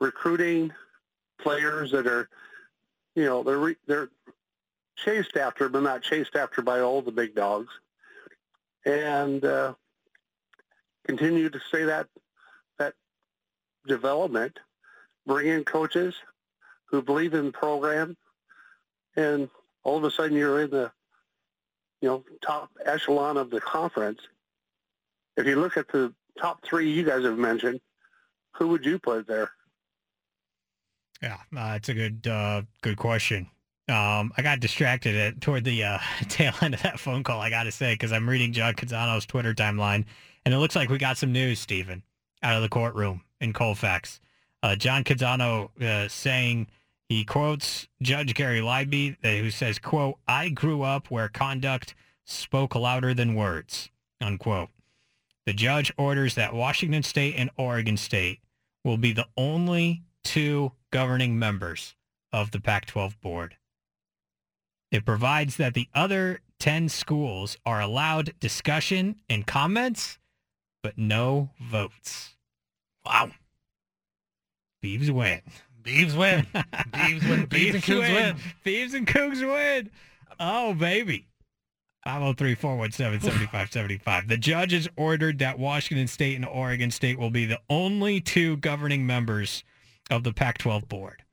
[0.00, 0.72] recruiting
[1.40, 2.28] players that are,
[3.14, 4.10] you know, they're re- they're
[4.96, 7.72] chased after, but not chased after by all the big dogs,
[8.84, 9.74] and uh,
[11.06, 12.08] continue to say that
[12.78, 12.94] that
[13.86, 14.58] development,
[15.26, 16.14] bring in coaches
[16.86, 18.16] who believe in the program,
[19.16, 19.48] and
[19.84, 20.90] all of a sudden you're in the,
[22.00, 24.20] you know, top echelon of the conference.
[25.36, 27.80] If you look at the top three you guys have mentioned,
[28.52, 29.50] who would you put there?
[31.22, 33.48] Yeah, uh, it's a good uh, good question.
[33.88, 35.98] Um, I got distracted at, toward the uh,
[36.28, 37.40] tail end of that phone call.
[37.40, 40.04] I got to say because I'm reading John Canzano's Twitter timeline,
[40.44, 42.02] and it looks like we got some news, Steven,
[42.42, 44.20] out of the courtroom in Colfax.
[44.62, 46.66] Uh, John Canzano uh, saying
[47.08, 51.94] he quotes Judge Gary Libey, who says, "quote I grew up where conduct
[52.24, 53.90] spoke louder than words."
[54.20, 54.70] Unquote.
[55.46, 58.40] The judge orders that Washington State and Oregon State
[58.84, 61.94] will be the only two governing members
[62.32, 63.56] of the Pac-12 board.
[64.90, 70.18] It provides that the other 10 schools are allowed discussion and comments,
[70.82, 72.36] but no votes.
[73.04, 73.32] Wow.
[74.82, 75.42] Beavs win.
[75.88, 76.46] Beavs win.
[76.54, 77.46] Beavs win.
[77.46, 78.36] Beavs and Cougs win.
[78.64, 79.90] Beavs and Cougs win.
[80.38, 81.26] Oh, baby.
[82.06, 84.28] 503-417-7575.
[84.28, 88.56] The judge has ordered that Washington State and Oregon State will be the only two
[88.58, 89.64] governing members
[90.10, 91.24] of the Pac-12 board.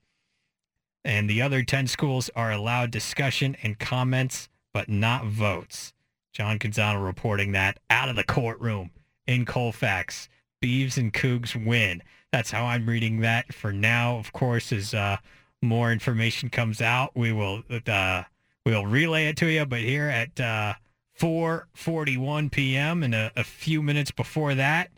[1.04, 5.94] And the other 10 schools are allowed discussion and comments, but not votes.
[6.34, 8.92] John Canzano reporting that out of the courtroom
[9.28, 10.30] in Colfax.
[10.62, 12.02] Beavs and Cougs win.
[12.32, 14.18] That's how I'm reading that for now.
[14.18, 15.18] Of course, as uh,
[15.62, 18.24] more information comes out, we will uh,
[18.66, 19.66] we'll relay it to you.
[19.66, 20.74] But here at uh,
[21.20, 23.04] 4:41 p.m.
[23.04, 24.92] and a, a few minutes before that,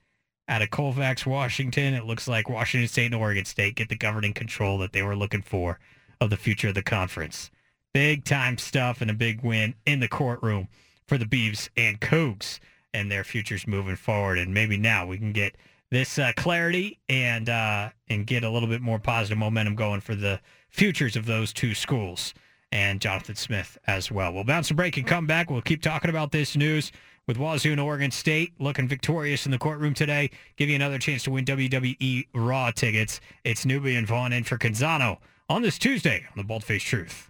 [0.48, 1.94] out of Colfax, Washington.
[1.94, 5.16] It looks like Washington State and Oregon State get the governing control that they were
[5.16, 5.80] looking for
[6.20, 7.52] of the future of the conference.
[7.94, 10.68] Big time stuff and a big win in the courtroom
[11.08, 12.60] for the Beavs and Cougs
[12.94, 14.38] and their futures moving forward.
[14.38, 15.56] And maybe now we can get
[15.90, 20.16] this uh, clarity and uh, and get a little bit more positive momentum going for
[20.16, 20.40] the
[20.70, 22.34] futures of those two schools
[22.72, 24.34] and Jonathan Smith as well.
[24.34, 25.50] We'll bounce a break and come back.
[25.50, 26.92] We'll keep talking about this news
[27.26, 30.30] with Wazoo and Oregon State looking victorious in the courtroom today.
[30.58, 33.20] Give you another chance to win WWE Raw tickets.
[33.44, 35.18] It's Newby and Vaughan in for Canzano
[35.50, 37.30] on this Tuesday on the Baldface Truth.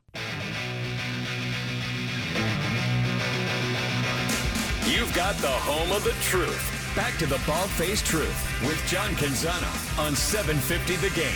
[4.88, 6.77] You've got the home of the truth.
[6.98, 11.28] Back to the Bald-Faced Truth with John Canzano on 750 The Game.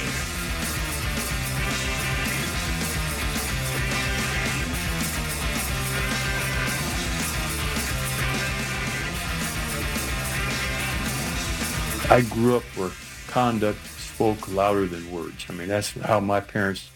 [12.09, 12.89] I grew up where
[13.27, 15.45] conduct spoke louder than words.
[15.47, 16.89] I mean, that's how my parents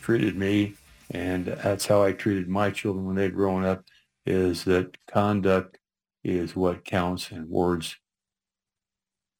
[0.00, 0.72] treated me,
[1.10, 3.84] and that's how I treated my children when they'd grown up,
[4.24, 5.76] is that conduct
[6.24, 7.96] is what counts and words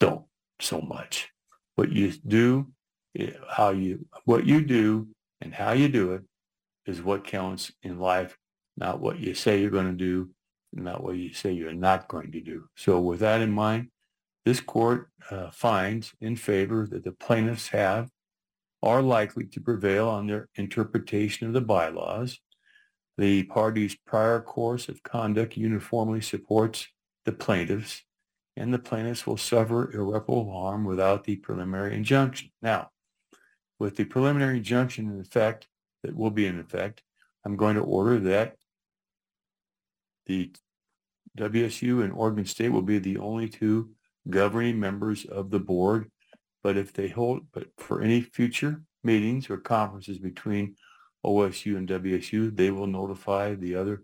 [0.01, 0.24] don't
[0.61, 1.31] so much.
[1.77, 2.69] What you do,
[3.19, 5.09] eh, how you, what you do
[5.40, 6.23] and how you do it
[6.86, 8.36] is what counts in life,
[8.77, 10.31] not what you say you're going to do,
[10.73, 12.69] not what you say you're not going to do.
[12.77, 13.89] So with that in mind,
[14.44, 18.11] this court uh, finds in favor that the plaintiffs have
[18.82, 22.39] are likely to prevail on their interpretation of the bylaws.
[23.16, 26.89] The party's prior course of conduct uniformly supports
[27.24, 28.03] the plaintiffs,
[28.57, 32.51] and the plaintiffs will suffer irreparable harm without the preliminary injunction.
[32.61, 32.91] Now,
[33.78, 35.69] with the preliminary injunction in effect,
[36.03, 37.03] that will be in effect,
[37.45, 38.57] I'm going to order that
[40.27, 40.53] the
[41.39, 43.91] WSU and Oregon State will be the only two
[44.28, 46.11] governing members of the board.
[46.62, 50.77] But if they hold, but for any future meetings or conferences between
[51.24, 54.02] OSU and WSU, they will notify the other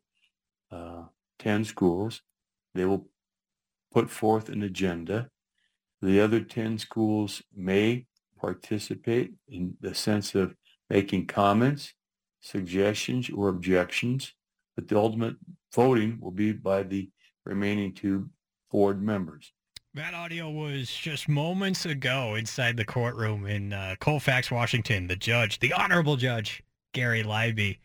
[0.70, 1.04] uh,
[1.38, 2.22] 10 schools.
[2.74, 3.08] They will
[3.92, 5.30] put forth an agenda.
[6.00, 8.06] The other 10 schools may
[8.40, 10.54] participate in the sense of
[10.88, 11.94] making comments,
[12.40, 14.32] suggestions, or objections,
[14.74, 15.36] but the ultimate
[15.74, 17.10] voting will be by the
[17.44, 18.30] remaining two
[18.70, 19.52] board members.
[19.94, 25.08] That audio was just moments ago inside the courtroom in uh, Colfax, Washington.
[25.08, 26.62] The judge, the honorable judge,
[26.92, 27.78] Gary Libey,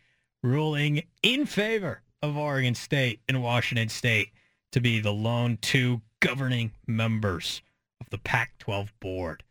[0.43, 4.29] ruling in favor of Oregon State and Washington State
[4.71, 7.61] to be the lone two governing members
[8.01, 9.43] of the Pac-12 board.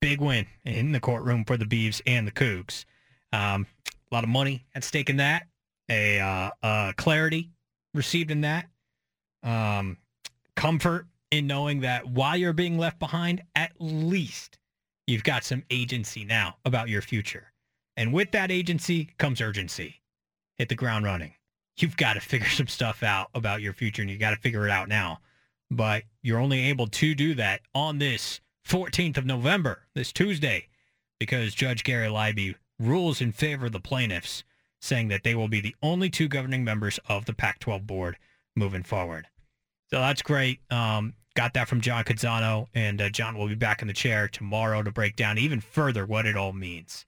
[0.00, 2.84] Big win in the courtroom for the Beavs and the Cougs.
[3.32, 3.66] Um,
[4.10, 5.46] a lot of money at stake in that.
[5.88, 7.50] A uh, uh, clarity
[7.94, 8.66] received in that.
[9.42, 9.98] Um,
[10.54, 14.58] comfort in knowing that while you're being left behind, at least
[15.06, 17.52] you've got some agency now about your future.
[17.96, 20.02] And with that agency comes urgency.
[20.56, 21.34] Hit the ground running.
[21.78, 24.66] You've got to figure some stuff out about your future and you got to figure
[24.66, 25.20] it out now.
[25.70, 30.68] But you're only able to do that on this 14th of November, this Tuesday,
[31.18, 34.44] because Judge Gary Libey rules in favor of the plaintiffs,
[34.80, 38.16] saying that they will be the only two governing members of the Pac-12 board
[38.54, 39.26] moving forward.
[39.90, 40.60] So that's great.
[40.70, 44.28] Um, got that from John Canzano, and uh, John will be back in the chair
[44.28, 47.06] tomorrow to break down even further what it all means.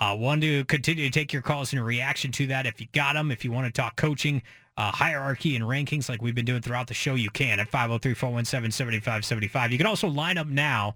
[0.00, 2.66] Uh, want to continue to take your calls in reaction to that.
[2.66, 4.42] If you got them, if you want to talk coaching,
[4.76, 9.72] uh, hierarchy, and rankings like we've been doing throughout the show, you can at 503-417-7575.
[9.72, 10.94] You can also line up now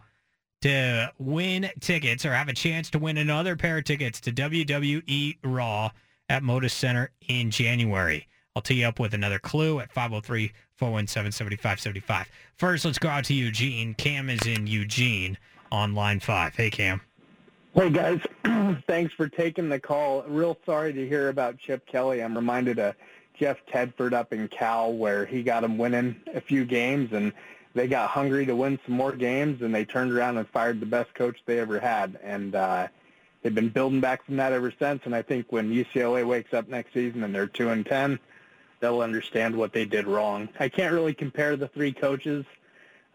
[0.62, 5.39] to win tickets or have a chance to win another pair of tickets to WWE
[5.43, 5.91] Raw
[6.29, 8.29] at Moda Center in January.
[8.55, 12.29] I'll tee you up with another clue at 503 417 7575.
[12.55, 13.95] First, let's go out to Eugene.
[13.95, 15.39] Cam is in Eugene
[15.73, 16.55] on line five.
[16.55, 17.01] Hey, Cam.
[17.74, 18.20] Hey, guys.
[18.86, 20.24] Thanks for taking the call.
[20.24, 22.23] Real sorry to hear about Chip Kelly.
[22.23, 22.94] I'm reminded of
[23.32, 27.32] Jeff Tedford up in Cal where he got them winning a few games and
[27.74, 30.86] they got hungry to win some more games and they turned around and fired the
[30.86, 32.19] best coach they ever had.
[32.23, 32.89] And uh,
[33.40, 35.01] they've been building back from that ever since.
[35.07, 38.20] And I think when UCLA wakes up next season and they're 2 and 10,
[38.81, 40.51] they'll understand what they did wrong.
[40.61, 42.44] I can't really compare the three coaches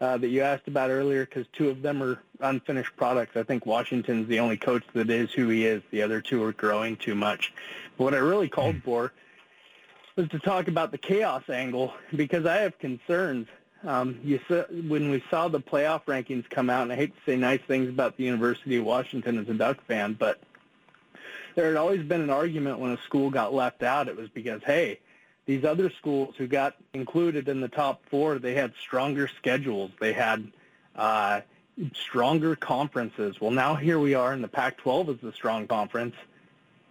[0.00, 3.36] uh, that you asked about earlier because two of them are unfinished products.
[3.36, 5.82] I think Washington's the only coach that is who he is.
[5.90, 7.52] The other two are growing too much.
[7.96, 8.80] But what I really called hmm.
[8.80, 9.12] for
[10.16, 13.48] was to talk about the chaos angle because I have concerns.
[13.84, 17.20] Um, you saw, when we saw the playoff rankings come out, and I hate to
[17.24, 20.40] say nice things about the University of Washington as a Duck fan, but
[21.54, 24.08] there had always been an argument when a school got left out.
[24.08, 24.98] It was because, hey,
[25.48, 29.90] these other schools who got included in the top four, they had stronger schedules.
[29.98, 30.52] They had
[30.94, 31.40] uh,
[31.94, 33.40] stronger conferences.
[33.40, 36.14] Well, now here we are, and the Pac-12 is the strong conference,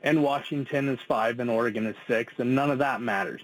[0.01, 3.43] and Washington is five, and Oregon is six, and none of that matters.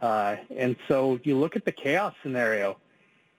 [0.00, 2.78] Uh, and so you look at the chaos scenario.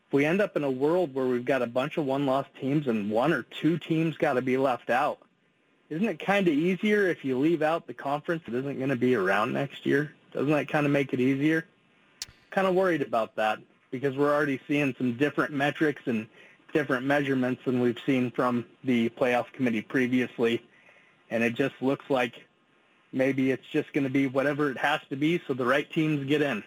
[0.09, 2.85] If we end up in a world where we've got a bunch of one-loss teams
[2.85, 5.17] and one or two teams got to be left out,
[5.89, 8.95] isn't it kind of easier if you leave out the conference that isn't going to
[8.95, 10.13] be around next year?
[10.31, 11.65] Doesn't that kind of make it easier?
[12.51, 13.59] Kind of worried about that
[13.91, 16.27] because we're already seeing some different metrics and
[16.73, 20.61] different measurements than we've seen from the playoff committee previously.
[21.29, 22.35] And it just looks like
[23.11, 26.25] maybe it's just going to be whatever it has to be so the right teams
[26.25, 26.63] get in.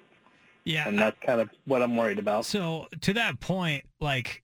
[0.65, 0.89] Yeah.
[0.89, 2.45] And that's kind of what I'm worried about.
[2.45, 4.43] So to that point, like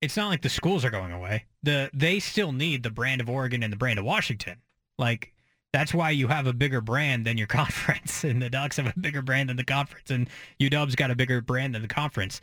[0.00, 1.44] it's not like the schools are going away.
[1.62, 4.58] The they still need the brand of Oregon and the brand of Washington.
[4.98, 5.32] Like
[5.72, 8.98] that's why you have a bigger brand than your conference, and the Ducks have a
[8.98, 10.28] bigger brand than the conference, and
[10.60, 12.40] UW's got a bigger brand than the conference.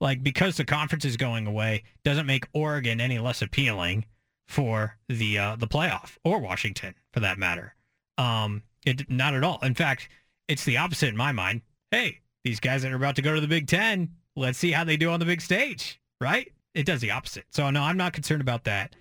[0.00, 4.04] Like because the conference is going away doesn't make Oregon any less appealing
[4.46, 7.74] for the uh, the playoff or Washington for that matter.
[8.18, 9.58] Um, it not at all.
[9.62, 10.08] In fact,
[10.48, 11.62] it's the opposite in my mind.
[11.90, 14.84] Hey, these guys that are about to go to the Big Ten, let's see how
[14.84, 16.52] they do on the big stage, right?
[16.74, 17.46] It does the opposite.
[17.50, 18.94] So no, I'm not concerned about that.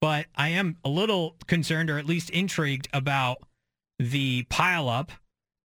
[0.00, 3.38] But I am a little concerned or at least intrigued about
[3.98, 5.10] the pileup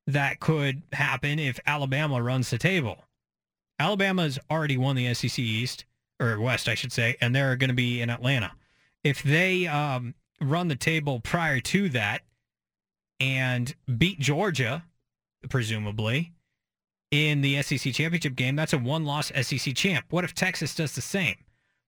[0.07, 3.05] that could happen if Alabama runs the table.
[3.79, 5.85] Alabama's already won the SEC East
[6.19, 8.51] or West, I should say, and they're going to be in Atlanta.
[9.03, 12.21] If they um, run the table prior to that
[13.19, 14.83] and beat Georgia,
[15.49, 16.33] presumably,
[17.11, 20.05] in the SEC championship game, that's a one-loss SEC champ.
[20.09, 21.35] What if Texas does the same?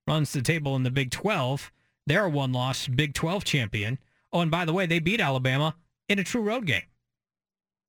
[0.08, 1.72] Runs the table in the Big 12.
[2.08, 4.00] They're a one-loss Big 12 champion.
[4.32, 5.76] Oh, and by the way, they beat Alabama
[6.10, 6.84] in a true road game.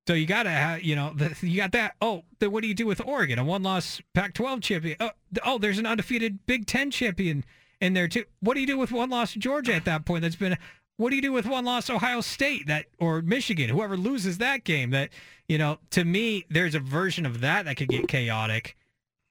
[0.06, 1.96] So you got to have, you know, the, you got that.
[2.00, 4.96] Oh, then what do you do with Oregon, a one-loss Pac-12 champion?
[5.00, 5.10] Oh,
[5.44, 7.44] oh, there's an undefeated Big 10 champion
[7.80, 8.24] in there too.
[8.40, 10.22] What do you do with one-loss Georgia at that point?
[10.22, 10.56] That's been.
[10.96, 13.68] What do you do with one-loss Ohio State that or Michigan?
[13.68, 15.10] Whoever loses that game, that
[15.48, 18.76] you know, to me, there's a version of that that could get chaotic.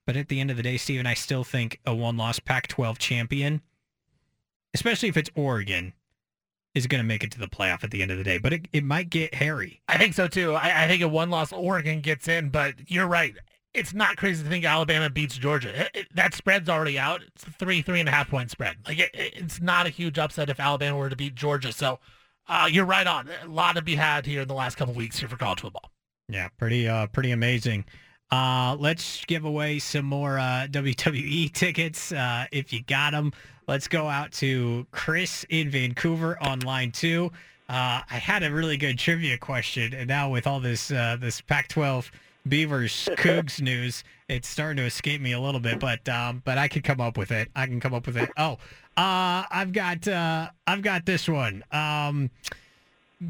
[0.05, 3.61] But at the end of the day, Steven, I still think a one-loss Pac-12 champion,
[4.75, 5.93] especially if it's Oregon,
[6.75, 8.37] is going to make it to the playoff at the end of the day.
[8.37, 9.81] But it, it might get hairy.
[9.87, 10.53] I think so too.
[10.53, 13.33] I, I think a one-loss Oregon gets in, but you're right.
[13.73, 15.81] It's not crazy to think Alabama beats Georgia.
[15.81, 17.21] It, it, that spread's already out.
[17.23, 18.75] It's a three, three and a half point spread.
[18.85, 21.71] Like it, it's not a huge upset if Alabama were to beat Georgia.
[21.71, 21.99] So
[22.49, 23.29] uh, you're right on.
[23.43, 25.91] A lot to be had here in the last couple weeks here for college football.
[26.27, 27.85] Yeah, pretty, uh, pretty amazing.
[28.31, 33.31] Uh, let's give away some more uh, WWE tickets uh, if you got them.
[33.67, 37.31] Let's go out to Chris in Vancouver on line two.
[37.67, 41.41] Uh, I had a really good trivia question, and now with all this uh, this
[41.41, 42.11] Pac-12
[42.47, 45.79] Beavers Cougs news, it's starting to escape me a little bit.
[45.79, 47.49] But um, but I can come up with it.
[47.55, 48.29] I can come up with it.
[48.37, 48.59] Oh,
[48.97, 51.63] uh, I've got uh, I've got this one.
[51.71, 52.29] Um,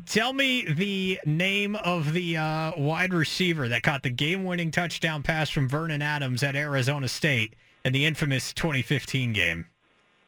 [0.07, 5.52] Tell me the name of the uh, wide receiver that caught the game-winning touchdown pass
[5.52, 7.56] from Vernon Adams at Arizona State
[7.86, 9.68] in the infamous 2015 game.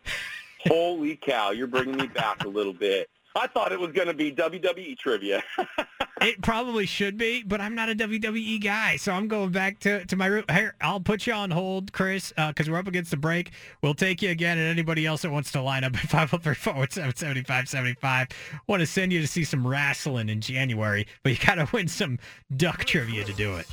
[0.67, 1.51] Holy cow!
[1.51, 3.09] You're bringing me back a little bit.
[3.37, 5.43] I thought it was going to be WWE trivia.
[6.21, 10.03] it probably should be, but I'm not a WWE guy, so I'm going back to,
[10.05, 10.49] to my root.
[10.49, 13.51] Here, I'll put you on hold, Chris, because uh, we're up against the break.
[13.83, 18.31] We'll take you again, and anybody else that wants to line up at 503-417-7575.
[18.65, 21.87] Want to send you to see some wrestling in January, but you got to win
[21.87, 22.17] some
[22.55, 23.67] duck trivia to do it.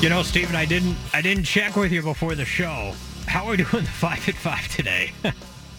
[0.00, 2.92] You know, Steven, I didn't I didn't check with you before the show.
[3.34, 5.10] How are we doing the five at five today?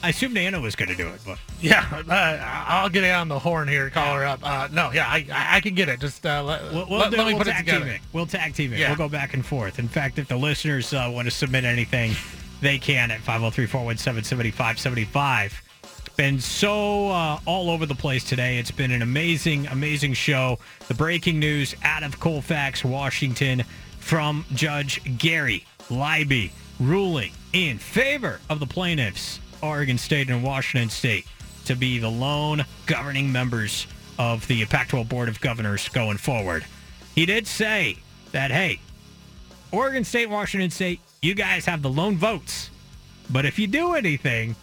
[0.03, 3.39] I assumed Nana was going to do it, but yeah, uh, I'll get on the
[3.39, 4.41] horn here, call her up.
[4.43, 6.01] Uh, no, yeah, I, I can get it.
[6.01, 7.85] Just uh, let, we'll, we'll, let, do, let me we'll put it tag together.
[7.85, 8.01] team it.
[8.11, 8.79] We'll tag team it.
[8.79, 8.89] Yeah.
[8.89, 9.79] We'll go back and forth.
[9.79, 12.11] In fact, if the listeners uh, want to submit anything,
[12.59, 15.53] they can at 503-417-7575.
[16.17, 18.57] Been so uh, all over the place today.
[18.57, 20.59] It's been an amazing, amazing show.
[20.89, 23.63] The breaking news out of Colfax, Washington,
[23.99, 27.31] from Judge Gary Libey ruling
[27.63, 31.25] in favor of the plaintiffs, Oregon State and Washington State,
[31.63, 33.87] to be the lone governing members
[34.19, 36.65] of the Pac-12 Board of Governors going forward.
[37.15, 37.97] He did say
[38.33, 38.81] that, hey,
[39.71, 42.69] Oregon State, Washington State, you guys have the lone votes.
[43.29, 44.57] But if you do anything,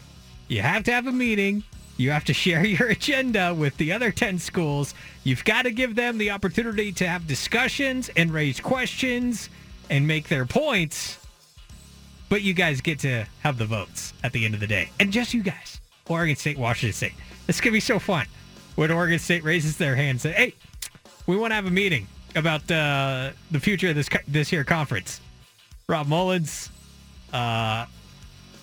[0.48, 1.64] you have to have a meeting.
[1.96, 4.94] You have to share your agenda with the other 10 schools.
[5.24, 9.48] You've got to give them the opportunity to have discussions and raise questions
[9.88, 11.18] and make their points.
[12.32, 14.88] But you guys get to have the votes at the end of the day.
[14.98, 15.82] And just you guys.
[16.08, 17.12] Oregon State, Washington State.
[17.46, 18.24] This could be so fun.
[18.74, 20.54] When Oregon State raises their hand and say, hey,
[21.26, 25.20] we want to have a meeting about uh, the future of this this here conference.
[25.90, 26.70] Rob Mullens,
[27.34, 27.84] uh,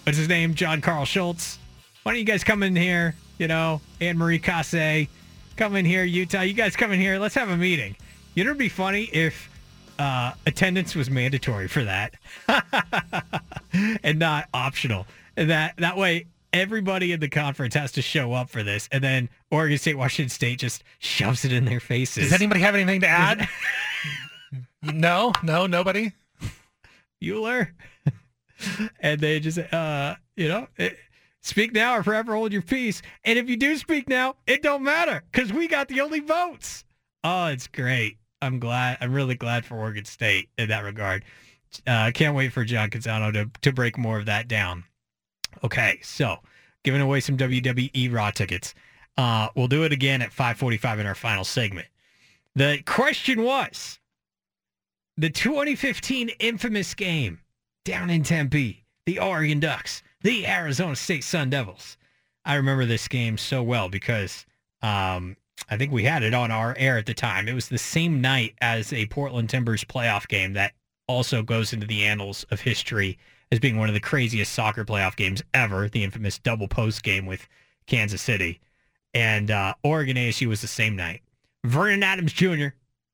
[0.03, 0.55] what's his name?
[0.55, 1.59] John Carl Schultz.
[2.01, 3.13] Why don't you guys come in here?
[3.37, 5.07] You know, Anne Marie Casse,
[5.57, 6.41] come in here, Utah.
[6.41, 7.19] You guys come in here.
[7.19, 7.95] Let's have a meeting.
[8.33, 9.47] You know, it'd be funny if
[9.99, 12.15] uh, attendance was mandatory for that
[14.03, 15.05] and not optional.
[15.35, 19.03] And that that way, everybody in the conference has to show up for this, and
[19.03, 22.29] then Oregon State, Washington State just shoves it in their faces.
[22.29, 23.47] Does anybody have anything to add?
[24.81, 26.13] no, no, nobody.
[27.21, 27.73] Euler,
[29.01, 30.97] and they just, uh, you know, it,
[31.41, 33.01] speak now or forever hold your peace.
[33.25, 36.85] And if you do speak now, it don't matter because we got the only votes.
[37.25, 38.18] Oh, it's great.
[38.41, 38.97] I'm glad.
[39.01, 41.25] I'm really glad for Oregon State in that regard.
[41.85, 44.83] Uh, can't wait for John Canzano to to break more of that down.
[45.63, 46.37] Okay, so
[46.83, 48.73] giving away some WWE Raw tickets.
[49.17, 51.87] Uh, we'll do it again at 5:45 in our final segment.
[52.55, 53.99] The question was
[55.17, 57.41] the 2015 infamous game
[57.83, 61.97] down in Tempe, the Oregon Ducks, the Arizona State Sun Devils.
[62.45, 64.45] I remember this game so well because
[64.81, 65.35] um,
[65.69, 67.47] I think we had it on our air at the time.
[67.47, 70.73] It was the same night as a Portland Timbers playoff game that
[71.07, 73.17] also goes into the annals of history
[73.51, 77.25] as being one of the craziest soccer playoff games ever, the infamous double post game
[77.25, 77.47] with
[77.87, 78.59] Kansas City.
[79.13, 81.21] And uh, Oregon ASU was the same night.
[81.65, 82.67] Vernon Adams Jr.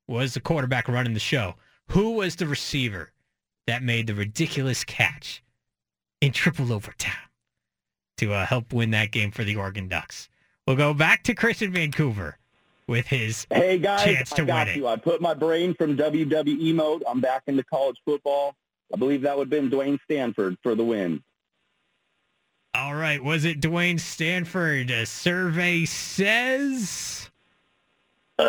[0.06, 1.54] was the quarterback running the show.
[1.88, 3.12] Who was the receiver
[3.66, 5.42] that made the ridiculous catch
[6.20, 7.12] in triple overtime
[8.18, 10.28] to uh, help win that game for the Oregon Ducks?
[10.66, 12.38] We'll go back to Chris in Vancouver
[12.88, 14.86] with his hey guys, chance to I got win it.
[14.86, 17.04] I put my brain from WWE mode.
[17.08, 18.54] I'm back into college football.
[18.92, 21.22] I believe that would have been Dwayne Stanford for the win.
[22.74, 23.22] All right.
[23.22, 24.90] Was it Dwayne Stanford?
[24.90, 27.30] A survey says.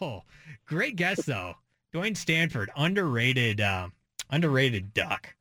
[0.00, 0.22] Oh,
[0.66, 1.54] great guess though.
[1.92, 3.88] Dwayne Stanford, underrated, uh,
[4.30, 5.34] underrated duck,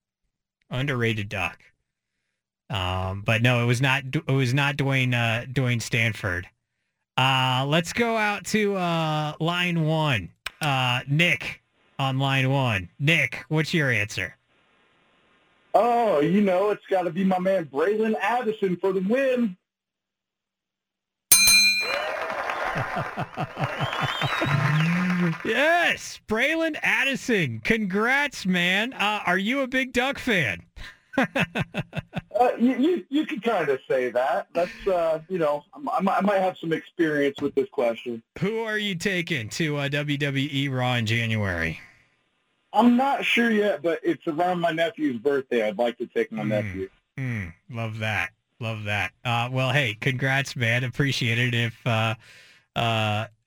[0.70, 1.60] underrated duck.
[2.74, 4.04] Um, but no, it was not.
[4.14, 5.14] It was not Dwayne.
[5.14, 6.48] Uh, Dwayne Stanford.
[7.16, 10.32] Uh, let's go out to uh, line one.
[10.60, 11.62] Uh, Nick
[12.00, 12.90] on line one.
[13.00, 14.36] Nick, what's your answer?
[15.76, 19.56] Oh, you know, it's got to be my man Bralon Addison for the win.
[25.45, 27.62] yes, Bralon Addison.
[27.64, 28.94] Congrats, man.
[28.94, 30.64] Uh, are you a big Duck fan?
[32.40, 34.48] Uh, you, you you can kind of say that.
[34.53, 35.64] That's uh, you know,
[35.94, 38.23] I, might- I might have some experience with this question.
[38.40, 41.80] Who are you taking to uh, WWE Raw in January?
[42.73, 45.65] I'm not sure yet, but it's around my nephew's birthday.
[45.68, 46.90] I'd like to take my nephew.
[47.19, 48.31] Hmm, love that.
[48.60, 49.11] Love that.
[49.23, 50.84] Uh, well, hey, congrats, man.
[50.84, 51.53] Appreciate it.
[51.53, 51.80] If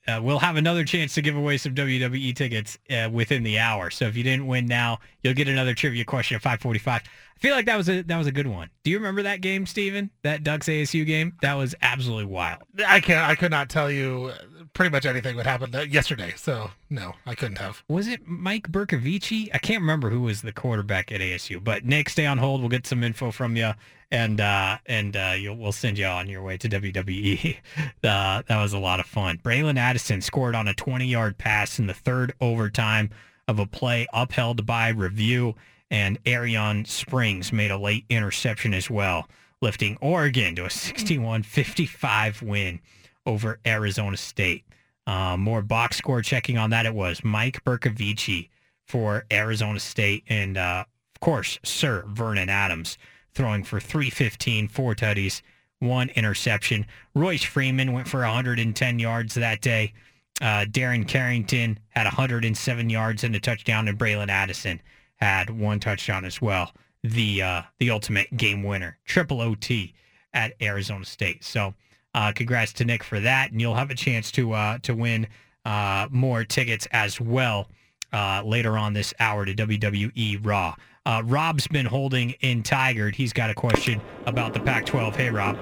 [0.08, 3.90] uh, we'll have another chance to give away some WWE tickets uh, within the hour.
[3.90, 6.86] So if you didn't win now, you'll get another trivia question at 5:45.
[6.88, 8.70] I feel like that was a that was a good one.
[8.82, 10.10] Do you remember that game, Steven?
[10.22, 11.34] That Ducks ASU game?
[11.42, 12.62] That was absolutely wild.
[12.86, 13.28] I can't.
[13.28, 14.32] I could not tell you
[14.72, 16.32] pretty much anything that happened yesterday.
[16.36, 17.82] So no, I couldn't have.
[17.88, 19.50] Was it Mike Bercovici?
[19.52, 21.62] I can't remember who was the quarterback at ASU.
[21.62, 22.60] But Nick, stay on hold.
[22.60, 23.72] We'll get some info from you,
[24.10, 27.56] and uh, and uh, we'll send you on your way to WWE.
[27.76, 29.38] Uh, that was a lot of fun.
[29.42, 33.10] Bralon Addison scored on a 20-yard pass in the third overtime
[33.48, 35.54] of a play upheld by review,
[35.90, 39.28] and Arrion Springs made a late interception as well,
[39.60, 42.80] lifting Oregon to a 61-55 win
[43.24, 44.64] over Arizona State.
[45.06, 46.86] Uh, more box score checking on that.
[46.86, 48.48] It was Mike Bercovici
[48.84, 50.84] for Arizona State, and uh,
[51.14, 52.98] of course, Sir Vernon Adams
[53.36, 55.42] throwing for 315, four tutties,
[55.78, 56.86] one interception.
[57.14, 59.92] Royce Freeman went for 110 yards that day.
[60.40, 64.80] Uh, Darren Carrington had 107 yards and a touchdown, and Bralon Addison
[65.16, 66.72] had one touchdown as well.
[67.02, 69.94] The uh, the ultimate game winner, triple OT
[70.32, 71.44] at Arizona State.
[71.44, 71.74] So,
[72.14, 75.28] uh, congrats to Nick for that, and you'll have a chance to uh, to win
[75.64, 77.68] uh, more tickets as well
[78.12, 80.74] uh, later on this hour to WWE Raw.
[81.06, 83.14] Uh, Rob's been holding in Tigard.
[83.14, 85.14] He's got a question about the Pac-12.
[85.14, 85.56] Hey, Rob.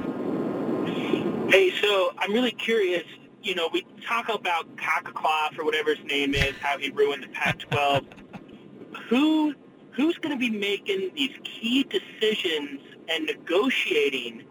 [1.50, 3.04] Hey, so I'm really curious.
[3.42, 7.28] You know, we talk about Cockcloth or whatever his name is, how he ruined the
[7.28, 8.06] Pac-12.
[9.10, 9.54] Who
[9.90, 14.44] who's going to be making these key decisions and negotiating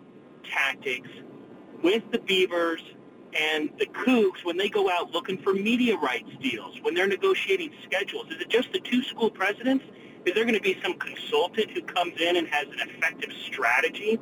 [0.50, 1.10] tactics
[1.82, 2.82] with the Beavers
[3.38, 7.72] and the Cougs when they go out looking for media rights deals, when they're negotiating
[7.84, 8.28] schedules?
[8.30, 9.84] Is it just the two school presidents?
[10.26, 14.20] Is there going to be some consultant who comes in and has an effective strategy?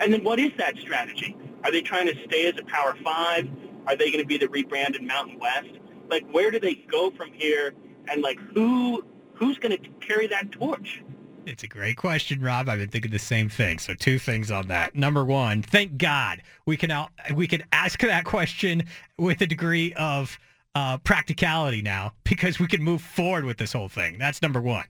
[0.00, 1.36] And then what is that strategy?
[1.64, 3.48] Are they trying to stay as a Power Five?
[3.86, 5.78] Are they going to be the rebranded Mountain West?
[6.08, 7.74] Like, where do they go from here?
[8.08, 11.02] And like, who who's going to carry that torch?
[11.44, 12.68] It's a great question, Rob.
[12.68, 13.78] I've been thinking the same thing.
[13.78, 14.94] So two things on that.
[14.94, 18.84] Number one, thank God we can out we can ask that question
[19.18, 20.38] with a degree of
[20.74, 24.18] uh, practicality now because we can move forward with this whole thing.
[24.18, 24.84] That's number one.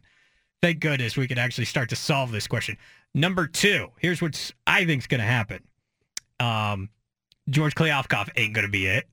[0.63, 2.77] Thank goodness we can actually start to solve this question.
[3.15, 5.61] Number two, here's what I think is going to happen.
[6.39, 6.89] Um,
[7.51, 9.09] George Kliavkoff ain't going to be it.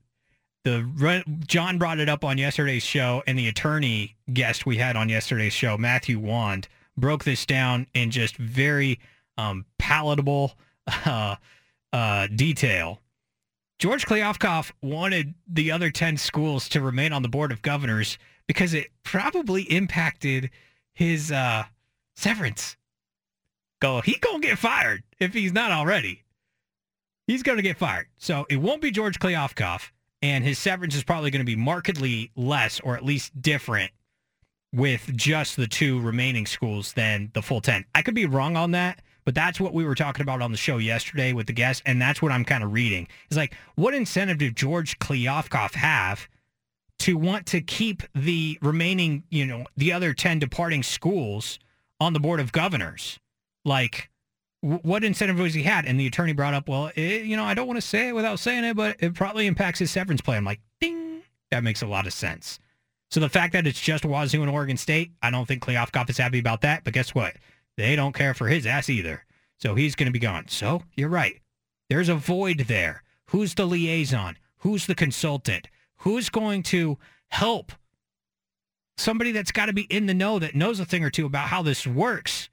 [0.62, 5.08] The John brought it up on yesterday's show, and the attorney guest we had on
[5.08, 9.00] yesterday's show, Matthew Wand broke this down in just very
[9.36, 10.52] um, palatable
[11.06, 11.36] uh,
[11.92, 13.00] uh, detail.
[13.80, 18.74] George Kliavkoff wanted the other 10 schools to remain on the board of governors because
[18.74, 20.50] it probably impacted
[21.00, 21.64] his uh,
[22.14, 22.76] severance.
[23.80, 26.24] Go, he gonna get fired if he's not already.
[27.26, 28.08] He's gonna get fired.
[28.18, 32.80] So it won't be George Kliavkoff, and his severance is probably to be markedly less,
[32.80, 33.92] or at least different,
[34.74, 37.86] with just the two remaining schools than the full 10.
[37.94, 40.58] I could be wrong on that, but that's what we were talking about on the
[40.58, 43.08] show yesterday with the guests, and that's what I'm kind of reading.
[43.28, 46.28] It's like, what incentive did George Kliavkoff have
[47.00, 51.58] to want to keep the remaining, you know, the other 10 departing schools
[52.00, 53.18] on the board of governors?
[53.64, 54.10] Like,
[54.60, 55.86] what incentive was he had?
[55.86, 58.14] And the attorney brought up, well, it, you know, I don't want to say it
[58.14, 60.38] without saying it, but it probably impacts his severance plan.
[60.38, 62.58] I'm like, ding, that makes a lot of sense.
[63.10, 66.18] So the fact that it's just Wazoo and Oregon State, I don't think Kliavkoff is
[66.18, 66.84] happy about that.
[66.84, 67.34] But guess what?
[67.76, 69.24] They don't care for his ass either.
[69.58, 70.46] So he's going to be gone.
[70.48, 71.40] So you're right.
[71.88, 73.02] There's a void there.
[73.26, 74.36] Who's the liaison?
[74.58, 75.68] Who's the consultant?
[76.00, 76.98] Who's going to
[77.28, 77.72] help
[78.96, 81.48] somebody that's got to be in the know that knows a thing or two about
[81.48, 82.48] how this works?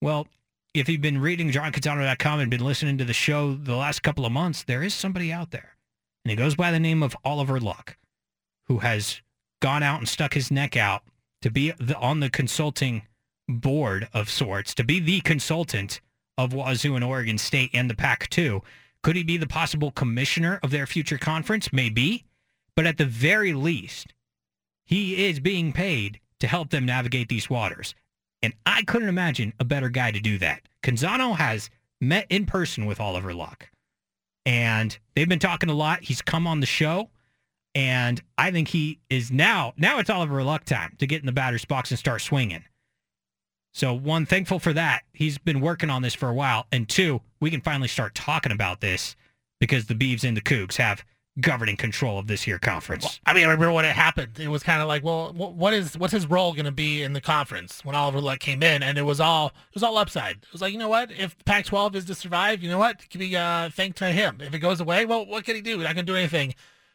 [0.00, 0.26] Well,
[0.74, 4.32] if you've been reading JohnCanzano.com and been listening to the show the last couple of
[4.32, 5.76] months, there is somebody out there.
[6.24, 7.96] And he goes by the name of Oliver Luck,
[8.66, 9.22] who has
[9.60, 11.02] gone out and stuck his neck out
[11.42, 13.02] to be the, on the consulting
[13.48, 16.00] board of sorts, to be the consultant
[16.36, 18.62] of Wazoo and Oregon State and the Pac-2.
[19.02, 21.72] Could he be the possible commissioner of their future conference?
[21.72, 22.24] Maybe.
[22.78, 24.14] But at the very least,
[24.84, 27.92] he is being paid to help them navigate these waters.
[28.40, 30.62] And I couldn't imagine a better guy to do that.
[30.84, 33.68] Canzano has met in person with Oliver Luck.
[34.46, 36.04] And they've been talking a lot.
[36.04, 37.10] He's come on the show.
[37.74, 41.32] And I think he is now, now it's Oliver Luck time to get in the
[41.32, 42.62] batter's box and start swinging.
[43.74, 45.02] So one, thankful for that.
[45.12, 46.66] He's been working on this for a while.
[46.70, 49.16] And two, we can finally start talking about this
[49.58, 51.02] because the Beavs and the Cougs have
[51.40, 53.20] governing control of this year conference.
[53.26, 54.38] I mean, I remember when it happened.
[54.38, 57.12] It was kind of like, well, what is what's his role going to be in
[57.12, 58.82] the conference when Oliver Luck came in?
[58.82, 60.36] And it was all it was all upside.
[60.36, 61.10] It was like, you know what?
[61.12, 63.02] If Pac-12 is to survive, you know what?
[63.02, 64.38] It can be uh, thanks to him.
[64.40, 65.76] If it goes away, well, what can he do?
[65.78, 66.54] Not going to do anything.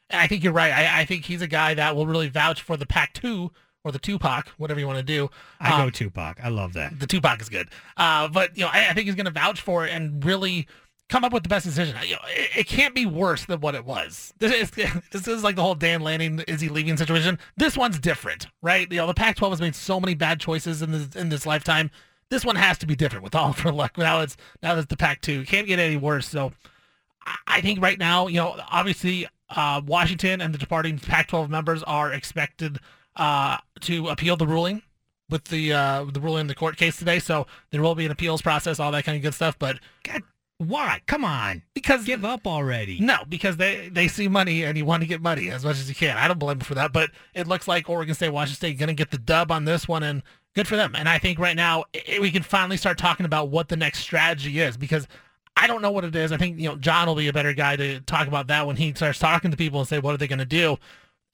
[0.10, 0.72] I think you're right.
[0.72, 3.52] I, I, think he's a guy that will really vouch for the Pac two
[3.84, 5.30] or the Tupac, whatever you want to do.
[5.60, 6.40] I um, go Tupac.
[6.44, 6.99] I love that.
[6.99, 7.70] The Tupac is good.
[7.98, 10.68] Uh, but you know, I, I think he's going to vouch for it and really
[11.10, 11.96] come up with the best decision.
[12.02, 14.34] It, can't be worse than what it was.
[14.40, 17.38] This is, this is like the whole Dan Lanning is he leaving situation.
[17.58, 18.90] This one's different, right?
[18.92, 21.92] You know, the Pac-12 has made so many bad choices in this in this lifetime.
[22.30, 23.98] This one has to be different with all luck.
[23.98, 25.46] Now it's now it's the Pac-2.
[25.48, 26.28] Can't get any worse.
[26.28, 26.54] So
[27.48, 32.12] I think right now, you know, obviously uh, Washington and the departing Pac-12 members are
[32.12, 32.80] expected
[33.16, 34.82] uh, to appeal the ruling
[35.30, 37.20] with the uh, the ruling in the court case today.
[37.20, 39.58] So there will be an appeals process, all that kind of good stuff.
[39.60, 40.24] But God,
[40.58, 41.02] why?
[41.08, 43.00] Come on, because give up already.
[43.00, 45.90] No, because they they see money and you want to get money as much as
[45.90, 46.18] you can.
[46.18, 46.94] I don't blame them for that.
[46.94, 49.88] But it looks like Oregon State, Washington State, going to get the dub on this
[49.88, 50.24] one, and
[50.56, 50.94] good for them.
[50.96, 51.86] And I think right now
[52.20, 55.08] we can finally start talking about what the next strategy is because
[55.58, 56.32] I don't know what it is.
[56.32, 58.76] I think you know John will be a better guy to talk about that when
[58.76, 60.78] he starts talking to people and say what are they going to do.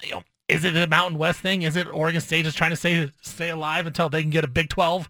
[0.03, 1.61] You know, is it a Mountain West thing?
[1.61, 4.47] Is it Oregon State just trying to stay stay alive until they can get a
[4.47, 5.09] Big Twelve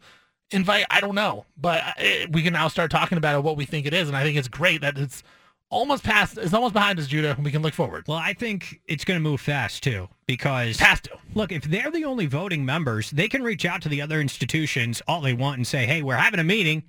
[0.51, 0.85] invite?
[0.89, 3.65] I don't know, but it, uh, we can now start talking about it, what we
[3.65, 5.23] think it is, and I think it's great that it's
[5.69, 6.37] almost past.
[6.37, 8.05] It's almost behind us, Judah, and we can look forward.
[8.07, 11.17] Well, I think it's going to move fast too because has to.
[11.33, 15.01] Look, if they're the only voting members, they can reach out to the other institutions
[15.07, 16.83] all they want and say, "Hey, we're having a meeting."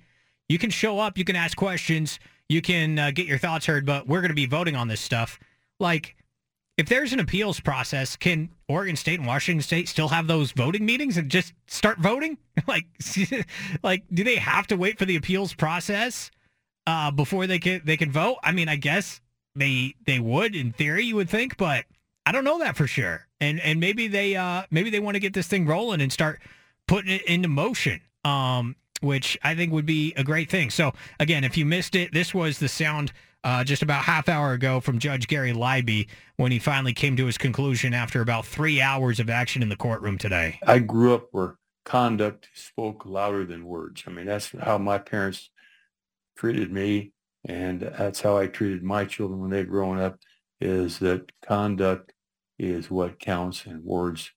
[0.51, 2.19] You can show up, you can ask questions,
[2.49, 4.99] you can uh, get your thoughts heard, but we're going to be voting on this
[4.99, 5.39] stuff.
[5.79, 6.17] Like,
[6.77, 10.85] if there's an appeals process, can Oregon State and Washington State still have those voting
[10.85, 12.37] meetings and just start voting?
[12.67, 12.85] like,
[13.83, 16.31] like, do they have to wait for the appeals process
[16.87, 18.37] uh, before they can they can vote?
[18.43, 19.21] I mean, I guess
[19.55, 21.85] they they would in theory, you would think, but
[22.25, 23.27] I don't know that for sure.
[23.39, 26.39] And and maybe they uh, maybe they want to get this thing rolling and start
[26.87, 28.01] putting it into motion.
[28.23, 30.69] Um, which I think would be a great thing.
[30.69, 33.11] So again, if you missed it, this was the sound
[33.43, 36.07] uh, just about half hour ago from Judge Gary Libey
[36.37, 39.75] when he finally came to his conclusion after about three hours of action in the
[39.75, 40.59] courtroom today.
[40.65, 44.03] I grew up where conduct spoke louder than words.
[44.05, 45.49] I mean, that's how my parents
[46.37, 47.13] treated me,
[47.45, 50.19] and that's how I treated my children when they're growing up,
[50.59, 52.13] is that conduct
[52.59, 54.31] is what counts and words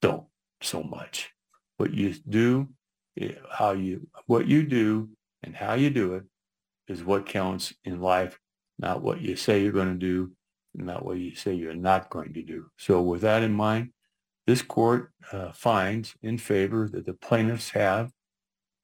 [0.00, 0.24] don't
[0.62, 1.30] so much.
[1.76, 2.68] What you do,
[3.20, 5.10] eh, how you, what you do
[5.42, 6.24] and how you do it
[6.88, 8.38] is what counts in life,
[8.78, 10.32] not what you say you're going to do,
[10.74, 12.70] not what you say you're not going to do.
[12.76, 13.90] So with that in mind,
[14.46, 18.10] this court uh, finds in favor that the plaintiffs have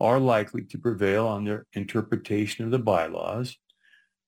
[0.00, 3.56] are likely to prevail on their interpretation of the bylaws.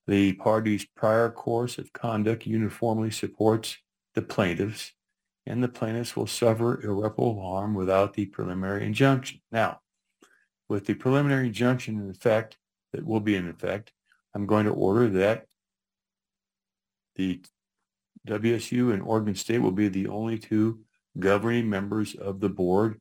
[0.06, 3.76] The party's prior course of conduct uniformly supports
[4.14, 4.92] the plaintiffs,
[5.44, 9.40] and the plaintiffs will suffer irreparable harm without the preliminary injunction.
[9.50, 9.80] Now,
[10.68, 12.56] with the preliminary injunction in effect,
[12.96, 13.92] that will be in effect,
[14.34, 15.46] I'm going to order that
[17.14, 17.42] the
[18.26, 20.80] WSU and Oregon State will be the only two
[21.18, 23.00] governing members of the board.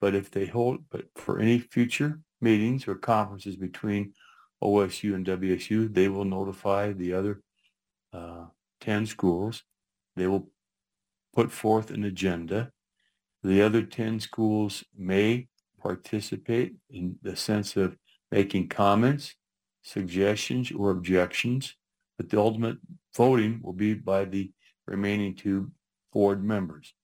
[0.00, 4.14] But if they hold, but for any future meetings or conferences between
[4.62, 7.42] OSU and WSU, they will notify the other
[8.12, 8.46] uh,
[8.80, 9.62] 10 schools.
[10.16, 10.48] They will
[11.34, 12.72] put forth an agenda.
[13.42, 15.48] The other 10 schools may
[15.80, 17.96] participate in the sense of
[18.34, 19.34] making comments,
[19.82, 21.76] suggestions, or objections,
[22.16, 22.78] but the ultimate
[23.14, 24.50] voting will be by the
[24.86, 25.70] remaining two
[26.12, 26.94] board members.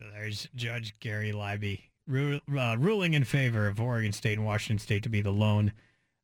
[0.00, 5.02] There's Judge Gary Libey ru- uh, ruling in favor of Oregon State and Washington State
[5.02, 5.72] to be the lone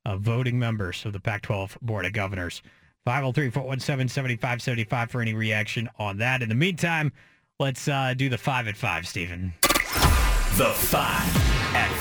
[0.06, 2.62] uh, voting members of the Pac-12 Board of Governors.
[3.06, 6.43] 503-417-7575 for any reaction on that.
[6.43, 7.12] In the meantime,
[7.60, 9.52] let's uh, do the 5 at 5, Steven.
[10.56, 11.93] The 5 at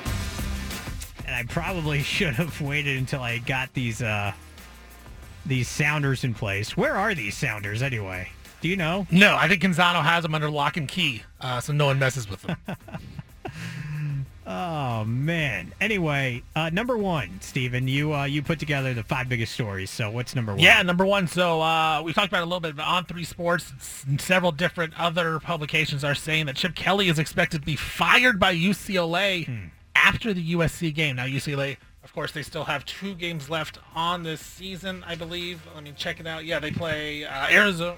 [0.00, 0.09] 5.
[1.40, 4.32] I probably should have waited until I got these uh,
[5.46, 6.76] these sounders in place.
[6.76, 8.30] Where are these sounders anyway?
[8.60, 9.06] Do you know?
[9.10, 12.28] No, I think Canzano has them under lock and key, uh, so no one messes
[12.28, 12.56] with them.
[14.46, 15.72] Oh man.
[15.80, 19.90] Anyway, uh, number one, Steven, you uh, you put together the five biggest stories.
[19.90, 20.58] So what's number one?
[20.60, 21.28] Yeah, number one.
[21.28, 24.98] So uh, we talked about a little bit, but on three sports, s- several different
[24.98, 29.70] other publications are saying that Chip Kelly is expected to be fired by UCLA
[30.02, 31.16] after the USC game.
[31.16, 35.60] Now UCLA, of course, they still have two games left on this season, I believe.
[35.74, 36.44] Let me check it out.
[36.44, 37.96] Yeah, they play uh, Arizona.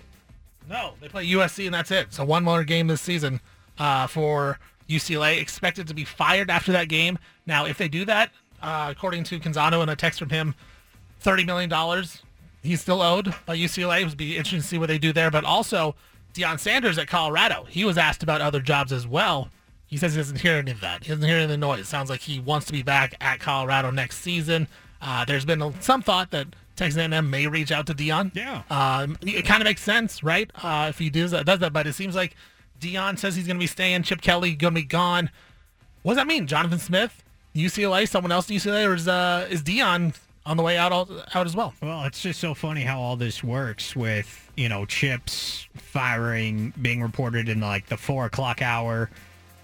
[0.68, 2.12] No, they play USC, and that's it.
[2.12, 3.40] So one more game this season
[3.78, 4.58] uh, for
[4.88, 5.40] UCLA.
[5.40, 7.18] Expected to be fired after that game.
[7.46, 8.30] Now, if they do that,
[8.62, 10.54] uh, according to Canzano and a text from him,
[11.20, 12.22] thirty million dollars
[12.62, 14.02] he's still owed by UCLA.
[14.02, 15.30] It would be interesting to see what they do there.
[15.30, 15.94] But also,
[16.34, 19.50] Deion Sanders at Colorado, he was asked about other jobs as well.
[19.92, 21.04] He says he doesn't hear any of that.
[21.04, 21.86] He doesn't hear any of the noise.
[21.86, 24.66] Sounds like he wants to be back at Colorado next season.
[25.02, 26.46] Uh, there's been some thought that
[26.76, 28.34] Texas A&M may reach out to Deion.
[28.34, 28.62] Yeah.
[28.70, 30.50] Um, it kind of makes sense, right?
[30.62, 32.34] Uh, if he does that, does that, but it seems like
[32.80, 34.02] Deion says he's going to be staying.
[34.04, 35.28] Chip Kelly going to be gone.
[36.00, 36.46] What does that mean?
[36.46, 37.22] Jonathan Smith,
[37.54, 40.16] UCLA, someone else at UCLA, or is uh, is Deion
[40.46, 41.74] on the way out all, out as well?
[41.82, 47.02] Well, it's just so funny how all this works with you know Chips firing being
[47.02, 49.10] reported in like the four o'clock hour,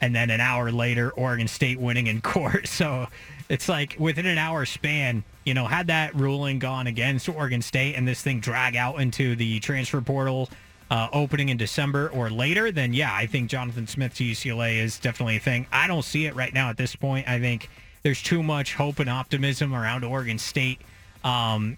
[0.00, 2.66] and then an hour later Oregon State winning in court.
[2.68, 3.06] So
[3.48, 7.94] it's like within an hour span, you know, had that ruling gone against Oregon State
[7.94, 10.48] and this thing drag out into the transfer portal
[10.90, 14.98] uh, opening in December or later, then yeah, I think Jonathan Smith to UCLA is
[14.98, 15.66] definitely a thing.
[15.70, 17.28] I don't see it right now at this point.
[17.28, 17.68] I think
[18.02, 20.80] there's too much hope and optimism around Oregon State
[21.24, 21.76] um,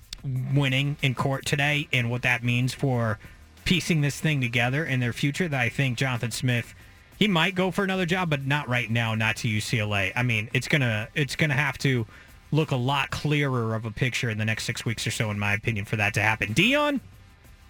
[0.54, 3.18] winning in court today and what that means for
[3.64, 6.74] piecing this thing together in their future that I think Jonathan Smith
[7.20, 10.10] he might go for another job but not right now not to UCLA.
[10.16, 12.04] I mean, it's going to it's to have to
[12.50, 15.38] look a lot clearer of a picture in the next 6 weeks or so in
[15.38, 16.52] my opinion for that to happen.
[16.52, 16.98] Deion,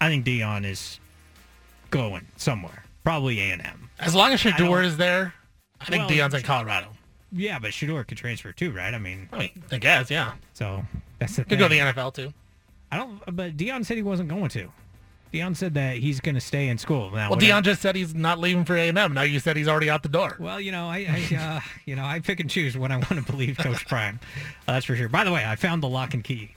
[0.01, 0.99] I think Deion is
[1.91, 2.85] going somewhere.
[3.05, 3.91] Probably A&M.
[3.99, 5.35] As long as I don't- Shedeur is there,
[5.81, 6.89] I think Well, Deion's in Colorado.
[7.33, 8.95] Yeah, but Shedeur could transfer too, right?
[8.95, 10.33] I mean, I mean, I guess, yeah.
[10.55, 10.85] So
[11.19, 12.33] that's the Could go to the NFL too.
[12.91, 13.21] I don't.
[13.37, 14.73] But Deion said he wasn't going to.
[15.33, 17.11] Deion said that he's going to stay in school.
[17.11, 18.95] Now, Well, whatever- Deion just said he's not leaving for A&M.
[19.15, 20.37] Now you said he's already out the door.
[20.41, 23.11] Well, you know, I, I uh, you know, I pick and choose when I want
[23.11, 24.19] to believe Coach Prime.
[24.67, 25.09] Uh, that's for sure.
[25.09, 26.55] By the way, I found the lock and key.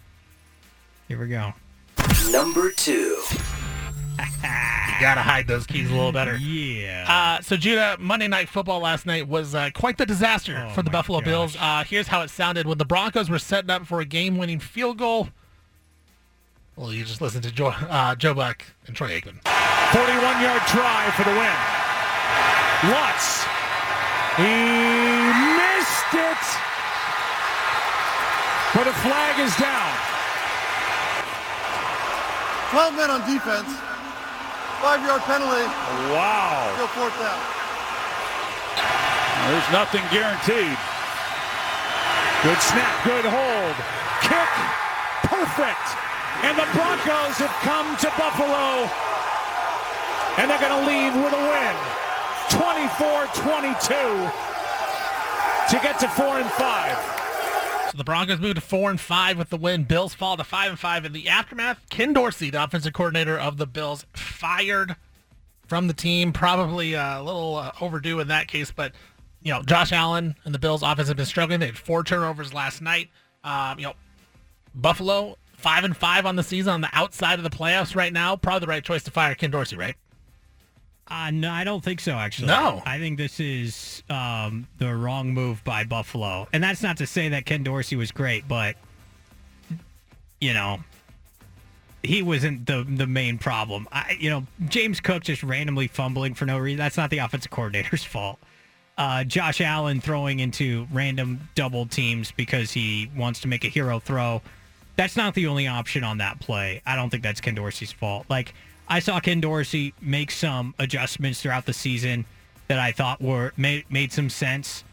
[1.08, 1.54] Here we go.
[2.32, 3.22] Number two.
[4.44, 6.36] You gotta hide those keys a little better.
[6.38, 7.06] Yeah.
[7.40, 10.84] Uh, so Judah, Monday Night Football last night was uh, quite the disaster Oh for
[10.84, 11.58] the Buffalo Bills.
[11.60, 14.98] Uh, here's how it sounded when the Broncos were setting up for a game-winning field
[15.00, 15.30] goal.
[16.76, 19.38] Well, you just listen to Joe, uh, Joe Buck and Troy Aikman.
[19.94, 21.58] 41-yard try for the win.
[22.90, 23.46] Lutz.
[24.42, 24.58] He
[25.54, 26.44] missed it.
[28.74, 29.94] But a flag is down.
[32.74, 33.70] 12 men on defense.
[34.82, 35.70] Five-yard penalty.
[36.10, 36.74] Wow.
[36.76, 37.38] Go fourth down.
[39.46, 40.78] There's nothing guaranteed.
[42.42, 43.76] Good snap, good hold.
[44.26, 44.52] Kick,
[45.30, 46.13] perfect.
[46.42, 48.90] And the Broncos have come to Buffalo.
[50.42, 51.76] And they're going to leave with a win.
[52.50, 54.34] 24-22
[55.70, 57.14] to get to 4 and 5.
[57.94, 59.84] So the Broncos move to four and five with the win.
[59.84, 61.80] Bills fall to five and five in the aftermath.
[61.92, 64.96] Ken Dorsey, the offensive coordinator of the Bills, fired
[65.68, 66.34] from the team.
[66.34, 68.94] Probably uh, a little uh, overdue in that case, but
[69.44, 71.60] you know, Josh Allen and the Bills offense have been struggling.
[71.60, 73.12] They had four turnovers last night.
[73.44, 73.94] Um, you know,
[74.74, 78.36] Buffalo five and five on the season on the outside of the playoffs right now.
[78.36, 79.96] Probably the right choice to fire Ken Dorsey, right?
[81.08, 82.12] Uh, no, I don't think so.
[82.14, 82.82] Actually, No.
[82.86, 87.30] I think this is um, the wrong move by Buffalo, and that's not to say
[87.30, 88.76] that Ken Dorsey was great, but
[90.40, 90.80] you know,
[92.04, 93.88] he wasn't the the main problem.
[93.92, 96.78] I, you know, James Cook just randomly fumbling for no reason.
[96.78, 98.40] That's not the offensive coordinator's fault.
[98.98, 104.00] Uh, Josh Allen throwing into random double teams because he wants to make a hero
[104.00, 104.42] throw.
[104.96, 106.82] That's not the only option on that play.
[106.86, 108.26] I don't think that's Ken Dorsey's fault.
[108.30, 108.54] Like
[108.88, 112.26] I saw Ken Dorsey make some adjustments throughout the season
[112.68, 114.84] that I thought were made made some sense.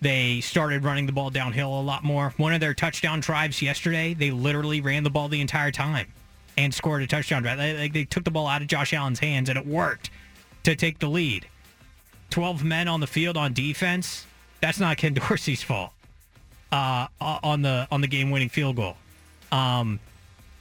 [0.00, 2.32] They started running the ball downhill a lot more.
[2.38, 6.06] One of their touchdown drives yesterday, they literally ran the ball the entire time
[6.56, 7.58] and scored a touchdown drive.
[7.58, 10.10] They, they took the ball out of Josh Allen's hands and it worked
[10.62, 11.46] to take the lead.
[12.30, 14.26] 12 men on the field on defense.
[14.60, 15.90] That's not Ken Dorsey's fault.
[16.72, 18.96] Uh, on the on the game-winning field goal.
[19.52, 20.00] Um,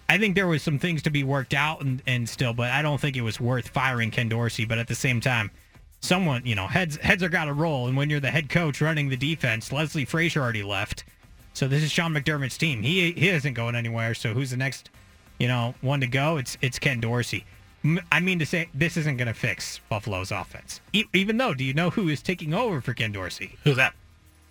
[0.07, 2.81] I think there was some things to be worked out and, and still, but I
[2.81, 4.65] don't think it was worth firing Ken Dorsey.
[4.65, 5.51] But at the same time,
[6.01, 7.87] someone, you know, heads heads are got to roll.
[7.87, 11.03] And when you're the head coach running the defense, Leslie Frazier already left.
[11.53, 12.81] So this is Sean McDermott's team.
[12.81, 14.13] He he isn't going anywhere.
[14.13, 14.89] So who's the next,
[15.37, 16.37] you know, one to go?
[16.37, 17.45] It's it's Ken Dorsey.
[18.11, 20.81] I mean to say, this isn't going to fix Buffalo's offense.
[20.91, 23.55] E- even though, do you know who is taking over for Ken Dorsey?
[23.63, 23.93] Who's that?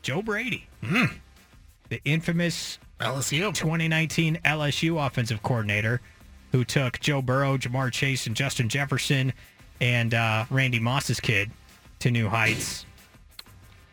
[0.01, 0.67] Joe Brady.
[1.91, 6.01] The infamous LSU 2019 LSU offensive coordinator
[6.53, 9.33] who took Joe Burrow, Ja'Marr Chase, and Justin Jefferson
[9.81, 11.51] and uh, Randy Moss's kid
[12.01, 12.85] to new heights.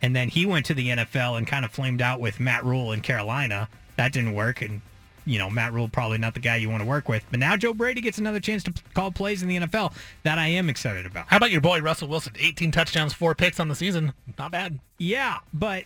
[0.02, 2.92] And then he went to the NFL and kind of flamed out with Matt Rhule
[2.92, 3.70] in Carolina.
[3.98, 4.62] That didn't work.
[4.62, 4.82] And,
[5.26, 7.24] you know, Matt Rhule probably not the guy you want to work with.
[7.32, 10.48] But now Joe Brady gets another chance to call plays in the NFL that I
[10.48, 11.28] am excited about.
[11.28, 12.34] How about your boy Russell Wilson?
[12.40, 14.14] 18 touchdowns, four picks on the season.
[14.38, 14.80] Not bad.
[14.98, 15.86] Yeah, but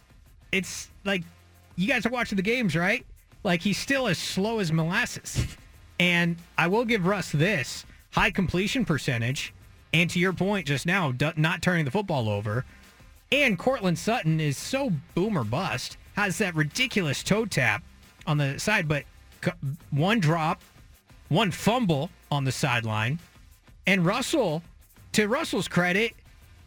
[0.52, 1.24] it's like
[1.80, 3.06] you guys are watching the games, right?
[3.43, 5.47] Like he's still as slow as molasses.
[5.97, 9.53] And I will give Russ this high completion percentage.
[9.93, 12.65] And to your point just now, not turning the football over.
[13.31, 17.81] And Courtland Sutton is so boomer bust, has that ridiculous toe tap
[18.27, 19.06] on the side, but
[19.91, 20.61] one drop,
[21.30, 23.19] one fumble on the sideline.
[23.88, 24.64] And Russell,
[25.14, 26.14] to Russell's credit,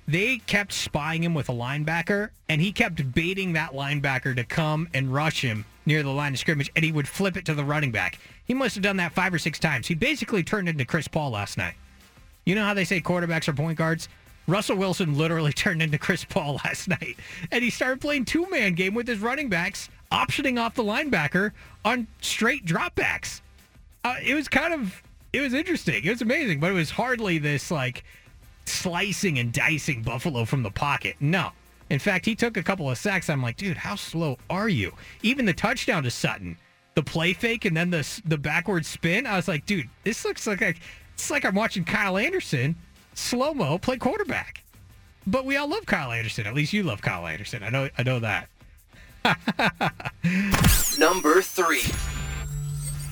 [0.06, 4.88] they kept spying him with a linebacker, and he kept baiting that linebacker to come
[4.92, 7.64] and rush him near the line of scrimmage, and he would flip it to the
[7.64, 8.18] running back.
[8.44, 9.86] He must have done that five or six times.
[9.86, 11.74] He basically turned into Chris Paul last night.
[12.44, 14.08] You know how they say quarterbacks are point guards?
[14.48, 17.16] Russell Wilson literally turned into Chris Paul last night,
[17.50, 21.52] and he started playing two man game with his running backs, optioning off the linebacker
[21.84, 23.40] on straight dropbacks.
[24.04, 25.02] Uh, it was kind of
[25.32, 26.04] it was interesting.
[26.04, 28.04] It was amazing, but it was hardly this like
[28.64, 31.16] slicing and dicing Buffalo from the pocket.
[31.20, 31.50] No.
[31.90, 33.28] In fact, he took a couple of sacks.
[33.28, 34.92] I'm like, dude, how slow are you?
[35.22, 36.56] Even the touchdown to Sutton,
[36.94, 39.26] the play fake and then the the backward spin.
[39.26, 42.76] I was like, dude, this looks like it's like I'm watching Kyle Anderson
[43.14, 44.62] slow mo play quarterback.
[45.26, 46.46] But we all love Kyle Anderson.
[46.46, 47.62] At least you love Kyle Anderson.
[47.62, 47.88] I know.
[47.96, 48.48] I know that.
[50.98, 51.82] Number three.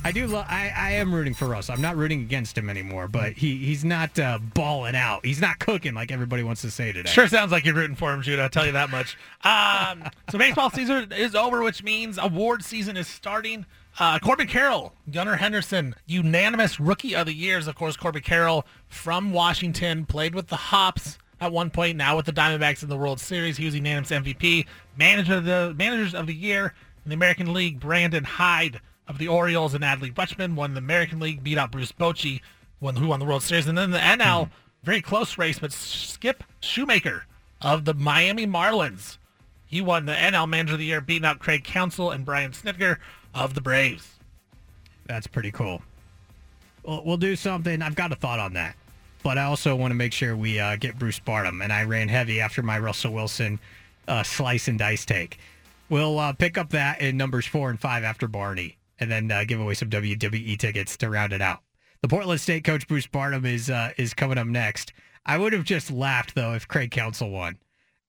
[0.02, 0.26] I do.
[0.26, 1.68] Lo- I, I am rooting for Russ.
[1.68, 3.06] I'm not rooting against him anymore.
[3.06, 5.24] But he he's not uh, balling out.
[5.24, 7.10] He's not cooking like everybody wants to say today.
[7.10, 8.42] Sure sounds like you're rooting for him, Judah.
[8.42, 9.18] I'll tell you that much.
[9.44, 13.66] Um, so baseball season is over, which means award season is starting.
[13.98, 17.66] Uh, Corbin Carroll, Gunnar Henderson, unanimous rookie of the years.
[17.66, 21.96] Of course, Corbin Carroll from Washington played with the Hops at one point.
[21.96, 24.66] Now with the Diamondbacks in the World Series, he was unanimous MVP.
[24.96, 26.72] Manager of the managers of the year
[27.04, 28.80] in the American League, Brandon Hyde
[29.10, 32.40] of the Orioles and Adley Rutschman won the American League, beat out Bruce Bochy,
[32.80, 34.48] won who won the World Series, and then the NL
[34.84, 37.22] very close race, but Skip Schumaker
[37.60, 39.18] of the Miami Marlins.
[39.66, 42.98] He won the NL Manager of the Year, beating out Craig Counsell and Brian Snitker
[43.34, 44.18] of the Braves.
[45.06, 45.82] That's pretty cool.
[46.84, 47.82] We'll, we'll do something.
[47.82, 48.76] I've got a thought on that,
[49.22, 52.08] but I also want to make sure we uh, get Bruce Barnum, and I ran
[52.08, 53.58] heavy after my Russell Wilson
[54.08, 55.38] uh, slice and dice take.
[55.88, 59.44] We'll uh, pick up that in numbers four and five after Barney, and then uh,
[59.44, 61.60] give away some WWE tickets to round it out.
[62.02, 64.92] The Portland State coach Bruce Barnum is uh, is coming up next.
[65.26, 67.58] I would have just laughed though if Craig Counsell won,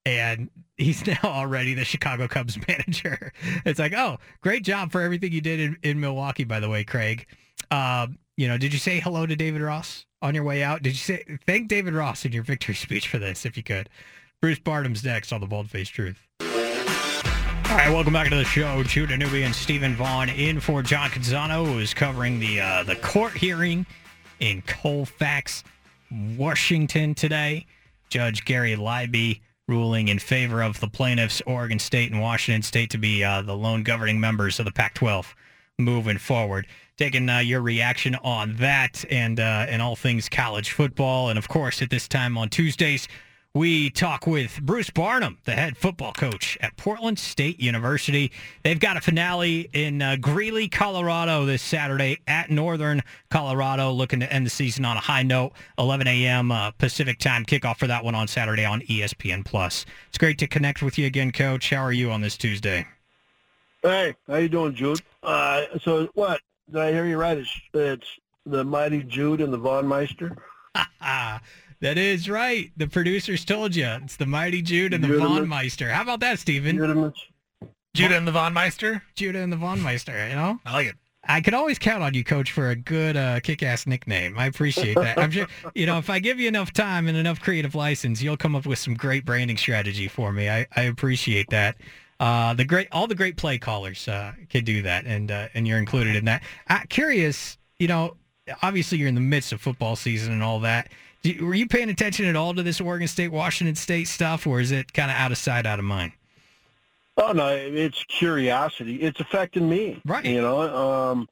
[0.06, 3.34] and he's now already the Chicago Cubs manager.
[3.66, 6.84] It's like, oh, great job for everything you did in, in Milwaukee, by the way,
[6.84, 7.26] Craig.
[7.70, 10.82] Um, you know, did you say hello to David Ross on your way out?
[10.82, 13.90] Did you say thank David Ross in your victory speech for this, if you could?
[14.42, 16.28] Bruce Barnum's next on the Bald Face Truth.
[17.72, 18.84] All right, welcome back to the show.
[18.84, 22.98] Judah Newby and Steven Vaughan in for John Canzano, who is covering the uh, the
[22.98, 23.86] court hearing
[24.42, 25.64] in Colfax,
[26.12, 27.66] Washington today.
[28.10, 29.40] Judge Gary Libey
[29.70, 33.56] ruling in favor of the plaintiffs, Oregon State and Washington State, to be uh, the
[33.56, 35.28] lone governing members of the Pac-12
[35.80, 36.68] moving forward.
[36.98, 41.48] Taking uh, your reaction on that and uh, and all things college football, and of
[41.48, 43.08] course at this time on Tuesdays
[43.54, 48.32] we talk with Bruce Barnum, the head football coach at Portland State University.
[48.64, 54.32] They've got a finale in uh, Greeley, Colorado this Saturday at Northern Colorado, looking to
[54.32, 55.52] end the season on a high note.
[55.78, 56.52] 11 a.m.
[56.52, 59.86] Uh, Pacific time kickoff for that one on Saturday on ESPN Plus.
[60.08, 61.72] It's great to connect with you again, Coach.
[61.72, 62.88] How are you on this Tuesday?
[63.84, 65.02] Hey, how you doing, Jude?
[65.24, 66.40] Uh, so what?
[66.72, 67.38] Did I hear you right?
[67.38, 68.08] It's, it's
[68.46, 70.38] the mighty Jude and the Von Meister.
[71.82, 72.72] That is right.
[72.78, 73.88] The producers told you.
[74.04, 75.90] It's the Mighty Jude and the Von Meister.
[75.90, 76.76] How about that, Steven?
[77.96, 79.02] Judah and the Von Meister?
[79.16, 80.60] Judah and the Von Meister, you know?
[80.64, 80.96] I like it.
[81.28, 84.38] I can always count on you, Coach, for a good uh, kick-ass nickname.
[84.38, 85.18] I appreciate that.
[85.18, 88.38] I'm sure, you know, if I give you enough time and enough creative license, you'll
[88.38, 90.50] come up with some great branding strategy for me.
[90.50, 91.78] I, I appreciate that.
[92.20, 95.68] Uh, the great, all the great play callers uh, can do that, and uh, and
[95.68, 96.44] you're included in that.
[96.70, 98.16] Uh, curious, you know,
[98.62, 100.92] obviously you're in the midst of football season and all that
[101.24, 104.72] were you paying attention at all to this Oregon State, Washington State stuff, or is
[104.72, 106.14] it kind of out of sight, out of mind?
[107.18, 108.96] Oh no, it's curiosity.
[108.96, 110.26] It's affecting me, right?
[110.26, 111.30] You know, um,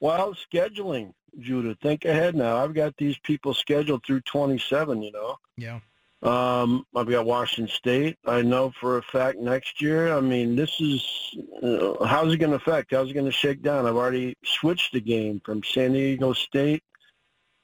[0.00, 1.76] well, scheduling, Judah.
[1.82, 2.62] Think ahead now.
[2.62, 5.02] I've got these people scheduled through 27.
[5.02, 5.36] You know.
[5.56, 5.80] Yeah.
[6.22, 8.18] Um, I've got Washington State.
[8.24, 10.16] I know for a fact next year.
[10.16, 12.92] I mean, this is uh, how's it going to affect?
[12.92, 13.86] How's it going to shake down?
[13.86, 16.82] I've already switched the game from San Diego State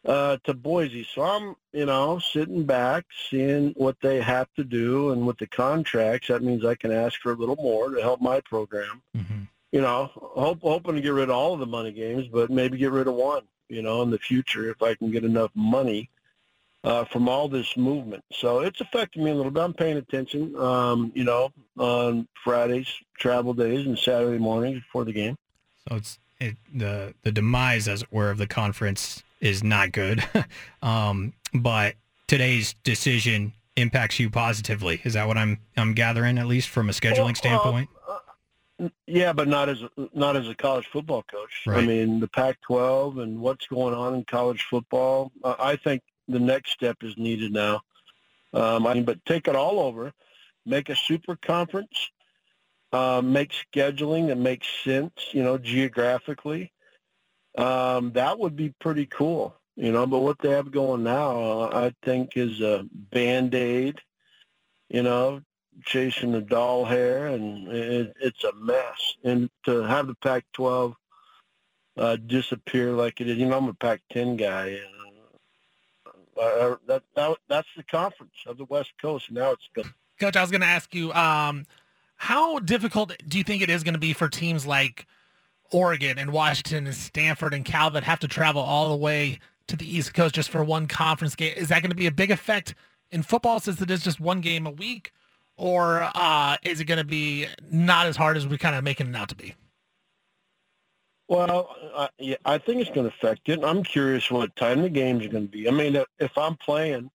[0.05, 1.07] uh, to Boise.
[1.15, 5.47] So I'm, you know, sitting back, seeing what they have to do, and with the
[5.47, 9.03] contracts, that means I can ask for a little more to help my program.
[9.17, 9.43] Mm-hmm.
[9.73, 12.79] You know, hope, hoping to get rid of all of the money games, but maybe
[12.79, 13.43] get rid of one.
[13.69, 16.11] You know, in the future, if I can get enough money
[16.83, 18.25] uh, from all this movement.
[18.33, 19.63] So it's affecting me a little bit.
[19.63, 20.57] I'm paying attention.
[20.57, 25.37] Um, you know, on Fridays, travel days, and Saturday mornings before the game.
[25.89, 30.23] So it's it, the the demise, as it were, of the conference is not good.
[30.83, 31.95] um, but
[32.27, 35.01] today's decision impacts you positively.
[35.05, 37.89] Is that what I'm I'm gathering, at least from a scheduling standpoint?
[38.09, 39.83] Uh, yeah, but not as
[40.15, 41.63] not as a college football coach.
[41.67, 41.83] Right.
[41.83, 45.33] I mean, the Pac-12 and what's going on in college football.
[45.43, 47.83] Uh, I think the next step is needed now.
[48.53, 50.13] Um, I mean, but take it all over,
[50.67, 52.11] make a super conference,
[52.93, 56.73] uh, make scheduling that makes sense, you know, geographically
[57.57, 60.07] um, that would be pretty cool, you know.
[60.07, 64.01] But what they have going now, I think, is a band aid,
[64.89, 65.43] you know,
[65.85, 69.15] chasing the doll hair, and it, it's a mess.
[69.25, 70.95] And to have the Pac-12
[71.97, 74.79] uh, disappear like it is, you know, I'm a Pac-10 guy.
[76.41, 79.31] Uh, that, that that's the conference of the West Coast.
[79.31, 79.91] Now it's.
[80.19, 81.67] Coach, I was going to ask you, um,
[82.17, 85.07] how difficult do you think it is going to be for teams like
[85.71, 89.39] Oregon and Washington and Stanford and Cal that have to travel all the way
[89.69, 91.55] to the East Coast just for one conference game.
[91.57, 92.75] Is that going to be a big effect
[93.11, 95.13] in football since it is just one game a week?
[95.57, 99.09] Or uh, is it going to be not as hard as we kind of making
[99.09, 99.55] it out to be?
[101.29, 103.63] Well, I, yeah, I think it's going to affect it.
[103.63, 105.69] I'm curious what time the games are going to be.
[105.69, 107.11] I mean, if I'm playing,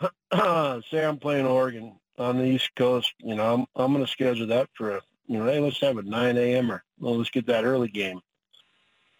[0.02, 4.48] say I'm playing Oregon on the East Coast, you know, I'm, I'm going to schedule
[4.48, 6.72] that for a you know, hey, let's have a 9 a.m.
[6.72, 8.20] or well, let's get that early game.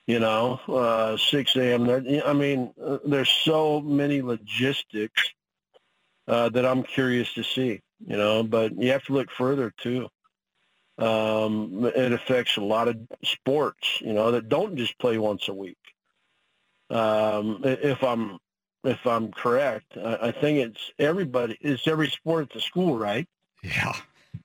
[0.06, 2.22] You know, uh, 6 a.m.
[2.24, 5.22] I mean, uh, there's so many logistics
[6.26, 7.82] uh, that I'm curious to see.
[8.06, 10.08] You know, but you have to look further too.
[10.96, 14.00] Um, it affects a lot of sports.
[14.00, 15.76] You know, that don't just play once a week.
[16.90, 18.38] Um, if I'm
[18.84, 21.58] if I'm correct, I, I think it's everybody.
[21.60, 23.28] It's every sport at the school, right?
[23.62, 23.92] Yeah.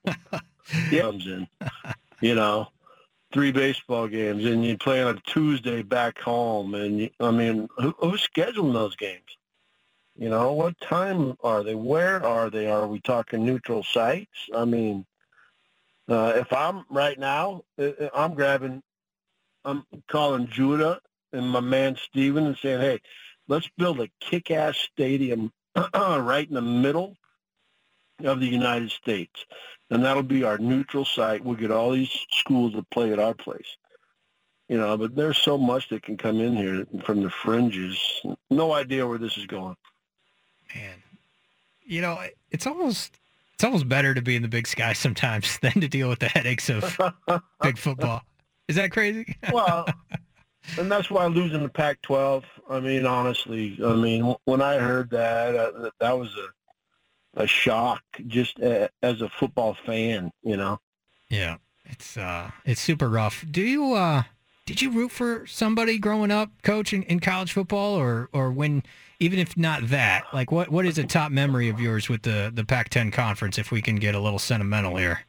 [0.90, 1.46] comes in.
[2.20, 2.68] you know,
[3.32, 7.68] three baseball games, and you play on a Tuesday back home, and you, I mean,
[7.76, 9.36] who, who's scheduling those games?
[10.16, 11.74] You know, what time are they?
[11.74, 12.70] Where are they?
[12.70, 14.48] Are we talking neutral sites?
[14.54, 15.04] I mean,
[16.08, 18.82] uh, if I'm right now, uh, uh, I'm grabbing,
[19.64, 21.00] I'm calling Judah
[21.32, 23.00] and my man Steven and saying, hey,
[23.48, 25.52] let's build a kick-ass stadium
[25.94, 27.16] right in the middle
[28.22, 29.44] of the United States.
[29.94, 31.44] And that'll be our neutral site.
[31.44, 33.76] We'll get all these schools to play at our place.
[34.68, 37.96] You know, but there's so much that can come in here from the fringes.
[38.50, 39.76] No idea where this is going.
[40.74, 40.96] Man,
[41.84, 42.18] you know,
[42.50, 43.20] it's almost
[43.52, 46.28] it's almost better to be in the big sky sometimes than to deal with the
[46.28, 46.98] headaches of
[47.62, 48.22] big football.
[48.66, 49.36] Is that crazy?
[49.52, 49.86] well,
[50.76, 52.42] and that's why losing the Pac-12.
[52.68, 56.48] I mean, honestly, I mean, when I heard that, uh, that was a
[57.36, 60.30] a shock just uh, as a football fan.
[60.42, 60.80] You know.
[61.28, 61.56] Yeah,
[61.86, 63.44] it's uh, it's super rough.
[63.50, 64.24] Do you uh,
[64.66, 68.82] did you root for somebody growing up, coach in, in college football, or or when
[69.20, 72.50] even if not that, like what what is a top memory of yours with the
[72.52, 73.58] the Pac-10 conference?
[73.58, 75.20] If we can get a little sentimental here.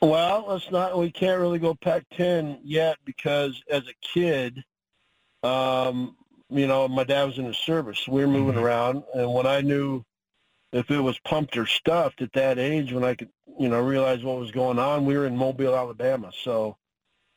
[0.00, 0.98] Well, let's not.
[0.98, 4.62] We can't really go Pac-10 yet because as a kid,
[5.44, 6.16] um,
[6.48, 8.06] you know, my dad was in the service.
[8.08, 8.64] We were moving mm-hmm.
[8.64, 10.04] around, and when I knew
[10.72, 14.24] if it was pumped or stuffed at that age, when I could, you know, realize
[14.24, 16.32] what was going on, we were in Mobile, Alabama.
[16.42, 16.76] So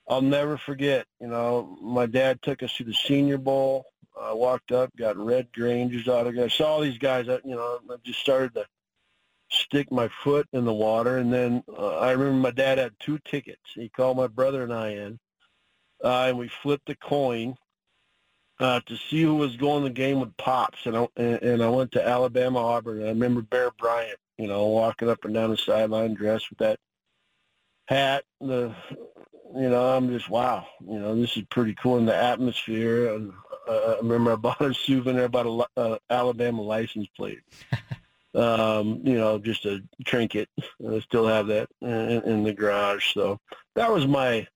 [0.07, 1.05] I'll never forget.
[1.19, 3.85] You know, my dad took us to the Senior Bowl.
[4.19, 6.45] I walked up, got Red Granger's autograph.
[6.45, 7.27] I saw all these guys.
[7.27, 8.65] That, you know, I just started to
[9.49, 11.17] stick my foot in the water.
[11.17, 13.61] And then uh, I remember my dad had two tickets.
[13.73, 15.19] He called my brother and I in,
[16.03, 17.55] uh, and we flipped a coin
[18.59, 20.85] uh, to see who was going the game with pops.
[20.85, 22.99] And I, and, and I went to Alabama Auburn.
[22.99, 26.59] And I remember Bear Bryant, you know, walking up and down the sideline dressed with
[26.59, 26.79] that
[27.87, 28.73] hat, the
[29.55, 30.67] you know, I'm just wow.
[30.85, 33.13] You know, this is pretty cool in the atmosphere.
[33.13, 33.31] And
[33.67, 35.45] uh, I remember I bought a souvenir, about
[35.77, 37.39] a uh, Alabama license plate.
[38.35, 40.49] um, you know, just a trinket.
[40.85, 43.13] I still have that in, in the garage.
[43.13, 43.39] So
[43.75, 44.47] that was my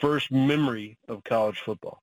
[0.00, 2.01] first memory of college football.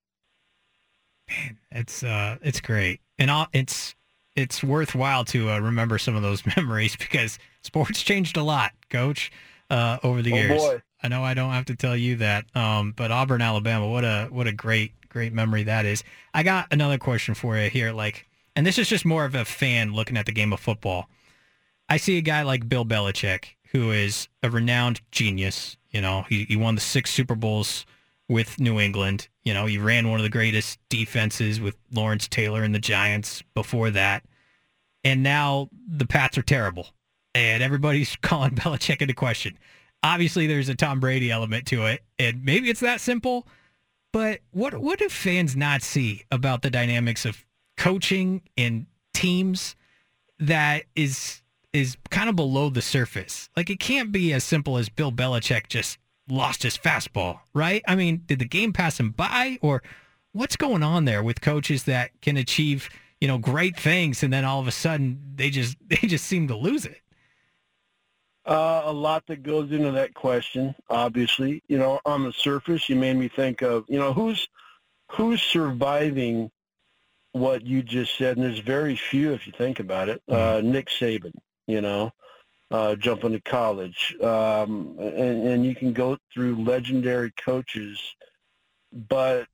[1.30, 3.94] Man, it's uh, it's great, and all, it's
[4.36, 9.30] it's worthwhile to uh, remember some of those memories because sports changed a lot, Coach,
[9.70, 10.60] uh, over the oh, years.
[10.60, 10.82] Boy.
[11.02, 14.28] I know I don't have to tell you that, um, but Auburn, Alabama, what a
[14.30, 16.04] what a great great memory that is.
[16.34, 18.26] I got another question for you here, like,
[18.56, 21.08] and this is just more of a fan looking at the game of football.
[21.88, 25.76] I see a guy like Bill Belichick, who is a renowned genius.
[25.90, 27.84] You know, he, he won the six Super Bowls
[28.30, 29.28] with New England.
[29.42, 33.42] You know, he ran one of the greatest defenses with Lawrence Taylor and the Giants
[33.54, 34.24] before that.
[35.04, 36.88] And now the Pats are terrible.
[37.34, 39.58] And everybody's calling Belichick into question
[40.02, 43.46] obviously there's a Tom Brady element to it, and maybe it's that simple.
[44.12, 47.44] But what what do fans not see about the dynamics of
[47.76, 49.76] coaching and teams
[50.38, 51.42] that is
[51.72, 53.48] is kind of below the surface?
[53.56, 55.98] Like it can't be as simple as Bill Belichick just
[56.30, 57.82] lost his fastball, right?
[57.86, 59.82] I mean, did the game pass him by, or
[60.32, 62.88] what's going on there with coaches that can achieve
[63.20, 66.48] you know great things and then all of a sudden they just they just seem
[66.48, 67.00] to lose it?
[68.46, 70.74] Uh, a lot that goes into that question.
[70.88, 74.48] Obviously, you know, on the surface, you made me think of, you know, who's
[75.10, 76.50] who's surviving
[77.32, 80.22] what you just said, and there's very few if you think about it.
[80.28, 80.72] Uh, mm-hmm.
[80.72, 81.32] Nick Saban,
[81.66, 82.12] you know,
[82.70, 88.00] uh, jumping to college, um, and, and you can go through legendary coaches,
[88.92, 89.46] but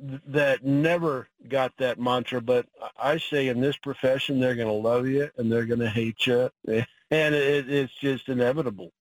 [0.00, 2.40] that never got that mantra.
[2.40, 2.66] But
[3.00, 6.26] I say in this profession, they're going to love you and they're going to hate
[6.26, 6.50] you.
[6.66, 8.92] and it, it's just inevitable,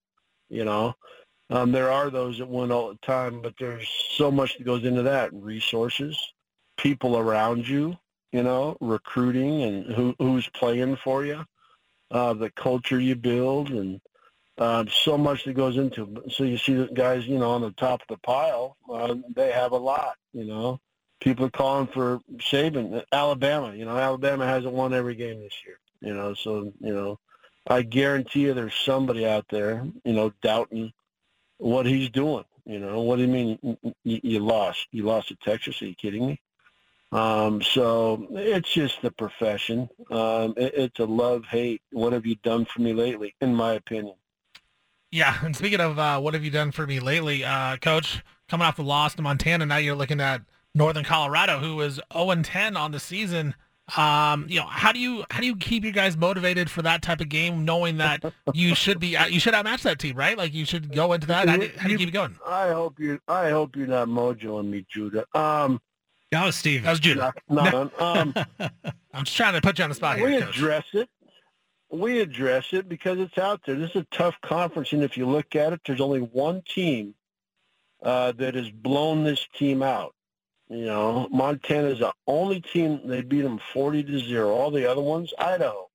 [0.50, 0.96] you know.
[1.50, 4.84] Um, there are those that win all the time, but there's so much that goes
[4.84, 6.20] into that: resources,
[6.78, 7.98] people around you,
[8.34, 11.46] you know, recruiting, and who who's playing for you,
[12.12, 14.02] uh, the culture you build, and
[14.58, 16.04] um, so much that goes into.
[16.04, 16.34] It.
[16.34, 19.52] So you see the guys, you know, on the top of the pile, uh, they
[19.52, 20.80] have a lot, you know.
[21.20, 23.74] People are calling for Saban, Alabama.
[23.74, 25.80] You know, Alabama hasn't won every game this year.
[26.00, 27.20] You know, so you know
[27.70, 30.94] I guarantee you there's somebody out there, you know, doubting
[31.58, 32.46] what he's doing.
[32.66, 34.88] You know, what do you mean you, you lost?
[34.92, 35.82] You lost to Texas?
[35.82, 36.40] Are you kidding me?
[37.12, 39.90] Um, so it's just the profession.
[40.12, 41.82] Um, it, it's a love-hate.
[41.92, 44.16] What have you done for me lately, in my opinion?
[45.12, 48.68] Yeah, and speaking of uh, what have you done for me lately, uh, Coach, coming
[48.68, 50.42] off the loss to Montana, now you're looking at
[50.76, 53.56] Northern Colorado, who was 0-10 on the season.
[53.96, 57.02] Um, you know, how do you how do you keep your guys motivated for that
[57.02, 58.22] type of game, knowing that
[58.54, 60.38] you should be you should outmatch that team, right?
[60.38, 61.48] Like you should go into that.
[61.48, 62.38] How do, how do you keep it going?
[62.46, 65.26] I hope you I hope you're not mojoing me, Judah.
[65.34, 65.80] Um,
[66.32, 66.84] that was Steve.
[66.84, 67.34] That was Judah.
[67.50, 68.34] No, um,
[69.14, 70.30] I'm just trying to put you on the spot we here.
[70.32, 71.10] We address it.
[71.90, 73.76] We address it because it's out there.
[73.76, 77.16] This is a tough conference, and if you look at it, there's only one team
[78.04, 80.14] uh, that has blown this team out
[80.70, 84.52] You know, Montana's the only team they beat them forty to zero.
[84.52, 85.90] All the other ones, Idaho.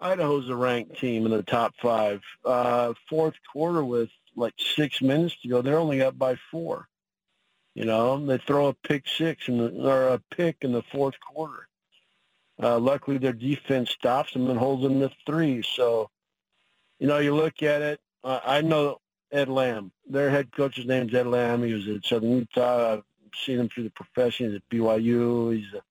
[0.00, 2.20] Idaho's a ranked team in the top five.
[2.44, 6.88] Uh, fourth quarter with like six minutes to go, they're only up by four.
[7.74, 11.14] You know, they throw a pick six in the, or a pick in the fourth
[11.20, 11.68] quarter.
[12.62, 15.62] Uh, luckily, their defense stops them and holds them to three.
[15.62, 16.10] So,
[16.98, 18.00] you know, you look at it.
[18.22, 19.00] Uh, I know
[19.32, 19.92] Ed Lamb.
[20.08, 21.62] Their head coach's name's Ed Lamb.
[21.62, 22.94] He was at Southern Utah.
[22.94, 23.02] I've
[23.34, 24.50] seen him through the profession.
[24.50, 25.56] He's at BYU.
[25.56, 25.82] He's a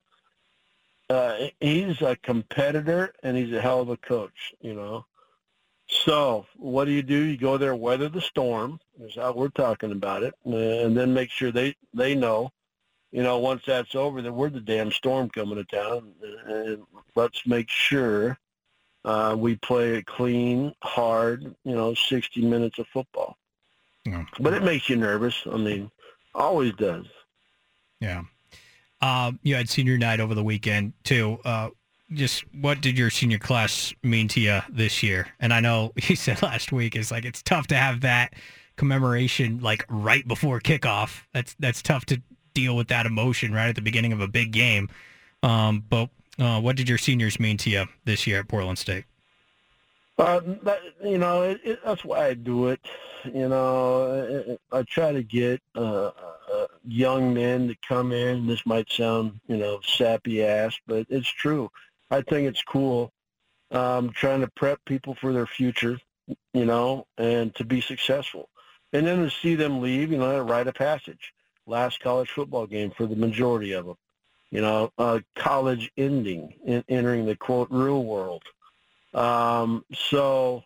[1.10, 4.54] uh, he's a competitor and he's a hell of a coach.
[4.60, 5.06] You know.
[5.90, 7.16] So what do you do?
[7.16, 8.80] You go there, weather the storm.
[9.00, 12.52] Is how we're talking about it, and then make sure they they know
[13.12, 16.12] you know, once that's over, that we're the damn storm coming to town.
[16.46, 16.82] And
[17.16, 18.38] let's make sure
[19.04, 23.36] uh, we play a clean, hard, you know, 60 minutes of football.
[24.04, 24.24] Yeah.
[24.38, 25.42] But it makes you nervous.
[25.50, 25.90] I mean,
[26.34, 27.06] always does.
[28.00, 28.22] Yeah.
[29.02, 31.38] Um, you had senior night over the weekend too.
[31.44, 31.70] Uh,
[32.12, 35.28] just what did your senior class mean to you this year?
[35.38, 38.34] And I know you said last week is like it's tough to have that
[38.76, 41.22] commemoration like right before kickoff.
[41.32, 42.22] That's that's tough to
[42.54, 44.88] deal with that emotion right at the beginning of a big game.
[45.42, 49.04] Um, but uh, what did your seniors mean to you this year at Portland State?
[50.18, 52.80] Uh, that, you know, it, it, that's why I do it.
[53.24, 56.10] You know, I, I try to get uh,
[56.52, 58.46] uh, young men to come in.
[58.46, 61.70] This might sound, you know, sappy ass, but it's true.
[62.10, 63.12] I think it's cool.
[63.70, 65.98] Um, trying to prep people for their future,
[66.52, 68.48] you know, and to be successful.
[68.92, 71.32] And then to see them leave, you know, a rite of passage
[71.70, 73.96] last college football game for the majority of them.
[74.50, 78.42] You know, uh, college ending, in, entering the quote real world.
[79.14, 80.64] Um, so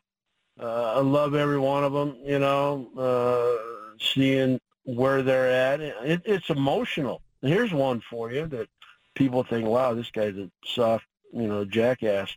[0.58, 2.16] uh, I love every one of them.
[2.24, 7.20] You know, uh, seeing where they're at, it, it's emotional.
[7.42, 8.68] here's one for you that
[9.14, 11.04] people think, "Wow, this guy's a soft,
[11.34, 12.34] you know, jackass."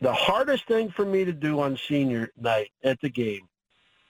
[0.00, 3.48] The hardest thing for me to do on senior night at the game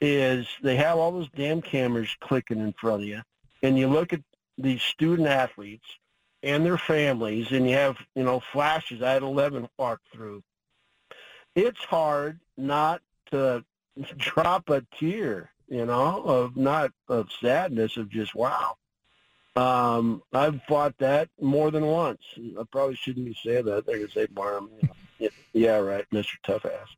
[0.01, 3.23] is they have all those damn cameras clicking in front of you
[3.63, 4.21] and you look at
[4.59, 5.87] these student athletes
[6.43, 9.01] and their families, and you have, you know, flashes.
[9.01, 10.43] I had 11 walk through.
[11.55, 13.01] It's hard not
[13.31, 13.65] to
[14.17, 18.77] drop a tear, you know, of not of sadness, of just wow.
[19.55, 22.23] Um, I've fought that more than once.
[22.59, 23.85] I probably shouldn't be saying that.
[23.87, 24.89] They're gonna say, "Barnum, you
[25.21, 26.89] know, yeah, right, Mister Tough Ass."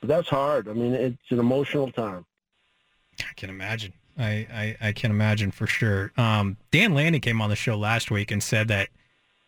[0.00, 0.68] But that's hard.
[0.68, 2.26] I mean, it's an emotional time.
[3.20, 3.94] I can imagine.
[4.18, 6.12] I, I, I can imagine for sure.
[6.16, 8.90] Um, Dan Lanning came on the show last week and said that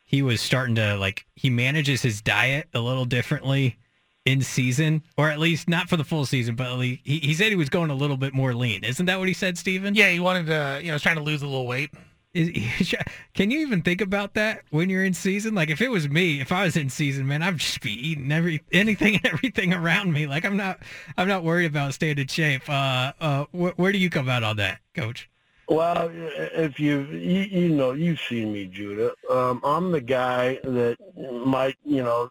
[0.04, 3.76] he was starting to like he manages his diet a little differently
[4.24, 7.54] in season, or at least not for the full season, but he, he said he
[7.54, 8.82] was going a little bit more lean.
[8.82, 9.94] Isn't that what he said, Steven?
[9.94, 11.90] Yeah, he wanted to, you know, was trying to lose a little weight.
[12.36, 12.94] Is,
[13.34, 15.54] can you even think about that when you're in season?
[15.54, 18.30] Like if it was me, if I was in season, man, I'd just be eating
[18.30, 20.26] every anything and everything around me.
[20.26, 20.80] Like I'm not,
[21.16, 22.68] I'm not worried about staying in shape.
[22.68, 25.30] Uh, uh, wh- where do you come out on that, Coach?
[25.68, 29.12] Well, if you, you, you know, you've seen me, Judah.
[29.28, 30.96] Um, I'm the guy that
[31.44, 32.30] might, you know,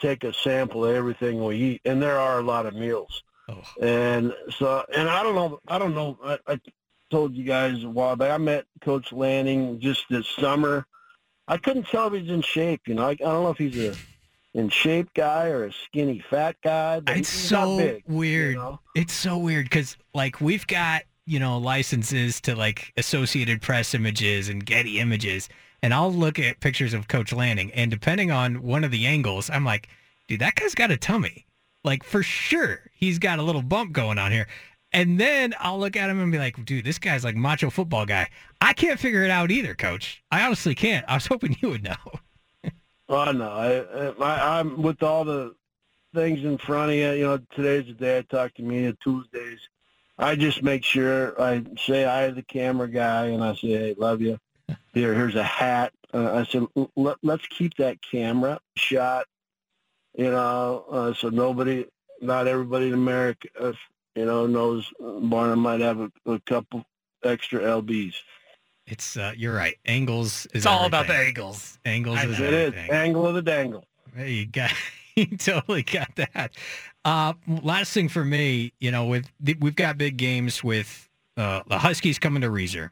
[0.00, 3.24] take a sample of everything we eat, and there are a lot of meals.
[3.48, 3.62] Oh.
[3.82, 6.16] And so, and I don't know, I don't know.
[6.24, 6.60] I, I
[7.10, 8.32] told you guys a while back.
[8.32, 10.86] I met Coach Lanning just this summer.
[11.48, 12.82] I couldn't tell if he's in shape.
[12.86, 13.96] You know, I, I don't know if he's a
[14.54, 17.00] in shape guy or a skinny fat guy.
[17.00, 18.54] But it's so big, weird.
[18.54, 18.80] You know?
[18.94, 24.48] It's so weird because like we've got you know licenses to like Associated Press images
[24.48, 25.48] and Getty images,
[25.82, 29.50] and I'll look at pictures of Coach Lanning, and depending on one of the angles,
[29.50, 29.88] I'm like,
[30.28, 31.46] dude, that guy's got a tummy.
[31.82, 34.46] Like for sure, he's got a little bump going on here.
[34.92, 38.06] And then I'll look at him and be like, dude, this guy's like macho football
[38.06, 38.28] guy.
[38.60, 40.22] I can't figure it out either, coach.
[40.30, 41.04] I honestly can't.
[41.08, 42.70] I was hoping you would know.
[43.08, 43.50] oh, no.
[43.50, 45.54] I, I, I'm with all the
[46.14, 47.10] things in front of you.
[47.12, 49.60] You know, today's the day I talk to media, Tuesdays.
[50.18, 54.20] I just make sure I say to the camera guy and I say, hey, love
[54.20, 54.38] you.
[54.92, 55.92] Here, here's a hat.
[56.12, 59.26] Uh, I said, Let, let's keep that camera shot,
[60.16, 61.86] you know, uh, so nobody,
[62.20, 63.72] not everybody in America uh,
[64.20, 66.84] you know, knows Barnum might have a, a couple
[67.24, 68.14] extra lbs.
[68.86, 69.76] It's uh, you're right.
[69.86, 70.88] Angles is it's all everything.
[70.88, 71.78] about the angles.
[71.86, 72.84] Angles I, is it everything.
[72.84, 73.84] is angle of the dangle.
[74.14, 74.72] Hey, you got
[75.16, 76.50] you totally got that.
[77.02, 77.32] Uh,
[77.62, 79.26] last thing for me, you know, with
[79.58, 82.90] we've got big games with uh, the Huskies coming to Reser,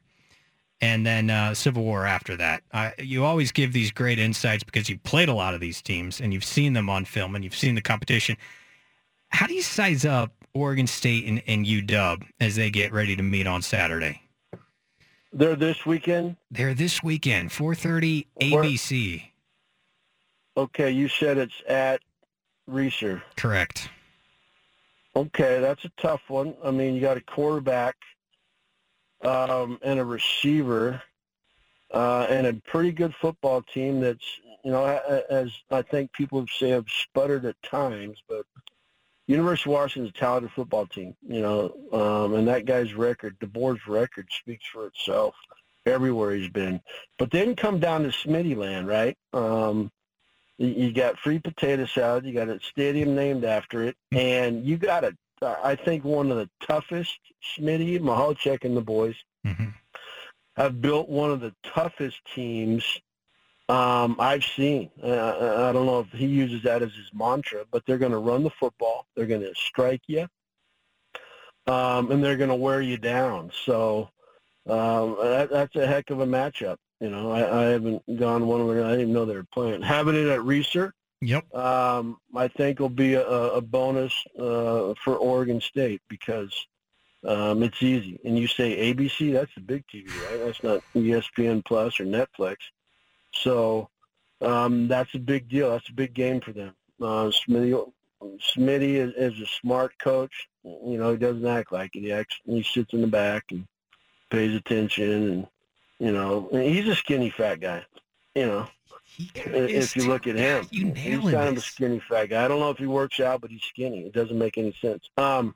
[0.81, 2.63] and then uh, Civil War after that.
[2.99, 6.33] you always give these great insights because you've played a lot of these teams and
[6.33, 8.35] you've seen them on film and you've seen the competition.
[9.29, 13.23] How do you size up Oregon State and, and UW as they get ready to
[13.23, 14.23] meet on Saturday?
[15.33, 16.37] They're this weekend.
[16.51, 19.33] They're this weekend, 4:30 Where- ABC.
[20.57, 22.01] Okay, you said it's at
[22.69, 23.23] Reser.
[23.37, 23.91] Correct.
[25.15, 26.55] Okay, that's a tough one.
[26.65, 27.97] I mean, you got a quarterback
[29.23, 31.03] um, and a receiver
[31.93, 34.25] uh, and a pretty good football team that's,
[34.65, 34.85] you know,
[35.31, 38.45] as I think people say have sputtered at times, but
[39.29, 43.87] University of Washington's a talented football team, you know, um, and that guy's record, DeBoer's
[43.87, 45.35] record speaks for itself
[45.85, 46.81] everywhere he's been.
[47.19, 49.17] But then come down to Smitty land, right?
[49.35, 49.93] Um,
[50.57, 55.05] you, got free potato salad, you got a stadium named after it, and you got
[55.05, 57.19] a, I think one of the toughest,
[57.57, 59.15] Smitty, Mahalchek and the boys,
[60.57, 63.01] have built one of the toughest teams
[63.69, 64.91] um, I've seen.
[65.03, 68.13] Uh, I I don't know if he uses that as his mantra, but they're going
[68.13, 69.07] to run the football.
[69.15, 70.27] They're going to strike you,
[71.67, 73.51] um, and they're going to wear you down.
[73.65, 74.11] So
[74.67, 76.77] um, that, that's a heck of a matchup.
[77.01, 78.83] You know, I, I haven't gone one way.
[78.83, 79.83] I didn't even know they were playing.
[79.83, 81.55] Having it at Reser, Yep.
[81.55, 86.53] um, I think will be a, a bonus uh, for Oregon State because
[87.27, 88.19] um, it's easy.
[88.25, 90.45] And you say ABC, that's the big TV, right?
[90.45, 92.57] That's not ESPN Plus or Netflix.
[93.43, 93.89] So
[94.41, 95.71] um, that's a big deal.
[95.71, 96.75] That's a big game for them.
[97.01, 97.93] Uh, Smitty,
[98.23, 100.49] Smitty is, is a smart coach.
[100.65, 102.01] You know, he doesn't act like it.
[102.01, 103.67] He, acts, he sits in the back and
[104.31, 105.47] pays attention, and
[105.99, 107.85] you know, he's a skinny fat guy.
[108.35, 108.69] You know,
[109.19, 112.45] if you look at him, he's kind of a skinny fat guy.
[112.45, 114.03] I don't know if he works out, but he's skinny.
[114.03, 115.09] It doesn't make any sense.
[115.17, 115.55] Um,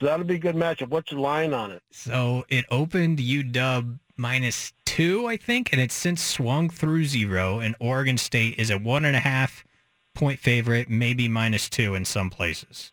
[0.00, 0.88] so that'll be a good matchup.
[0.88, 1.82] What's the line on it?
[1.90, 7.60] So it opened UW minus two, I think, and it's since swung through zero.
[7.60, 9.64] And Oregon State is a one and a half
[10.12, 12.90] point favorite, maybe minus two in some places.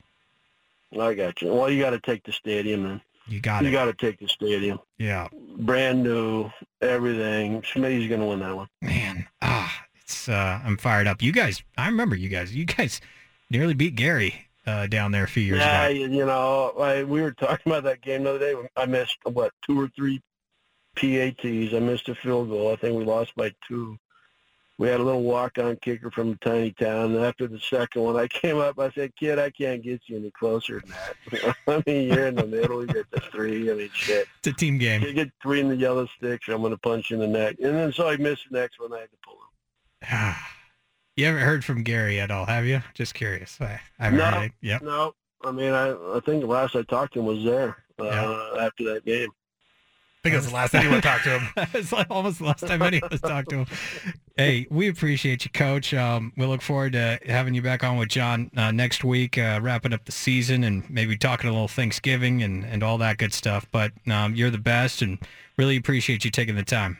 [0.99, 1.51] I got you.
[1.51, 3.01] Well, you got to take the stadium then.
[3.27, 3.71] You got you it.
[3.71, 4.79] You got to take the stadium.
[4.99, 5.29] Yeah.
[5.57, 7.63] Brand new, everything.
[7.63, 8.67] Smitty's going to win that one.
[8.83, 11.23] Man, ah, it's uh, I'm fired up.
[11.23, 12.55] You guys, I remember you guys.
[12.55, 13.01] You guys
[13.49, 15.95] nearly beat Gary uh, down there a few years yeah, ago.
[15.95, 18.69] you, you know, I, we were talking about that game the other day.
[18.77, 20.21] I missed what two or three
[20.95, 21.73] PATs.
[21.73, 22.71] I missed a field goal.
[22.71, 23.97] I think we lost by two.
[24.77, 27.15] We had a little walk-on kicker from a tiny town.
[27.15, 28.77] And after the second one, I came up.
[28.79, 31.55] I said, "Kid, I can't get you any closer than that.
[31.67, 32.81] I mean, you're in the middle.
[32.81, 33.71] You get the three.
[33.71, 34.27] I mean, shit.
[34.39, 35.01] It's a team game.
[35.01, 36.47] You get three in the yellow sticks.
[36.49, 38.79] I'm going to punch you in the neck." And then so I missed the next
[38.79, 38.91] one.
[38.93, 40.35] I had to pull him.
[41.15, 42.81] You haven't heard from Gary at all, have you?
[42.93, 43.57] Just curious.
[43.61, 44.51] I, I haven't no, heard it.
[44.61, 44.81] Yep.
[44.81, 45.13] no.
[45.45, 48.83] I mean, I I think the last I talked to him was there uh, after
[48.93, 49.29] that game.
[50.25, 51.49] I think it was the last time you went to him.
[51.75, 53.67] it's like almost the last time any of us talked to him.
[54.35, 55.93] Hey, we appreciate you, Coach.
[55.93, 59.59] Um, we look forward to having you back on with John uh, next week, uh,
[59.61, 63.33] wrapping up the season and maybe talking a little Thanksgiving and, and all that good
[63.33, 63.67] stuff.
[63.71, 65.19] But um, you're the best and
[65.57, 66.97] really appreciate you taking the time.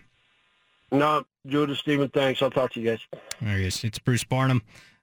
[0.91, 2.43] No, Judah, Steven, thanks.
[2.43, 2.99] I'll talk to you guys.
[3.41, 3.84] There he is.
[3.84, 4.61] It's Bruce Barnum,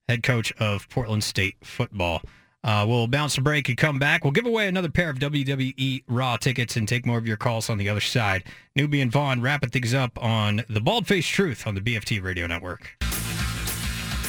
[0.09, 2.23] head coach of Portland State football.
[2.65, 4.23] Uh, we'll bounce a break and come back.
[4.23, 7.69] We'll give away another pair of WWE Raw tickets and take more of your calls
[7.69, 8.45] on the other side.
[8.77, 12.47] Newby and Vaughan wrapping things up on the Bald Faced Truth on the BFT Radio
[12.47, 12.97] Network.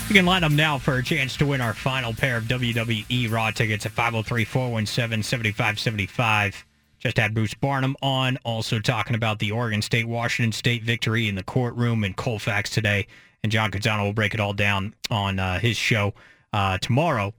[0.10, 3.32] You can line up now for a chance to win our final pair of WWE
[3.32, 6.64] Raw tickets at 503-417-7575.
[7.00, 11.44] Just had Bruce Barnum on, also talking about the Oregon State-Washington State victory in the
[11.44, 13.08] courtroom in Colfax today.
[13.44, 16.14] And John Canzano will break it all down on uh, his show
[16.52, 17.34] uh, tomorrow.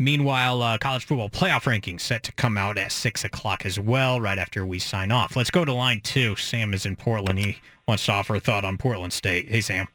[0.00, 4.20] Meanwhile, uh, college football playoff rankings set to come out at 6 o'clock as well,
[4.20, 5.34] right after we sign off.
[5.34, 6.36] Let's go to line two.
[6.36, 7.40] Sam is in Portland.
[7.40, 7.58] He
[7.88, 9.48] wants to offer a thought on Portland State.
[9.48, 9.88] Hey, Sam.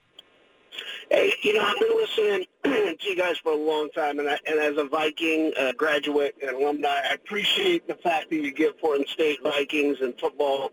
[1.10, 2.46] Hey, you know, I've been listening
[3.00, 6.36] to you guys for a long time, and, I, and as a Viking uh, graduate
[6.42, 10.72] and alumni, I appreciate the fact that you give Portland State Vikings and football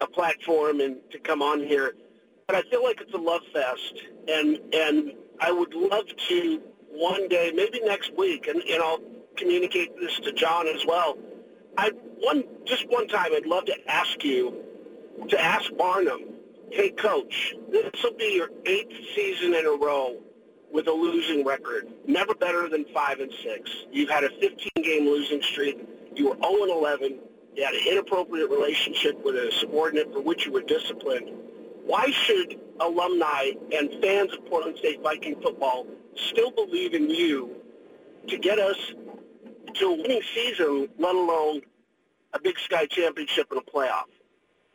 [0.00, 1.94] a platform and to come on here.
[2.46, 6.62] But I feel like it's a love fest, and and I would love to
[6.92, 9.00] one day, maybe next week, and, and I'll
[9.36, 11.16] communicate this to John as well.
[11.76, 14.54] I one just one time, I'd love to ask you
[15.28, 16.32] to ask Barnum
[16.72, 20.16] hey coach, this will be your eighth season in a row
[20.72, 21.86] with a losing record.
[22.06, 23.70] Never better than five and six.
[23.92, 25.86] You've had a 15 game losing streak.
[26.16, 27.18] You were 0 and 11.
[27.54, 31.30] You had an inappropriate relationship with a subordinate for which you were disciplined.
[31.84, 35.86] Why should alumni and fans of Portland State Viking football
[36.16, 37.56] still believe in you
[38.28, 38.76] to get us
[39.74, 41.62] to a winning season, let alone
[42.34, 44.04] a Big Sky championship and a playoff?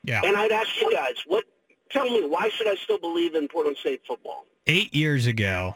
[0.03, 0.21] Yeah.
[0.23, 1.43] And I'd ask you guys, what?
[1.89, 4.45] Tell me, why should I still believe in Portland State football?
[4.65, 5.75] Eight years ago,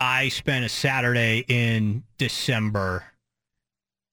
[0.00, 3.04] I spent a Saturday in December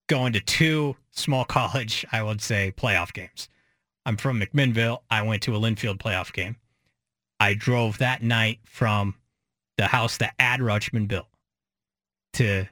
[0.08, 3.50] going to two small college, I would say, playoff games.
[4.06, 5.00] I'm from McMinnville.
[5.10, 6.56] I went to a Linfield playoff game.
[7.40, 9.16] I drove that night from
[9.78, 11.28] the house that Ad Rutschman built
[12.34, 12.68] to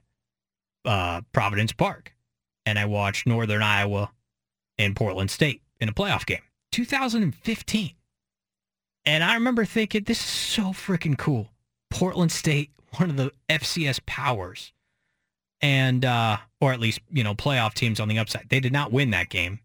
[0.85, 2.14] uh, Providence Park,
[2.65, 4.11] and I watched Northern Iowa
[4.77, 6.41] and Portland State in a playoff game.
[6.72, 7.91] 2015.
[9.06, 11.49] And I remember thinking, this is so freaking cool.
[11.89, 14.72] Portland State, one of the FCS powers,
[15.61, 18.49] and uh, or at least you know playoff teams on the upside.
[18.49, 19.60] They did not win that game.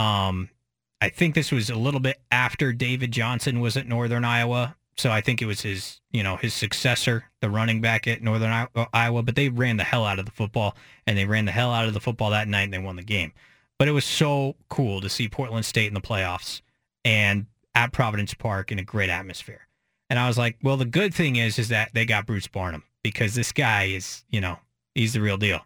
[0.00, 0.48] Um,
[1.02, 5.10] I think this was a little bit after David Johnson was at Northern Iowa, so
[5.10, 9.22] I think it was his you know his successor, the running back at Northern Iowa.
[9.22, 10.74] But they ran the hell out of the football,
[11.06, 13.02] and they ran the hell out of the football that night, and they won the
[13.02, 13.32] game.
[13.78, 16.62] But it was so cool to see Portland State in the playoffs
[17.04, 19.68] and at Providence Park in a great atmosphere.
[20.08, 22.84] And I was like, well, the good thing is, is that they got Bruce Barnum
[23.02, 24.58] because this guy is, you know,
[24.94, 25.64] he's the real deal.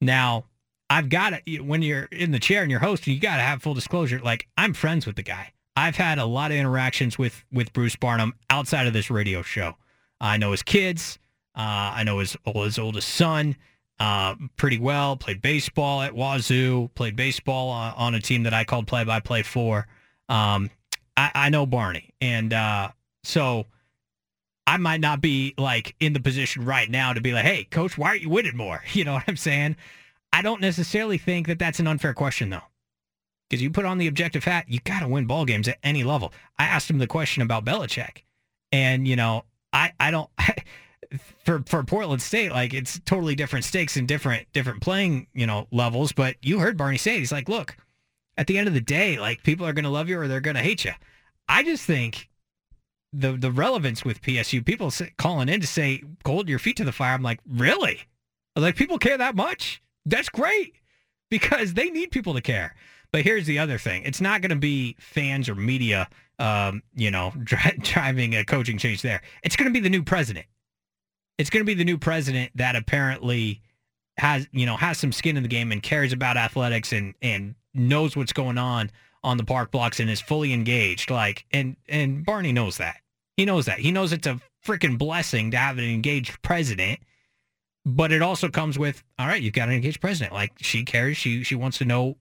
[0.00, 0.44] Now,
[0.88, 3.62] I've got to, when you're in the chair and you're hosting, you got to have
[3.62, 4.20] full disclosure.
[4.20, 5.52] Like, I'm friends with the guy.
[5.76, 9.76] I've had a lot of interactions with, with Bruce Barnum outside of this radio show.
[10.20, 11.18] I know his kids.
[11.54, 13.56] Uh, I know his, his oldest son
[13.98, 15.16] uh, pretty well.
[15.16, 16.90] Played baseball at Wazoo.
[16.94, 19.86] Played baseball on, on a team that I called play-by-play for.
[20.28, 20.70] Um,
[21.16, 22.90] I, I, know Barney, and uh,
[23.24, 23.66] so
[24.66, 27.96] I might not be like in the position right now to be like, "Hey, coach,
[27.96, 29.76] why aren't you winning more?" You know what I'm saying?
[30.36, 32.60] I don't necessarily think that that's an unfair question though,
[33.48, 36.04] because you put on the objective hat, you got to win ball games at any
[36.04, 36.30] level.
[36.58, 38.24] I asked him the question about Belichick,
[38.70, 40.28] and you know, I I don't.
[41.46, 45.68] for for Portland State, like it's totally different stakes and different different playing, you know,
[45.72, 46.12] levels.
[46.12, 47.18] But you heard Barney say.
[47.18, 47.74] He's like, look,
[48.36, 50.40] at the end of the day, like people are going to love you or they're
[50.40, 50.92] going to hate you.
[51.48, 52.28] I just think
[53.10, 54.62] the the relevance with PSU.
[54.62, 58.00] People calling in to say, "Hold your feet to the fire." I'm like, really?
[58.54, 59.80] Like people care that much?
[60.06, 60.76] That's great
[61.30, 62.74] because they need people to care.
[63.12, 66.08] But here's the other thing: it's not going to be fans or media,
[66.38, 69.20] um, you know, dri- driving a coaching change there.
[69.42, 70.46] It's going to be the new president.
[71.38, 73.60] It's going to be the new president that apparently
[74.16, 77.54] has, you know, has some skin in the game and cares about athletics and and
[77.74, 78.90] knows what's going on
[79.22, 81.10] on the park blocks and is fully engaged.
[81.10, 82.96] Like, and and Barney knows that.
[83.36, 83.80] He knows that.
[83.80, 87.00] He knows it's a freaking blessing to have an engaged president.
[87.86, 90.34] But it also comes with, all right, you've got an engaged president.
[90.34, 91.16] Like she cares.
[91.16, 92.16] She she wants to know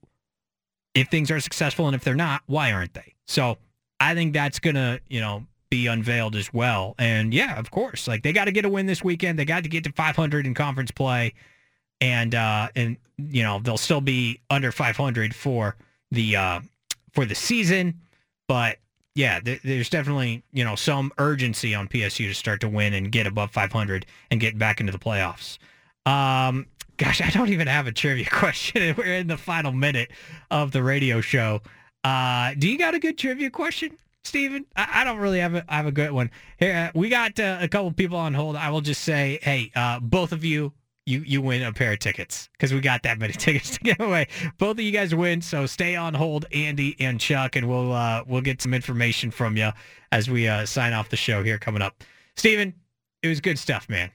[0.94, 3.16] if things are successful and if they're not, why aren't they?
[3.26, 3.58] So
[4.00, 6.94] I think that's gonna, you know, be unveiled as well.
[7.00, 9.40] And yeah, of course, like they got to get a win this weekend.
[9.40, 11.34] They got to get to 500 in conference play,
[12.00, 15.76] and uh, and you know they'll still be under 500 for
[16.12, 16.60] the uh,
[17.12, 18.02] for the season.
[18.48, 18.78] But
[19.16, 23.12] yeah, th- there's definitely you know some urgency on PSU to start to win and
[23.12, 25.58] get above 500 and get back into the playoffs.
[26.06, 28.96] Um, gosh, I don't even have a trivia question.
[28.98, 30.12] We're in the final minute
[30.52, 31.62] of the radio show.
[32.04, 34.66] Uh, do you got a good trivia question, Steven?
[34.76, 36.30] I, I don't really have a, I have a good one.
[36.60, 38.56] Here, uh, we got uh, a couple people on hold.
[38.56, 40.74] I will just say, hey, uh, both of you
[41.06, 44.00] you you win a pair of tickets because we got that many tickets to give
[44.00, 44.28] away.
[44.58, 48.24] Both of you guys win, so stay on hold, Andy and Chuck, and we'll uh,
[48.28, 49.72] we'll get some information from you
[50.12, 52.04] as we uh, sign off the show here coming up.
[52.36, 52.74] Steven,
[53.22, 54.12] it was good stuff, man.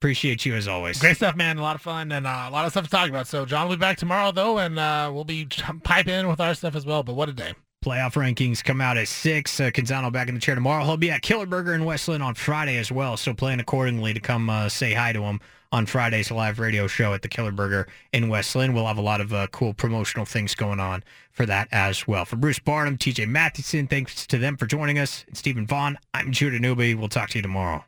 [0.00, 0.98] Appreciate you as always.
[0.98, 1.58] Great stuff, man.
[1.58, 3.28] A lot of fun and uh, a lot of stuff to talk about.
[3.28, 5.46] So John will be back tomorrow though, and uh, we'll be
[5.84, 7.04] piping in with our stuff as well.
[7.04, 7.54] But what a day!
[7.84, 9.60] Playoff rankings come out at 6.
[9.60, 10.84] Uh, Canzano back in the chair tomorrow.
[10.84, 14.14] He'll be at Killer Burger in West Linn on Friday as well, so plan accordingly
[14.14, 15.40] to come uh, say hi to him
[15.72, 18.74] on Friday's live radio show at the Killer Burger in West Linn.
[18.74, 21.02] We'll have a lot of uh, cool promotional things going on
[21.32, 22.24] for that as well.
[22.24, 25.24] For Bruce Barnum, TJ Mathewson, thanks to them for joining us.
[25.26, 26.94] And Steven Vaughan, I'm Judah Newby.
[26.94, 27.84] We'll talk to you tomorrow.